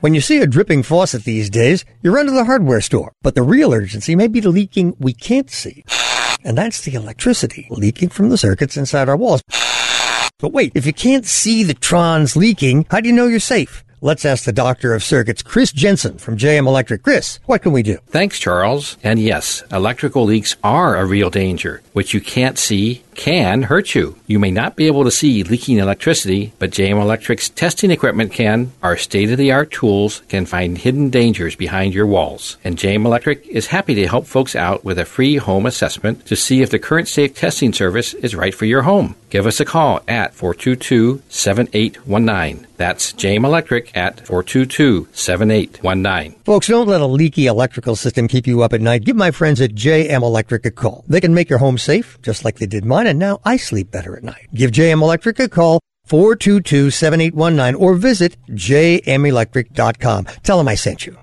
When 0.00 0.14
you 0.14 0.20
see 0.20 0.40
a 0.40 0.46
dripping 0.46 0.84
faucet 0.84 1.24
these 1.24 1.50
days, 1.50 1.84
you 2.02 2.14
run 2.14 2.26
to 2.26 2.32
the 2.32 2.44
hardware 2.44 2.80
store. 2.80 3.14
But 3.20 3.34
the 3.34 3.42
real 3.42 3.74
urgency 3.74 4.14
may 4.14 4.28
be 4.28 4.38
the 4.38 4.48
leaking 4.48 4.94
we 5.00 5.12
can't 5.12 5.50
see. 5.50 5.84
And 6.44 6.56
that's 6.56 6.82
the 6.82 6.94
electricity 6.94 7.66
leaking 7.68 8.10
from 8.10 8.28
the 8.28 8.38
circuits 8.38 8.76
inside 8.76 9.08
our 9.08 9.16
walls. 9.16 9.42
But 10.38 10.52
wait, 10.52 10.70
if 10.76 10.86
you 10.86 10.92
can't 10.92 11.26
see 11.26 11.64
the 11.64 11.74
trons 11.74 12.36
leaking, 12.36 12.86
how 12.92 13.00
do 13.00 13.08
you 13.08 13.14
know 13.14 13.26
you're 13.26 13.40
safe? 13.40 13.84
Let's 14.00 14.24
ask 14.24 14.44
the 14.44 14.52
doctor 14.52 14.94
of 14.94 15.02
circuits, 15.02 15.42
Chris 15.42 15.72
Jensen 15.72 16.18
from 16.18 16.36
JM 16.36 16.68
Electric. 16.68 17.02
Chris, 17.02 17.40
what 17.46 17.62
can 17.62 17.72
we 17.72 17.82
do? 17.82 17.98
Thanks, 18.06 18.38
Charles. 18.38 18.96
And 19.02 19.18
yes, 19.18 19.64
electrical 19.72 20.24
leaks 20.24 20.56
are 20.62 20.96
a 20.96 21.04
real 21.04 21.30
danger, 21.30 21.82
which 21.94 22.14
you 22.14 22.20
can't 22.20 22.58
see 22.58 23.02
can 23.16 23.64
hurt 23.64 23.96
you. 23.96 24.16
You 24.28 24.38
may 24.38 24.52
not 24.52 24.76
be 24.76 24.86
able 24.86 25.02
to 25.02 25.10
see 25.10 25.42
leaking 25.42 25.78
electricity, 25.78 26.52
but 26.60 26.70
JM 26.70 27.02
Electric's 27.02 27.48
testing 27.48 27.90
equipment 27.90 28.32
can. 28.32 28.70
Our 28.84 28.96
state 28.96 29.32
of 29.32 29.38
the 29.38 29.50
art 29.50 29.72
tools 29.72 30.22
can 30.28 30.46
find 30.46 30.78
hidden 30.78 31.10
dangers 31.10 31.56
behind 31.56 31.92
your 31.92 32.06
walls. 32.06 32.56
And 32.62 32.78
JM 32.78 33.04
Electric 33.04 33.48
is 33.48 33.66
happy 33.66 33.96
to 33.96 34.06
help 34.06 34.26
folks 34.26 34.54
out 34.54 34.84
with 34.84 35.00
a 35.00 35.04
free 35.04 35.38
home 35.38 35.66
assessment 35.66 36.24
to 36.26 36.36
see 36.36 36.62
if 36.62 36.70
the 36.70 36.78
current 36.78 37.08
safe 37.08 37.34
testing 37.34 37.72
service 37.72 38.14
is 38.14 38.36
right 38.36 38.54
for 38.54 38.64
your 38.64 38.82
home. 38.82 39.16
Give 39.28 39.44
us 39.44 39.58
a 39.58 39.64
call 39.64 40.02
at 40.06 40.34
422 40.34 41.20
7819. 41.28 42.67
That's 42.78 43.12
JM 43.12 43.44
Electric 43.44 43.94
at 43.96 44.26
422 44.26 45.08
7819. 45.12 46.40
Folks, 46.44 46.68
don't 46.68 46.88
let 46.88 47.00
a 47.00 47.06
leaky 47.06 47.46
electrical 47.46 47.96
system 47.96 48.28
keep 48.28 48.46
you 48.46 48.62
up 48.62 48.72
at 48.72 48.80
night. 48.80 49.04
Give 49.04 49.16
my 49.16 49.30
friends 49.30 49.60
at 49.60 49.74
JM 49.74 50.22
Electric 50.22 50.64
a 50.64 50.70
call. 50.70 51.04
They 51.08 51.20
can 51.20 51.34
make 51.34 51.50
your 51.50 51.58
home 51.58 51.76
safe, 51.76 52.18
just 52.22 52.44
like 52.44 52.58
they 52.58 52.66
did 52.66 52.84
mine, 52.84 53.06
and 53.06 53.18
now 53.18 53.40
I 53.44 53.58
sleep 53.58 53.90
better 53.90 54.16
at 54.16 54.24
night. 54.24 54.48
Give 54.54 54.70
JM 54.70 55.02
Electric 55.02 55.38
a 55.40 55.48
call. 55.48 55.80
422-7819 56.08 57.78
or 57.78 57.94
visit 57.94 58.38
jmelectric.com. 58.48 60.24
Tell 60.42 60.56
them 60.56 60.68
I 60.68 60.74
sent 60.74 61.04
you. 61.04 61.18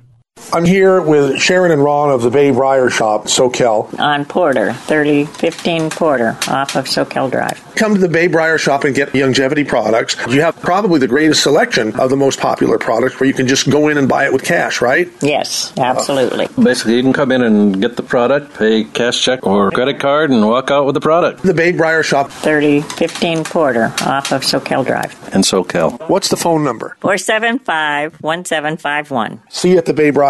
I'm 0.54 0.66
here 0.66 1.02
with 1.02 1.40
Sharon 1.40 1.72
and 1.72 1.84
Ron 1.84 2.12
of 2.12 2.22
the 2.22 2.30
Bay 2.30 2.52
Briar 2.52 2.90
Shop, 2.90 3.26
Soquel. 3.26 3.98
On 4.00 4.26
Porter, 4.26 4.74
3015 4.74 5.90
Porter, 5.90 6.30
off 6.50 6.76
of 6.76 6.86
Soquel 6.86 7.32
Drive. 7.32 7.62
Come 7.76 7.94
to 7.96 8.00
the 8.00 8.10
Bay 8.10 8.28
Briar 8.28 8.58
Shop 8.58 8.84
and 8.84 8.94
get 8.94 9.14
longevity 9.14 9.64
products. 9.64 10.16
You 10.30 10.42
have 10.42 10.60
probably 10.62 11.00
the 11.00 11.08
greatest 11.08 11.42
selection 11.42 11.98
of 12.00 12.10
the 12.10 12.16
most 12.18 12.40
popular 12.40 12.78
products 12.78 13.20
where 13.20 13.28
you 13.28 13.34
can 13.34 13.48
just 13.48 13.70
go 13.70 13.88
in 13.88 13.98
and 13.98 14.08
buy 14.08 14.26
it 14.26 14.34
with 14.34 14.44
cash, 14.44 14.82
right? 14.82 15.10
Yes, 15.22 15.74
absolutely. 15.78 16.46
Uh, 16.46 16.64
basically, 16.64 16.96
you 16.96 17.02
can 17.02 17.14
come 17.14 17.32
in 17.32 17.42
and 17.42 17.82
get 17.82 17.96
the 17.96 18.04
product, 18.04 18.56
pay 18.58 18.84
cash 18.84 19.22
check 19.22 19.46
or 19.46 19.72
credit 19.72 20.00
card, 20.00 20.32
and 20.32 20.46
walk 20.48 20.70
out 20.70 20.86
with 20.86 20.96
the 20.96 21.02
product. 21.02 21.44
The 21.44 21.54
Bay 21.54 21.72
Briar 21.72 22.04
Shop, 22.04 22.30
3015 22.30 23.44
Porter, 23.46 23.86
off 24.02 24.32
of 24.32 24.42
Soquel 24.44 24.86
Drive. 24.86 25.12
In 25.34 25.42
Soquel. 25.42 26.08
What's 26.10 26.30
the 26.30 26.38
phone 26.38 26.64
number? 26.64 26.96
475 27.02 28.22
1751. 28.22 29.42
See 29.50 29.72
you 29.72 29.78
at 29.78 29.86
the 29.86 29.94
Bay 29.94 30.12
Briar. 30.12 30.25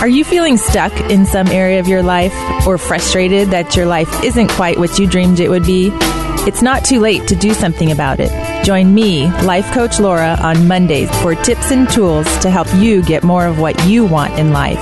Are 0.00 0.08
you 0.08 0.24
feeling 0.24 0.56
stuck 0.56 0.98
in 1.10 1.26
some 1.26 1.46
area 1.48 1.78
of 1.78 1.86
your 1.86 2.02
life 2.02 2.34
or 2.66 2.78
frustrated 2.78 3.48
that 3.50 3.76
your 3.76 3.84
life 3.84 4.24
isn't 4.24 4.48
quite 4.52 4.78
what 4.78 4.98
you 4.98 5.06
dreamed 5.06 5.40
it 5.40 5.50
would 5.50 5.66
be? 5.66 5.90
It's 6.46 6.62
not 6.62 6.86
too 6.86 7.00
late 7.00 7.28
to 7.28 7.36
do 7.36 7.52
something 7.52 7.92
about 7.92 8.18
it. 8.18 8.30
Join 8.64 8.94
me, 8.94 9.26
Life 9.42 9.70
Coach 9.72 10.00
Laura, 10.00 10.38
on 10.40 10.66
Mondays 10.66 11.10
for 11.20 11.34
tips 11.34 11.70
and 11.70 11.86
tools 11.90 12.26
to 12.38 12.50
help 12.50 12.66
you 12.76 13.02
get 13.02 13.22
more 13.22 13.44
of 13.44 13.58
what 13.58 13.86
you 13.86 14.06
want 14.06 14.38
in 14.38 14.54
life 14.54 14.78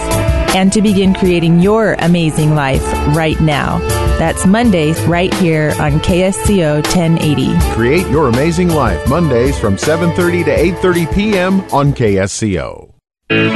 and 0.55 0.73
to 0.73 0.81
begin 0.81 1.15
creating 1.15 1.59
your 1.59 1.95
amazing 1.95 2.55
life 2.55 2.83
right 3.09 3.41
now. 3.41 3.79
That's 4.19 4.47
Mondays 4.47 5.01
right 5.03 5.35
here 5.35 5.75
on 5.81 5.99
KSCO 5.99 6.75
1080. 6.95 7.59
Create 7.75 8.07
your 8.07 8.29
amazing 8.29 8.69
life 8.69 9.09
Mondays 9.09 9.59
from 9.59 9.77
7:30 9.77 10.45
to 10.45 10.57
8:30 10.57 11.13
p.m. 11.13 11.61
on 11.73 11.93
KSCO. 11.93 12.88
Welcome 13.31 13.51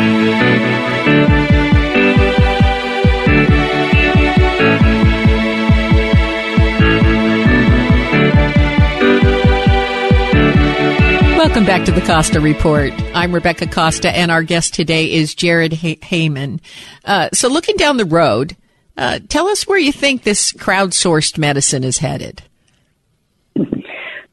back 11.64 11.86
to 11.86 11.92
the 11.92 12.02
Costa 12.06 12.38
Report. 12.38 12.92
I'm 13.14 13.34
Rebecca 13.34 13.66
Costa, 13.66 14.14
and 14.14 14.30
our 14.30 14.42
guest 14.42 14.74
today 14.74 15.10
is 15.10 15.34
Jared 15.34 15.72
Hay- 15.72 15.96
Heyman. 15.96 16.60
Uh, 17.06 17.30
so, 17.32 17.48
looking 17.48 17.76
down 17.76 17.96
the 17.96 18.04
road, 18.04 18.54
uh, 18.98 19.20
tell 19.28 19.48
us 19.48 19.66
where 19.66 19.78
you 19.78 19.90
think 19.90 20.22
this 20.22 20.52
crowdsourced 20.52 21.38
medicine 21.38 21.82
is 21.82 21.96
headed. 21.96 22.42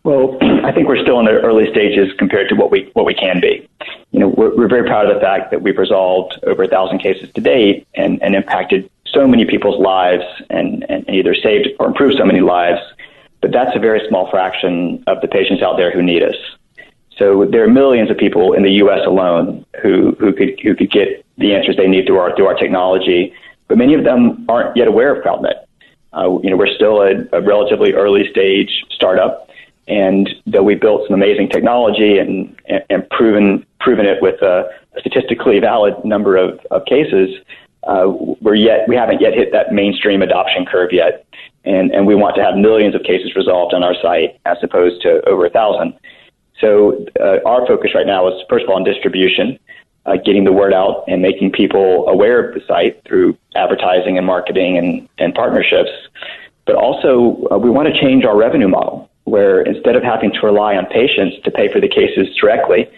Well, 0.09 0.39
I 0.65 0.71
think 0.71 0.87
we're 0.87 1.01
still 1.03 1.19
in 1.19 1.25
the 1.25 1.39
early 1.39 1.69
stages 1.69 2.11
compared 2.17 2.49
to 2.49 2.55
what 2.55 2.71
we 2.71 2.89
what 2.93 3.05
we 3.05 3.13
can 3.13 3.39
be. 3.39 3.69
You 4.09 4.19
know, 4.21 4.29
we're, 4.29 4.55
we're 4.55 4.67
very 4.67 4.87
proud 4.87 5.05
of 5.05 5.13
the 5.13 5.21
fact 5.21 5.51
that 5.51 5.61
we've 5.61 5.77
resolved 5.77 6.39
over 6.47 6.63
a 6.63 6.67
thousand 6.67 6.97
cases 6.97 7.31
to 7.33 7.41
date 7.41 7.87
and, 7.93 8.19
and 8.23 8.33
impacted 8.33 8.89
so 9.05 9.27
many 9.27 9.45
people's 9.45 9.79
lives 9.79 10.23
and, 10.49 10.83
and 10.89 11.07
either 11.09 11.35
saved 11.35 11.69
or 11.79 11.85
improved 11.85 12.15
so 12.17 12.25
many 12.25 12.41
lives. 12.41 12.81
But 13.41 13.51
that's 13.51 13.75
a 13.75 13.79
very 13.79 14.01
small 14.09 14.27
fraction 14.31 15.03
of 15.05 15.21
the 15.21 15.27
patients 15.27 15.61
out 15.61 15.77
there 15.77 15.91
who 15.91 16.01
need 16.01 16.23
us. 16.23 16.35
So 17.15 17.45
there 17.45 17.63
are 17.63 17.69
millions 17.69 18.09
of 18.09 18.17
people 18.17 18.53
in 18.53 18.63
the 18.63 18.71
U.S. 18.83 19.05
alone 19.05 19.63
who, 19.79 20.15
who 20.19 20.33
could 20.33 20.59
who 20.61 20.73
could 20.73 20.89
get 20.89 21.23
the 21.37 21.53
answers 21.53 21.77
they 21.77 21.87
need 21.87 22.07
through 22.07 22.17
our 22.17 22.35
through 22.35 22.47
our 22.47 22.55
technology, 22.55 23.31
but 23.67 23.77
many 23.77 23.93
of 23.93 24.03
them 24.03 24.43
aren't 24.49 24.75
yet 24.75 24.87
aware 24.87 25.15
of 25.15 25.23
CrowdMed. 25.23 25.53
Uh, 26.13 26.39
you 26.41 26.49
know, 26.49 26.57
we're 26.57 26.73
still 26.73 27.01
a, 27.01 27.13
a 27.31 27.41
relatively 27.41 27.93
early 27.93 28.27
stage 28.31 28.83
startup, 28.89 29.48
and 29.89 30.29
though 30.45 30.63
we 30.63 30.75
built 30.75 31.07
some 31.07 31.15
amazing 31.15 31.49
technology 31.49 32.19
and 32.19 32.55
and, 32.89 33.09
proven 33.09 33.65
proven 33.79 34.05
it 34.05 34.21
with 34.21 34.41
a, 34.41 34.69
a 34.95 34.99
statistically 34.99 35.59
valid 35.59 35.93
number 36.05 36.37
of, 36.37 36.59
of 36.69 36.85
cases, 36.85 37.29
uh, 37.83 38.05
we're 38.39 38.55
yet 38.55 38.87
we 38.87 38.95
haven't 38.95 39.19
yet 39.19 39.33
hit 39.33 39.51
that 39.51 39.73
mainstream 39.73 40.21
adoption 40.21 40.65
curve 40.65 40.93
yet, 40.93 41.25
and 41.65 41.91
and 41.91 42.05
we 42.05 42.15
want 42.15 42.35
to 42.35 42.43
have 42.43 42.55
millions 42.55 42.93
of 42.93 43.03
cases 43.03 43.35
resolved 43.35 43.73
on 43.73 43.83
our 43.83 43.95
site 44.01 44.39
as 44.45 44.57
opposed 44.61 45.01
to 45.01 45.27
over 45.27 45.45
a 45.45 45.49
thousand. 45.49 45.93
So 46.61 47.05
uh, 47.19 47.39
our 47.45 47.65
focus 47.65 47.91
right 47.95 48.05
now 48.05 48.27
is 48.27 48.33
first 48.49 48.65
of 48.65 48.69
all 48.69 48.75
on 48.75 48.83
distribution, 48.83 49.57
uh, 50.05 50.17
getting 50.17 50.43
the 50.43 50.53
word 50.53 50.73
out 50.73 51.03
and 51.07 51.21
making 51.21 51.51
people 51.51 52.07
aware 52.07 52.47
of 52.47 52.53
the 52.53 52.61
site 52.67 53.01
through 53.05 53.37
advertising 53.55 54.17
and 54.17 54.27
marketing 54.27 54.77
and, 54.77 55.07
and 55.17 55.33
partnerships. 55.33 55.89
But 56.65 56.75
also, 56.75 57.47
uh, 57.49 57.57
we 57.57 57.69
want 57.69 57.91
to 57.91 57.99
change 57.99 58.25
our 58.25 58.37
revenue 58.37 58.67
model 58.67 59.08
where 59.29 59.61
instead 59.61 59.95
of 59.95 60.03
having 60.03 60.31
to 60.31 60.39
rely 60.43 60.75
on 60.75 60.85
patients 60.87 61.37
to 61.43 61.51
pay 61.51 61.71
for 61.71 61.79
the 61.79 61.87
cases 61.87 62.27
directly, 62.39 62.89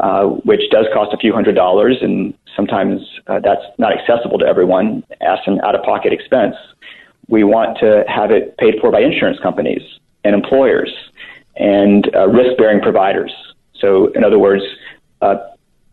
uh, 0.00 0.24
which 0.24 0.62
does 0.70 0.86
cost 0.92 1.12
a 1.12 1.16
few 1.18 1.32
hundred 1.32 1.54
dollars, 1.54 1.98
and 2.00 2.34
sometimes 2.56 3.00
uh, 3.26 3.40
that's 3.40 3.62
not 3.78 3.92
accessible 3.92 4.38
to 4.38 4.46
everyone 4.46 5.04
as 5.20 5.38
an 5.46 5.60
out 5.62 5.74
of 5.74 5.82
pocket 5.82 6.12
expense. 6.12 6.56
We 7.28 7.44
want 7.44 7.78
to 7.78 8.04
have 8.08 8.30
it 8.30 8.56
paid 8.58 8.74
for 8.80 8.90
by 8.90 9.00
insurance 9.00 9.38
companies 9.40 9.82
and 10.24 10.34
employers 10.34 10.92
and 11.56 12.08
uh, 12.14 12.28
risk 12.28 12.56
bearing 12.58 12.80
providers. 12.80 13.32
So, 13.78 14.06
in 14.12 14.24
other 14.24 14.38
words, 14.38 14.62
uh, 15.20 15.36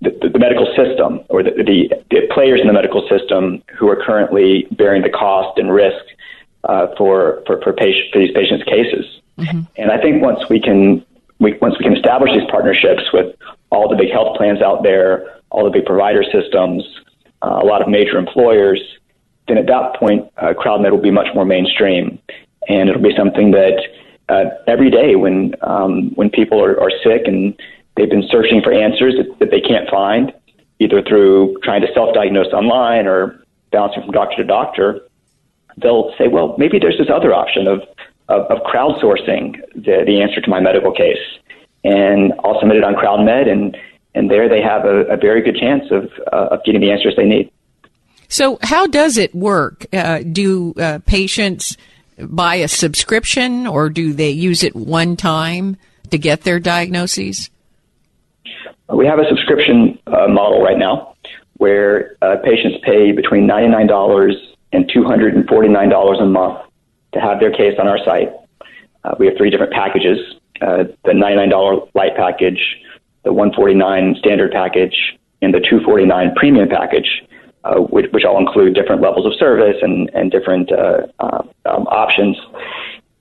the, 0.02 0.30
the, 0.32 0.40
medical 0.40 0.66
system 0.76 1.20
or 1.30 1.44
the, 1.44 1.52
the, 1.52 1.90
the, 2.10 2.22
players 2.34 2.62
in 2.62 2.68
the 2.68 2.74
medical 2.74 3.08
system 3.10 3.62
who 3.78 3.90
are 3.90 4.02
currently 4.02 4.66
bearing 4.72 5.02
the 5.02 5.10
cost 5.10 5.58
and 5.60 5.72
risk 5.72 6.04
uh, 6.64 6.88
for, 6.98 7.44
for, 7.46 7.62
for, 7.62 7.74
patient, 7.74 8.06
for 8.14 8.20
these 8.20 8.32
patients' 8.34 8.64
cases. 8.64 9.19
Mm-hmm. 9.40 9.62
And 9.78 9.92
I 9.92 10.02
think 10.02 10.22
once 10.22 10.48
we 10.50 10.60
can 10.60 11.06
we, 11.40 11.58
once 11.62 11.76
we 11.80 11.84
can 11.84 11.96
establish 11.96 12.32
these 12.34 12.50
partnerships 12.50 13.04
with 13.14 13.36
all 13.72 13.88
the 13.88 13.96
big 13.96 14.12
health 14.12 14.36
plans 14.38 14.62
out 14.62 14.84
there, 14.84 15.40
all 15.52 15.64
the 15.64 15.70
big 15.70 15.86
provider 15.86 16.24
systems, 16.24 16.84
uh, 17.42 17.60
a 17.62 17.66
lot 17.66 17.82
of 17.82 17.88
major 17.88 18.18
employers, 18.18 18.82
then 19.48 19.58
at 19.58 19.68
that 19.68 19.96
point, 19.96 20.30
uh, 20.38 20.54
CrowdMed 20.54 20.92
will 20.92 21.02
be 21.02 21.12
much 21.12 21.28
more 21.34 21.46
mainstream, 21.46 22.20
and 22.68 22.90
it'll 22.90 23.02
be 23.02 23.16
something 23.16 23.52
that 23.52 23.82
uh, 24.28 24.46
every 24.68 24.92
day 24.92 25.16
when 25.16 25.56
um, 25.62 26.12
when 26.16 26.30
people 26.30 26.64
are, 26.64 26.80
are 26.80 26.92
sick 27.04 27.24
and 27.26 27.60
they've 27.96 28.10
been 28.10 28.28
searching 28.30 28.62
for 28.62 28.72
answers 28.72 29.16
that, 29.18 29.40
that 29.40 29.52
they 29.52 29.62
can't 29.62 29.90
find, 29.90 30.34
either 30.80 31.02
through 31.02 31.58
trying 31.64 31.82
to 31.82 31.88
self-diagnose 31.94 32.54
online 32.54 33.08
or 33.08 33.44
bouncing 33.72 34.04
from 34.04 34.12
doctor 34.12 34.38
to 34.38 34.44
doctor, 34.44 35.02
they'll 35.78 36.14
say, 36.18 36.28
well, 36.28 36.56
maybe 36.58 36.80
there's 36.80 36.98
this 36.98 37.10
other 37.10 37.34
option 37.34 37.68
of 37.68 37.82
of, 38.30 38.46
of 38.46 38.60
crowdsourcing 38.64 39.60
the, 39.76 40.04
the 40.06 40.22
answer 40.22 40.40
to 40.42 40.50
my 40.50 40.60
medical 40.60 40.92
case, 40.92 41.18
and 41.84 42.34
I'll 42.44 42.60
submit 42.60 42.78
it 42.78 42.84
on 42.84 42.96
CrowdMed, 42.96 43.50
and 43.50 43.78
and 44.16 44.30
there 44.30 44.50
they 44.50 44.62
have 44.62 44.86
a, 44.86 45.06
a 45.06 45.18
very 45.18 45.42
good 45.42 45.56
chance 45.56 45.84
of 45.92 46.12
uh, 46.32 46.56
of 46.56 46.64
getting 46.64 46.82
the 46.82 46.92
answers 46.92 47.16
they 47.16 47.26
need. 47.26 47.52
So, 48.28 48.60
how 48.62 48.88
does 48.88 49.18
it 49.18 49.34
work? 49.34 49.86
Uh, 49.92 50.20
do 50.20 50.74
uh, 50.78 51.00
patients 51.06 51.76
buy 52.20 52.56
a 52.56 52.68
subscription 52.68 53.66
or 53.66 53.90
do 53.90 54.14
they 54.14 54.30
use 54.30 54.64
it 54.64 54.76
one 54.76 55.16
time 55.16 55.78
to 56.12 56.18
get 56.18 56.42
their 56.42 56.60
diagnoses? 56.60 57.50
We 58.90 59.06
have 59.06 59.20
a 59.20 59.28
subscription 59.30 60.00
uh, 60.08 60.28
model 60.28 60.62
right 60.62 60.78
now 60.78 61.16
where 61.58 62.16
uh, 62.22 62.38
patients 62.44 62.78
pay 62.84 63.12
between 63.12 63.48
$99 63.48 64.34
and 64.74 64.90
$249 64.90 66.22
a 66.22 66.26
month 66.26 66.69
to 67.14 67.20
have 67.20 67.40
their 67.40 67.52
case 67.52 67.76
on 67.80 67.88
our 67.88 68.00
site. 68.04 68.32
Uh, 69.04 69.16
we 69.18 69.28
have 69.28 69.38
three 69.38 69.50
different 69.50 69.74
packages. 69.74 70.18
Uh, 70.62 70.84
the 71.06 71.12
$99 71.12 71.90
light 71.96 72.16
package 72.16 72.60
the 73.24 73.34
149 73.34 74.16
standard 74.20 74.52
package 74.52 75.18
and 75.42 75.54
the 75.54 75.60
249 75.60 76.36
premium 76.36 76.70
package, 76.70 77.24
uh, 77.64 77.76
which, 77.76 78.12
which, 78.12 78.24
all 78.24 78.38
include 78.40 78.74
different 78.74 79.02
levels 79.02 79.26
of 79.26 79.34
service 79.38 79.78
and, 79.82 80.10
and 80.14 80.32
different 80.32 80.72
uh, 80.72 81.08
uh, 81.20 81.44
um, 81.66 81.84
options. 81.88 82.38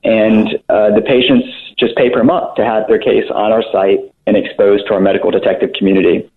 And 0.04 0.48
uh, 0.68 0.94
the 0.94 1.02
patients 1.02 1.46
just 1.78 1.96
pay 1.96 2.10
per 2.10 2.22
month 2.22 2.54
to 2.56 2.64
have 2.64 2.86
their 2.88 2.98
case 2.98 3.24
on 3.30 3.52
our 3.52 3.62
site 3.72 3.98
and 4.26 4.36
exposed 4.36 4.86
to 4.86 4.94
our 4.94 5.00
medical 5.00 5.30
detective 5.30 5.72
community. 5.74 6.30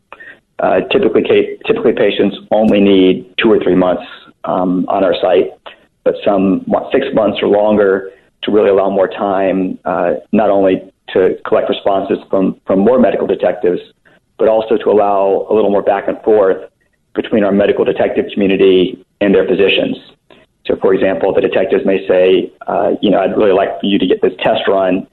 Uh, 0.59 0.81
typically, 0.91 1.57
typically, 1.65 1.93
patients 1.93 2.37
only 2.51 2.79
need 2.79 3.33
two 3.37 3.51
or 3.51 3.59
three 3.59 3.75
months 3.75 4.03
um, 4.43 4.85
on 4.87 5.03
our 5.03 5.15
site, 5.15 5.51
but 6.03 6.15
some 6.25 6.65
six 6.91 7.07
months 7.13 7.39
or 7.41 7.47
longer 7.47 8.11
to 8.43 8.51
really 8.51 8.69
allow 8.69 8.89
more 8.89 9.07
time, 9.07 9.77
uh, 9.85 10.13
not 10.31 10.49
only 10.49 10.91
to 11.09 11.37
collect 11.45 11.69
responses 11.69 12.17
from, 12.29 12.59
from 12.65 12.79
more 12.79 12.99
medical 12.99 13.27
detectives, 13.27 13.81
but 14.37 14.47
also 14.47 14.77
to 14.77 14.89
allow 14.89 15.45
a 15.49 15.53
little 15.53 15.69
more 15.69 15.83
back 15.83 16.07
and 16.07 16.19
forth 16.23 16.69
between 17.13 17.43
our 17.43 17.51
medical 17.51 17.85
detective 17.85 18.25
community 18.33 19.03
and 19.19 19.35
their 19.35 19.47
physicians. 19.47 19.97
So, 20.65 20.75
for 20.77 20.93
example, 20.93 21.33
the 21.33 21.41
detectives 21.41 21.85
may 21.85 22.07
say, 22.07 22.51
uh, 22.67 22.91
you 23.01 23.09
know, 23.09 23.19
I'd 23.19 23.35
really 23.37 23.51
like 23.51 23.79
for 23.79 23.85
you 23.85 23.99
to 23.99 24.07
get 24.07 24.21
this 24.21 24.33
test 24.39 24.67
run 24.67 25.07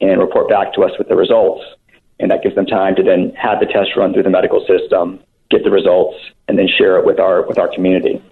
and 0.00 0.20
report 0.20 0.48
back 0.48 0.74
to 0.74 0.82
us 0.82 0.92
with 0.98 1.08
the 1.08 1.16
results. 1.16 1.62
And 2.20 2.30
that 2.30 2.42
gives 2.42 2.54
them 2.54 2.66
time 2.66 2.94
to 2.96 3.02
then 3.02 3.32
have 3.36 3.60
the 3.60 3.66
test 3.66 3.90
run 3.96 4.12
through 4.12 4.22
the 4.22 4.30
medical 4.30 4.64
system, 4.66 5.20
get 5.50 5.64
the 5.64 5.70
results, 5.70 6.16
and 6.48 6.58
then 6.58 6.68
share 6.68 6.98
it 6.98 7.04
with 7.04 7.18
our 7.18 7.46
with 7.46 7.58
our 7.58 7.68
community. 7.74 8.22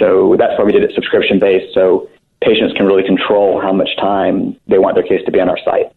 So 0.00 0.34
that's 0.36 0.58
why 0.58 0.64
we 0.64 0.72
did 0.72 0.82
it 0.82 0.90
subscription 0.94 1.38
based. 1.38 1.72
So 1.74 2.08
patients 2.42 2.72
can 2.76 2.86
really 2.86 3.04
control 3.04 3.60
how 3.60 3.72
much 3.72 3.90
time 3.98 4.58
they 4.66 4.78
want 4.78 4.96
their 4.96 5.04
case 5.04 5.24
to 5.26 5.30
be 5.30 5.38
on 5.38 5.48
our 5.48 5.58
site. 5.64 5.92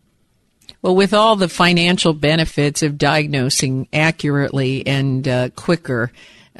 Well, 0.81 0.95
with 0.95 1.13
all 1.13 1.37
the 1.37 1.49
financial 1.49 2.13
benefits 2.13 2.83
of 2.83 2.97
diagnosing 2.97 3.87
accurately 3.93 4.85
and 4.85 5.25
uh, 5.27 5.49
quicker, 5.55 6.11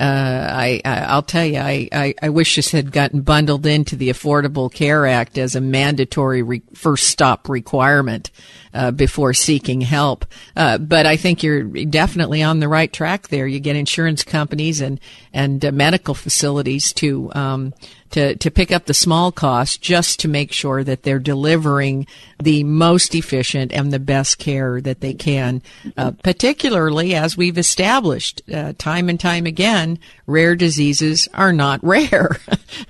I, 0.02 0.82
I 0.84 1.16
will 1.16 1.22
tell 1.22 1.46
you, 1.46 1.60
I, 1.60 1.88
I, 1.91 2.16
I, 2.20 2.30
wish 2.30 2.56
this 2.56 2.72
had 2.72 2.91
gotten 2.91 3.22
bundled 3.22 3.68
into 3.68 3.96
the 3.96 4.10
Affordable 4.10 4.74
Care 4.74 5.06
Act 5.06 5.38
as 5.38 5.56
a 5.56 5.62
mandatory 5.62 6.41
re- 6.41 6.64
first 6.74 7.10
stop 7.10 7.48
requirement 7.48 8.32
uh, 8.74 8.89
before 8.89 9.36
seeking 9.36 9.82
help. 9.82 10.26
Uh, 10.56 10.80
but 10.80 11.06
I 11.06 11.16
think 11.16 11.44
you're 11.44 11.64
definitely 11.86 12.41
on 12.41 12.60
the 12.60 12.68
right 12.68 12.91
track 12.91 13.28
there. 13.28 13.46
You 13.46 13.60
get 13.60 13.76
insurance 13.76 14.24
companies 14.24 14.82
and 14.82 15.00
and 15.32 15.64
uh, 15.64 15.72
medical 15.72 16.16
facilities 16.16 16.91
to 16.94 17.32
um, 17.36 17.74
to, 18.14 18.36
to 18.36 18.51
pick 18.51 18.72
up 18.72 18.86
the 18.86 18.93
small 18.93 19.32
cost 19.32 19.82
just 19.82 20.20
to 20.20 20.28
make 20.28 20.51
sure 20.51 20.84
that 20.84 21.01
they're 21.01 21.18
delivering 21.18 22.05
the 22.39 22.64
most 22.64 23.16
efficient 23.16 23.74
and 23.74 23.91
the 23.91 23.99
best 23.99 24.38
care 24.38 24.80
that 24.82 25.01
they 25.01 25.16
can. 25.16 25.64
Uh, 25.97 26.11
particularly 26.24 27.16
as 27.16 27.36
we've 27.36 27.57
established 27.57 28.43
uh, 28.53 28.74
time 28.78 29.09
and 29.09 29.20
time 29.20 29.47
again, 29.47 29.97
rare 30.28 30.55
diseases 30.55 31.28
are 31.34 31.51
not 31.51 31.84
rare. 31.84 32.38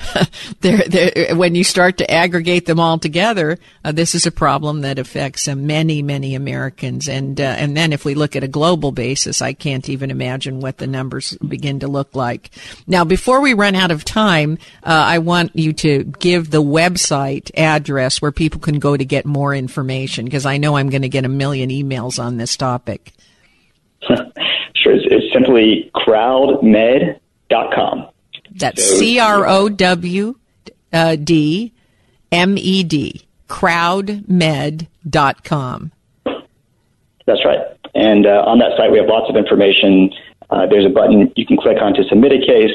they're, 0.59 0.83
they're, 0.89 1.35
when 1.35 1.55
you 1.55 1.63
start 1.63 1.97
to 1.97 2.11
aggregate 2.11 2.65
them 2.65 2.79
all 2.79 2.97
together, 2.97 3.57
uh, 3.85 3.93
this 3.93 4.15
is 4.15 4.25
a 4.25 4.31
problem 4.31 4.81
that 4.81 4.99
affects 4.99 5.47
many, 5.47 6.01
many 6.01 6.35
Americans. 6.35 7.07
And 7.07 7.39
uh, 7.39 7.43
and 7.43 7.77
then 7.77 7.93
if 7.93 8.03
we 8.03 8.13
look 8.13 8.35
at 8.35 8.43
a 8.43 8.47
global 8.47 8.91
basis, 8.91 9.41
I 9.41 9.53
can't 9.53 9.87
even 9.87 10.11
imagine 10.11 10.59
what 10.59 10.79
the 10.79 10.87
numbers 10.87 11.37
begin 11.37 11.79
to 11.79 11.87
look 11.87 12.13
like. 12.13 12.49
Now, 12.87 13.05
before 13.05 13.39
we 13.39 13.53
run 13.53 13.75
out 13.75 13.91
of 13.91 14.03
time, 14.03 14.57
uh, 14.83 15.12
I 15.13 15.19
want 15.19 15.55
you 15.55 15.73
to 15.73 16.05
give 16.05 16.49
the 16.49 16.63
website 16.63 17.51
address 17.55 18.19
where 18.19 18.31
people 18.31 18.59
can 18.59 18.79
go 18.79 18.97
to 18.97 19.05
get 19.05 19.27
more 19.27 19.53
information 19.53 20.25
because 20.25 20.47
I 20.47 20.57
know 20.57 20.75
I'm 20.75 20.89
going 20.89 21.03
to 21.03 21.09
get 21.09 21.23
a 21.23 21.29
million 21.29 21.69
emails 21.69 22.17
on 22.17 22.37
this 22.37 22.57
topic. 22.57 23.13
sure. 24.07 24.25
It's, 24.85 25.05
it's 25.05 25.31
simply 25.31 25.91
crowdmed.com. 25.93 28.07
That's 28.55 28.83
C 28.83 29.19
R 29.19 29.47
O 29.47 29.69
W 29.69 30.33
uh, 30.91 31.15
D 31.15 31.73
M 32.31 32.57
E 32.57 32.83
D, 32.83 33.21
crowdmed.com. 33.47 35.91
That's 37.27 37.45
right. 37.45 37.59
And 37.93 38.25
uh, 38.25 38.45
on 38.47 38.57
that 38.57 38.75
site, 38.77 38.91
we 38.91 38.97
have 38.97 39.07
lots 39.07 39.29
of 39.29 39.35
information. 39.35 40.11
Uh, 40.49 40.65
there's 40.65 40.87
a 40.87 40.89
button 40.89 41.31
you 41.35 41.45
can 41.45 41.57
click 41.57 41.77
on 41.79 41.93
to 41.93 42.03
submit 42.05 42.31
a 42.31 42.43
case 42.43 42.71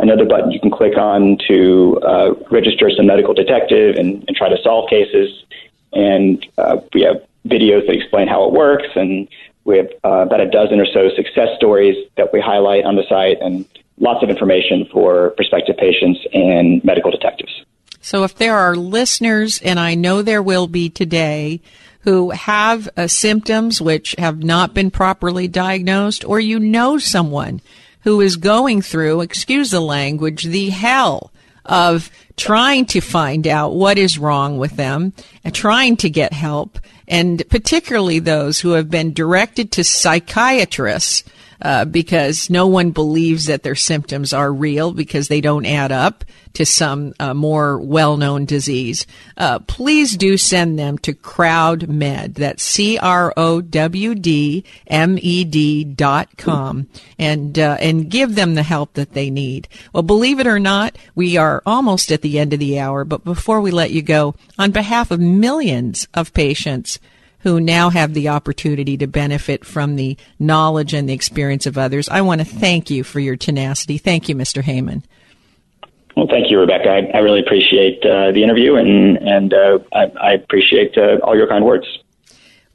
another 0.00 0.24
button 0.24 0.50
you 0.50 0.60
can 0.60 0.70
click 0.70 0.96
on 0.96 1.38
to 1.48 2.00
uh, 2.02 2.34
register 2.50 2.88
as 2.88 2.98
a 2.98 3.02
medical 3.02 3.34
detective 3.34 3.96
and, 3.96 4.24
and, 4.26 4.36
try 4.36 4.48
to 4.48 4.60
solve 4.62 4.88
cases. 4.88 5.44
And 5.92 6.44
uh, 6.58 6.78
we 6.94 7.02
have 7.02 7.22
videos 7.46 7.86
that 7.86 7.94
explain 7.94 8.28
how 8.28 8.44
it 8.46 8.52
works, 8.52 8.88
and 8.94 9.28
we 9.64 9.78
have 9.78 9.90
uh, 10.04 10.22
about 10.22 10.40
a 10.40 10.50
dozen 10.50 10.80
or 10.80 10.86
so 10.86 11.10
success 11.16 11.48
stories 11.56 11.96
that 12.16 12.32
we 12.32 12.40
highlight 12.40 12.84
on 12.84 12.96
the 12.96 13.04
site, 13.08 13.38
and 13.40 13.66
lots 13.98 14.22
of 14.22 14.30
information 14.30 14.86
for 14.92 15.30
prospective 15.30 15.76
patients 15.76 16.20
and 16.32 16.82
medical 16.84 17.10
detectives. 17.10 17.64
So, 18.00 18.24
if 18.24 18.34
there 18.36 18.56
are 18.56 18.74
listeners, 18.76 19.60
and 19.60 19.78
I 19.78 19.94
know 19.94 20.22
there 20.22 20.42
will 20.42 20.66
be 20.66 20.88
today, 20.88 21.60
who 22.02 22.30
have 22.30 22.88
uh, 22.96 23.06
symptoms 23.06 23.80
which 23.80 24.14
have 24.16 24.42
not 24.42 24.72
been 24.72 24.90
properly 24.90 25.48
diagnosed, 25.48 26.24
or 26.24 26.40
you 26.40 26.58
know 26.58 26.96
someone 26.98 27.60
who 28.02 28.20
is 28.20 28.36
going 28.36 28.82
through, 28.82 29.20
excuse 29.20 29.70
the 29.70 29.80
language, 29.80 30.44
the 30.44 30.70
hell 30.70 31.32
of 31.64 32.10
trying 32.36 32.86
to 32.86 33.00
find 33.00 33.46
out 33.46 33.74
what 33.74 33.98
is 33.98 34.18
wrong 34.18 34.58
with 34.58 34.76
them 34.76 35.12
and 35.44 35.54
trying 35.54 35.96
to 35.98 36.08
get 36.08 36.32
help, 36.32 36.78
and 37.06 37.42
particularly 37.48 38.18
those 38.18 38.60
who 38.60 38.70
have 38.70 38.90
been 38.90 39.12
directed 39.12 39.70
to 39.72 39.84
psychiatrists 39.84 41.24
uh, 41.62 41.84
because 41.84 42.50
no 42.50 42.66
one 42.66 42.90
believes 42.90 43.46
that 43.46 43.62
their 43.62 43.74
symptoms 43.74 44.32
are 44.32 44.52
real 44.52 44.92
because 44.92 45.28
they 45.28 45.40
don't 45.40 45.66
add 45.66 45.92
up 45.92 46.24
to 46.52 46.66
some 46.66 47.14
uh, 47.20 47.32
more 47.32 47.78
well-known 47.78 48.44
disease. 48.44 49.06
Uh, 49.36 49.58
please 49.60 50.16
do 50.16 50.36
send 50.36 50.78
them 50.78 50.98
to 50.98 51.12
CrowdMed. 51.12 52.34
That's 52.34 52.62
C-R-O-W-D-M-E-D 52.62 53.04
dot 55.84 56.36
com 56.36 56.88
and, 57.18 57.58
uh, 57.58 57.76
and 57.80 58.10
give 58.10 58.34
them 58.34 58.54
the 58.54 58.62
help 58.62 58.94
that 58.94 59.12
they 59.12 59.30
need. 59.30 59.68
Well, 59.92 60.02
believe 60.02 60.40
it 60.40 60.46
or 60.46 60.58
not, 60.58 60.96
we 61.14 61.36
are 61.36 61.62
almost 61.64 62.10
at 62.10 62.22
the 62.22 62.38
end 62.38 62.52
of 62.52 62.58
the 62.58 62.78
hour, 62.78 63.04
but 63.04 63.24
before 63.24 63.60
we 63.60 63.70
let 63.70 63.90
you 63.92 64.02
go, 64.02 64.34
on 64.58 64.72
behalf 64.72 65.10
of 65.10 65.20
millions 65.20 66.08
of 66.14 66.34
patients 66.34 66.98
who 67.40 67.60
now 67.60 67.90
have 67.90 68.14
the 68.14 68.28
opportunity 68.28 68.96
to 68.96 69.06
benefit 69.06 69.64
from 69.64 69.96
the 69.96 70.16
knowledge 70.38 70.94
and 70.94 71.08
the 71.08 71.12
experience 71.12 71.66
of 71.66 71.78
others. 71.78 72.08
I 72.08 72.20
want 72.22 72.40
to 72.40 72.44
thank 72.44 72.90
you 72.90 73.04
for 73.04 73.20
your 73.20 73.36
tenacity. 73.36 73.98
Thank 73.98 74.28
you, 74.28 74.34
Mr. 74.34 74.62
Heyman. 74.62 75.02
Well, 76.16 76.26
thank 76.28 76.50
you, 76.50 76.58
Rebecca. 76.58 76.90
I, 76.90 77.16
I 77.16 77.20
really 77.20 77.40
appreciate 77.40 78.04
uh, 78.04 78.32
the 78.32 78.42
interview, 78.42 78.74
and 78.74 79.16
and 79.16 79.54
uh, 79.54 79.78
I, 79.92 80.04
I, 80.20 80.32
appreciate 80.32 80.98
uh, 80.98 81.18
all 81.22 81.36
your 81.36 81.48
kind 81.48 81.64
words. 81.64 81.86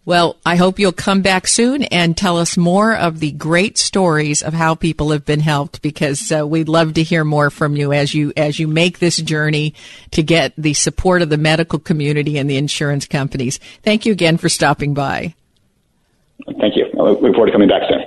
Well, 0.05 0.37
I 0.45 0.55
hope 0.55 0.77
you'll 0.77 0.91
come 0.91 1.23
back 1.23 1.47
soon 1.47 1.83
and 1.85 2.15
tell 2.15 2.37
us 2.37 2.57
more 2.57 2.95
of 2.95 3.19
the 3.19 3.31
great 3.31 3.79
stories 3.79 4.43
of 4.43 4.53
how 4.53 4.75
people 4.75 5.09
have 5.09 5.25
been 5.25 5.39
helped 5.39 5.81
because 5.81 6.31
uh, 6.31 6.45
we'd 6.45 6.69
love 6.69 6.93
to 6.93 7.03
hear 7.03 7.23
more 7.23 7.49
from 7.49 7.75
you 7.75 7.91
as 7.91 8.13
you 8.13 8.31
as 8.37 8.59
you 8.59 8.67
make 8.67 8.99
this 8.99 9.17
journey 9.17 9.73
to 10.11 10.21
get 10.21 10.53
the 10.59 10.75
support 10.75 11.23
of 11.23 11.29
the 11.29 11.37
medical 11.37 11.79
community 11.79 12.37
and 12.37 12.47
the 12.47 12.57
insurance 12.57 13.07
companies. 13.07 13.59
Thank 13.81 14.05
you 14.05 14.11
again 14.11 14.37
for 14.37 14.47
stopping 14.47 14.93
by. 14.93 15.33
Thank 16.59 16.75
you. 16.75 16.85
I 16.99 17.01
look 17.01 17.19
forward 17.21 17.47
to 17.47 17.51
coming 17.51 17.69
back 17.69 17.89
soon. 17.89 18.04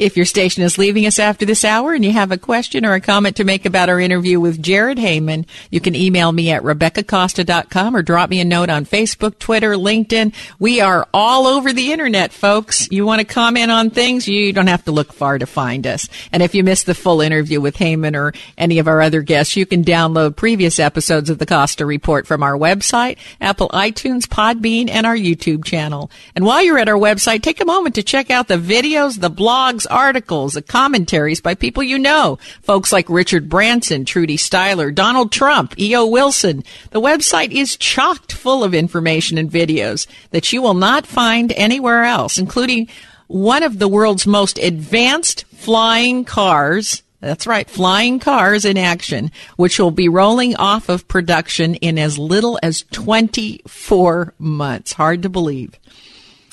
If 0.00 0.16
your 0.16 0.24
station 0.24 0.62
is 0.62 0.78
leaving 0.78 1.04
us 1.04 1.18
after 1.18 1.44
this 1.44 1.62
hour 1.62 1.92
and 1.92 2.02
you 2.02 2.10
have 2.12 2.32
a 2.32 2.38
question 2.38 2.86
or 2.86 2.94
a 2.94 3.02
comment 3.02 3.36
to 3.36 3.44
make 3.44 3.66
about 3.66 3.90
our 3.90 4.00
interview 4.00 4.40
with 4.40 4.62
Jared 4.62 4.96
Heyman, 4.96 5.44
you 5.70 5.78
can 5.78 5.94
email 5.94 6.32
me 6.32 6.50
at 6.50 6.62
RebeccaCosta.com 6.62 7.94
or 7.94 8.00
drop 8.00 8.30
me 8.30 8.40
a 8.40 8.44
note 8.46 8.70
on 8.70 8.86
Facebook, 8.86 9.38
Twitter, 9.38 9.74
LinkedIn. 9.74 10.32
We 10.58 10.80
are 10.80 11.06
all 11.12 11.46
over 11.46 11.74
the 11.74 11.92
internet, 11.92 12.32
folks. 12.32 12.90
You 12.90 13.04
want 13.04 13.18
to 13.18 13.26
comment 13.26 13.70
on 13.70 13.90
things? 13.90 14.26
You 14.26 14.54
don't 14.54 14.68
have 14.68 14.86
to 14.86 14.90
look 14.90 15.12
far 15.12 15.38
to 15.38 15.44
find 15.44 15.86
us. 15.86 16.08
And 16.32 16.42
if 16.42 16.54
you 16.54 16.64
missed 16.64 16.86
the 16.86 16.94
full 16.94 17.20
interview 17.20 17.60
with 17.60 17.76
Heyman 17.76 18.16
or 18.16 18.32
any 18.56 18.78
of 18.78 18.88
our 18.88 19.02
other 19.02 19.20
guests, 19.20 19.54
you 19.54 19.66
can 19.66 19.84
download 19.84 20.34
previous 20.34 20.80
episodes 20.80 21.28
of 21.28 21.36
the 21.36 21.44
Costa 21.44 21.84
Report 21.84 22.26
from 22.26 22.42
our 22.42 22.56
website, 22.56 23.18
Apple 23.38 23.68
iTunes, 23.68 24.22
Podbean, 24.22 24.88
and 24.88 25.06
our 25.06 25.14
YouTube 25.14 25.62
channel. 25.62 26.10
And 26.34 26.46
while 26.46 26.62
you're 26.62 26.78
at 26.78 26.88
our 26.88 26.96
website, 26.96 27.42
take 27.42 27.60
a 27.60 27.66
moment 27.66 27.96
to 27.96 28.02
check 28.02 28.30
out 28.30 28.48
the 28.48 28.56
videos, 28.56 29.20
the 29.20 29.30
blogs, 29.30 29.86
articles, 29.90 30.58
commentaries 30.68 31.40
by 31.40 31.54
people 31.54 31.82
you 31.82 31.98
know. 31.98 32.38
Folks 32.62 32.92
like 32.92 33.08
Richard 33.08 33.48
Branson, 33.48 34.04
Trudy 34.04 34.36
Styler, 34.36 34.94
Donald 34.94 35.32
Trump, 35.32 35.78
E.O. 35.78 36.06
Wilson. 36.06 36.64
The 36.90 37.00
website 37.00 37.52
is 37.52 37.76
chocked 37.76 38.32
full 38.32 38.64
of 38.64 38.72
information 38.72 39.36
and 39.36 39.50
videos 39.50 40.06
that 40.30 40.52
you 40.52 40.62
will 40.62 40.74
not 40.74 41.06
find 41.06 41.52
anywhere 41.52 42.04
else, 42.04 42.38
including 42.38 42.88
one 43.26 43.62
of 43.62 43.78
the 43.78 43.88
world's 43.88 44.26
most 44.26 44.58
advanced 44.58 45.44
flying 45.46 46.24
cars. 46.24 47.02
That's 47.20 47.46
right, 47.46 47.68
flying 47.68 48.18
cars 48.18 48.64
in 48.64 48.78
action, 48.78 49.30
which 49.56 49.78
will 49.78 49.90
be 49.90 50.08
rolling 50.08 50.56
off 50.56 50.88
of 50.88 51.06
production 51.06 51.74
in 51.76 51.98
as 51.98 52.18
little 52.18 52.58
as 52.62 52.84
24 52.92 54.34
months. 54.38 54.94
Hard 54.94 55.22
to 55.22 55.28
believe. 55.28 55.78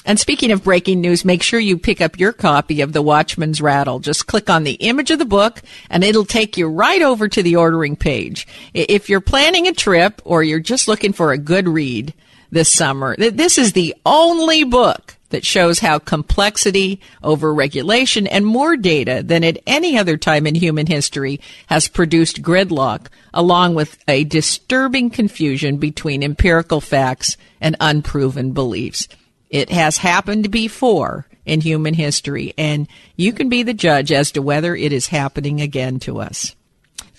And 0.07 0.17
speaking 0.17 0.51
of 0.53 0.63
breaking 0.63 1.01
news, 1.01 1.25
make 1.25 1.43
sure 1.43 1.59
you 1.59 1.77
pick 1.77 1.99
up 1.99 2.17
your 2.17 2.31
copy 2.31 2.79
of 2.79 2.93
The 2.93 3.01
Watchman's 3.01 3.61
Rattle. 3.61 3.99
Just 3.99 4.25
click 4.25 4.49
on 4.49 4.63
the 4.63 4.75
image 4.75 5.11
of 5.11 5.19
the 5.19 5.25
book 5.25 5.61
and 5.89 6.01
it'll 6.01 6.23
take 6.23 6.55
you 6.55 6.69
right 6.69 7.01
over 7.01 7.27
to 7.27 7.43
the 7.43 7.57
ordering 7.57 7.97
page. 7.97 8.47
If 8.73 9.09
you're 9.09 9.19
planning 9.19 9.67
a 9.67 9.73
trip 9.73 10.21
or 10.23 10.43
you're 10.43 10.61
just 10.61 10.87
looking 10.87 11.11
for 11.11 11.33
a 11.33 11.37
good 11.37 11.67
read 11.67 12.13
this 12.49 12.71
summer, 12.71 13.17
this 13.17 13.57
is 13.57 13.73
the 13.73 13.93
only 14.05 14.63
book 14.63 15.17
that 15.31 15.45
shows 15.45 15.79
how 15.79 15.99
complexity 15.99 17.01
over 17.21 17.53
regulation 17.53 18.27
and 18.27 18.45
more 18.45 18.77
data 18.77 19.21
than 19.25 19.43
at 19.43 19.61
any 19.67 19.97
other 19.97 20.15
time 20.15 20.47
in 20.47 20.55
human 20.55 20.87
history 20.87 21.41
has 21.65 21.89
produced 21.89 22.41
gridlock, 22.41 23.07
along 23.33 23.75
with 23.75 24.01
a 24.07 24.23
disturbing 24.23 25.09
confusion 25.09 25.75
between 25.75 26.23
empirical 26.23 26.79
facts 26.79 27.35
and 27.59 27.75
unproven 27.81 28.53
beliefs. 28.53 29.09
It 29.49 29.69
has 29.69 29.97
happened 29.97 30.51
before 30.51 31.25
in 31.45 31.61
human 31.61 31.93
history, 31.93 32.53
and 32.57 32.87
you 33.15 33.31
can 33.33 33.49
be 33.49 33.63
the 33.63 33.73
judge 33.73 34.11
as 34.11 34.31
to 34.33 34.41
whether 34.41 34.75
it 34.75 34.91
is 34.91 35.07
happening 35.07 35.61
again 35.61 35.99
to 35.99 36.19
us. 36.19 36.55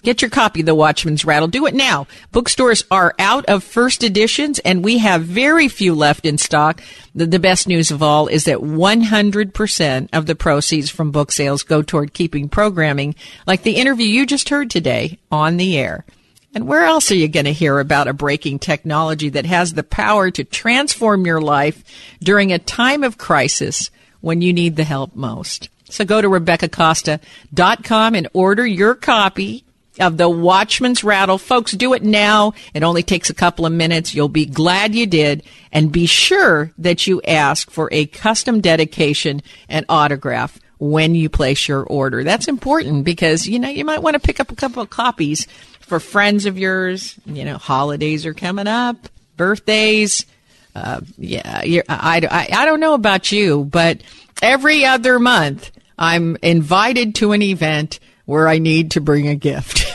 Get 0.03 0.23
your 0.23 0.31
copy 0.31 0.61
of 0.61 0.67
The 0.67 0.77
Watchman's 0.77 1.25
Rattle. 1.25 1.49
Do 1.49 1.67
it 1.67 1.75
now. 1.75 2.07
Bookstores 2.31 2.85
are 2.91 3.15
out 3.19 3.45
of 3.47 3.65
first 3.65 4.05
editions 4.05 4.61
and 4.61 4.85
we 4.85 4.99
have 4.99 5.23
very 5.23 5.67
few 5.67 5.93
left 5.93 6.25
in 6.25 6.39
stock. 6.39 6.81
The, 7.17 7.27
the, 7.27 7.41
best 7.41 7.67
news 7.67 7.91
of 7.91 8.01
all 8.01 8.29
is 8.29 8.45
that 8.45 8.59
100% 8.59 10.09
of 10.13 10.27
the 10.27 10.37
proceeds 10.37 10.89
from 10.89 11.11
book 11.11 11.33
sales 11.33 11.65
go 11.65 11.83
toward 11.83 12.15
keeping 12.15 12.49
programming 12.49 13.17
like 13.45 13.65
the 13.65 13.77
interview 13.77 14.07
you 14.07 14.25
just 14.25 14.51
heard 14.51 14.71
today 14.71 15.19
on 15.33 15.57
the 15.57 15.77
air. 15.77 16.05
And 16.55 16.67
where 16.67 16.85
else 16.85 17.11
are 17.11 17.17
you 17.17 17.29
going 17.29 17.45
to 17.45 17.53
hear 17.53 17.79
about 17.79 18.09
a 18.09 18.13
breaking 18.13 18.59
technology 18.59 19.29
that 19.31 19.47
has 19.47 19.75
the 19.75 19.83
power 19.83 20.31
to 20.31 20.45
transform 20.45 21.27
your 21.27 21.41
life 21.41 21.85
during 22.21 22.53
a 22.53 22.59
time 22.59 23.05
of 23.05 23.19
crisis 23.19 23.91
when 24.21 24.41
you 24.41 24.53
need 24.53 24.77
the 24.77 24.85
help 24.85 25.15
most? 25.15 25.69
So 25.91 26.05
go 26.05 26.21
to 26.21 26.29
RebeccaCosta.com 26.29 28.15
and 28.15 28.29
order 28.33 28.67
your 28.67 28.95
copy 28.95 29.65
of 30.01 30.17
the 30.17 30.29
Watchman's 30.29 31.03
Rattle. 31.03 31.39
Folks, 31.39 31.73
do 31.73 31.93
it 31.93 32.03
now. 32.03 32.53
It 32.73 32.83
only 32.83 33.03
takes 33.03 33.31
a 33.31 33.35
couple 33.35 33.67
of 33.67 33.73
minutes. 33.73 34.15
You'll 34.15 34.29
be 34.29 34.47
glad 34.47 34.95
you 34.95 35.07
did. 35.07 35.43
And 35.73 35.93
be 35.93 36.07
sure 36.07 36.73
that 36.79 37.07
you 37.07 37.21
ask 37.23 37.71
for 37.71 37.89
a 37.93 38.07
custom 38.07 38.61
dedication 38.61 39.43
and 39.69 39.85
autograph 39.89 40.59
when 40.79 41.15
you 41.15 41.29
place 41.29 41.67
your 41.67 41.83
order. 41.83 42.23
That's 42.23 42.49
important 42.49 43.05
because, 43.05 43.49
you 43.49 43.59
know, 43.59 43.69
you 43.69 43.85
might 43.85 44.03
want 44.03 44.15
to 44.15 44.21
pick 44.21 44.41
up 44.41 44.53
a 44.53 44.57
couple 44.57 44.83
of 44.83 44.91
copies 44.91 45.47
for 45.89 46.01
friends 46.01 46.47
of 46.47 46.59
yours. 46.59 47.19
You 47.27 47.45
know, 47.45 47.59
holidays 47.59 48.27
are 48.27 48.35
coming 48.35 48.67
up, 48.67 49.09
birthdays. 49.37 50.27
Uh, 50.75 51.01
yeah, 51.17 51.63
I, 51.89 52.23
I, 52.31 52.49
I 52.53 52.65
don't 52.67 52.81
know 52.81 52.95
about 52.95 53.33
you, 53.33 53.65
but 53.65 54.03
every 54.41 54.85
other 54.85 55.19
month 55.19 55.73
I'm 55.99 56.37
invited 56.43 57.17
to 57.17 57.33
an 57.33 57.43
event 57.43 57.99
where 58.27 58.47
I 58.47 58.59
need 58.59 58.91
to 58.91 59.01
bring 59.01 59.27
a 59.27 59.35
gift. 59.35 59.87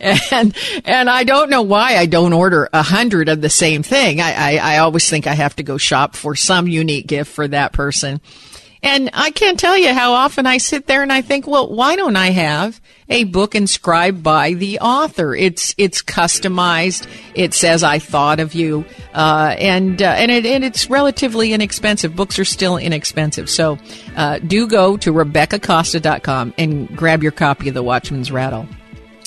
and, 0.00 0.56
and 0.84 1.10
I 1.10 1.24
don't 1.24 1.50
know 1.50 1.62
why 1.62 1.96
I 1.96 2.06
don't 2.06 2.32
order 2.32 2.68
a 2.72 2.84
hundred 2.84 3.28
of 3.28 3.40
the 3.40 3.50
same 3.50 3.82
thing. 3.82 4.20
I, 4.20 4.58
I, 4.58 4.74
I 4.74 4.78
always 4.78 5.10
think 5.10 5.26
I 5.26 5.34
have 5.34 5.56
to 5.56 5.64
go 5.64 5.76
shop 5.76 6.14
for 6.14 6.36
some 6.36 6.68
unique 6.68 7.08
gift 7.08 7.32
for 7.32 7.48
that 7.48 7.72
person. 7.72 8.20
And 8.84 9.08
I 9.14 9.30
can't 9.30 9.58
tell 9.58 9.78
you 9.78 9.94
how 9.94 10.12
often 10.12 10.44
I 10.44 10.58
sit 10.58 10.86
there 10.86 11.02
and 11.02 11.10
I 11.10 11.22
think, 11.22 11.46
well, 11.46 11.72
why 11.72 11.96
don't 11.96 12.16
I 12.16 12.26
have 12.26 12.82
a 13.08 13.24
book 13.24 13.54
inscribed 13.54 14.22
by 14.22 14.52
the 14.52 14.78
author? 14.80 15.34
It's 15.34 15.74
it's 15.78 16.02
customized. 16.02 17.08
It 17.34 17.54
says 17.54 17.82
I 17.82 17.98
thought 17.98 18.40
of 18.40 18.52
you, 18.52 18.84
uh, 19.14 19.56
and 19.58 20.02
uh, 20.02 20.04
and 20.04 20.30
it 20.30 20.44
and 20.44 20.62
it's 20.62 20.90
relatively 20.90 21.54
inexpensive. 21.54 22.14
Books 22.14 22.38
are 22.38 22.44
still 22.44 22.76
inexpensive, 22.76 23.48
so 23.48 23.78
uh, 24.16 24.38
do 24.40 24.68
go 24.68 24.98
to 24.98 25.14
RebeccaCosta.com 25.14 26.52
and 26.58 26.94
grab 26.94 27.22
your 27.22 27.32
copy 27.32 27.68
of 27.68 27.74
The 27.74 27.82
Watchman's 27.82 28.30
Rattle. 28.30 28.68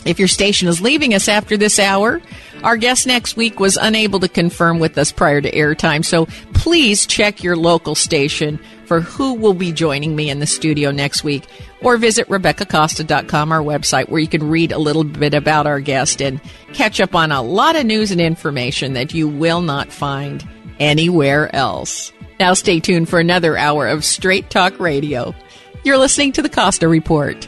If 0.06 0.20
your 0.20 0.28
station 0.28 0.68
is 0.68 0.82
leaving 0.82 1.16
us 1.16 1.28
after 1.28 1.58
this 1.58 1.80
hour, 1.80 2.22
our 2.64 2.78
guest 2.78 3.08
next 3.08 3.36
week 3.36 3.60
was 3.60 3.76
unable 3.76 4.20
to 4.20 4.30
confirm 4.30 4.78
with 4.80 4.98
us 5.00 5.12
prior 5.12 5.42
to 5.42 5.52
airtime, 5.52 6.06
so 6.06 6.28
please 6.54 7.08
check 7.08 7.44
your 7.44 7.58
local 7.58 7.96
station 7.96 8.60
for 8.88 9.02
who 9.02 9.34
will 9.34 9.54
be 9.54 9.72
joining 9.72 10.16
me 10.16 10.30
in 10.30 10.40
the 10.40 10.48
studio 10.48 10.92
next 10.92 11.24
week, 11.24 11.44
or 11.82 11.98
visit 11.98 12.28
RebeccaCosta.com, 12.30 13.52
our 13.52 13.62
website, 13.62 14.10
where 14.10 14.22
you 14.22 14.28
can 14.28 14.50
read 14.50 14.72
a 14.72 14.80
little 14.80 15.04
bit 15.04 15.34
about 15.34 15.68
our 15.68 15.80
guest 15.80 16.22
and 16.22 16.40
catch 16.74 17.00
up 17.00 17.14
on 17.14 17.32
a 17.32 17.42
lot 17.42 17.76
of 17.76 17.86
news 17.86 18.12
and 18.12 18.22
information 18.22 18.94
that 18.94 19.14
you 19.14 19.28
will 19.28 19.62
not 19.62 19.92
find 19.92 20.48
anywhere 20.80 21.54
else. 21.56 22.14
Now, 22.40 22.54
stay 22.54 22.80
tuned 22.80 23.10
for 23.10 23.20
another 23.20 23.58
hour 23.58 23.88
of 23.88 24.06
Straight 24.06 24.50
Talk 24.50 24.80
Radio. 24.80 25.36
You're 25.84 25.98
listening 25.98 26.32
to 26.34 26.42
the 26.42 26.50
Costa 26.50 26.88
Report. 26.88 27.48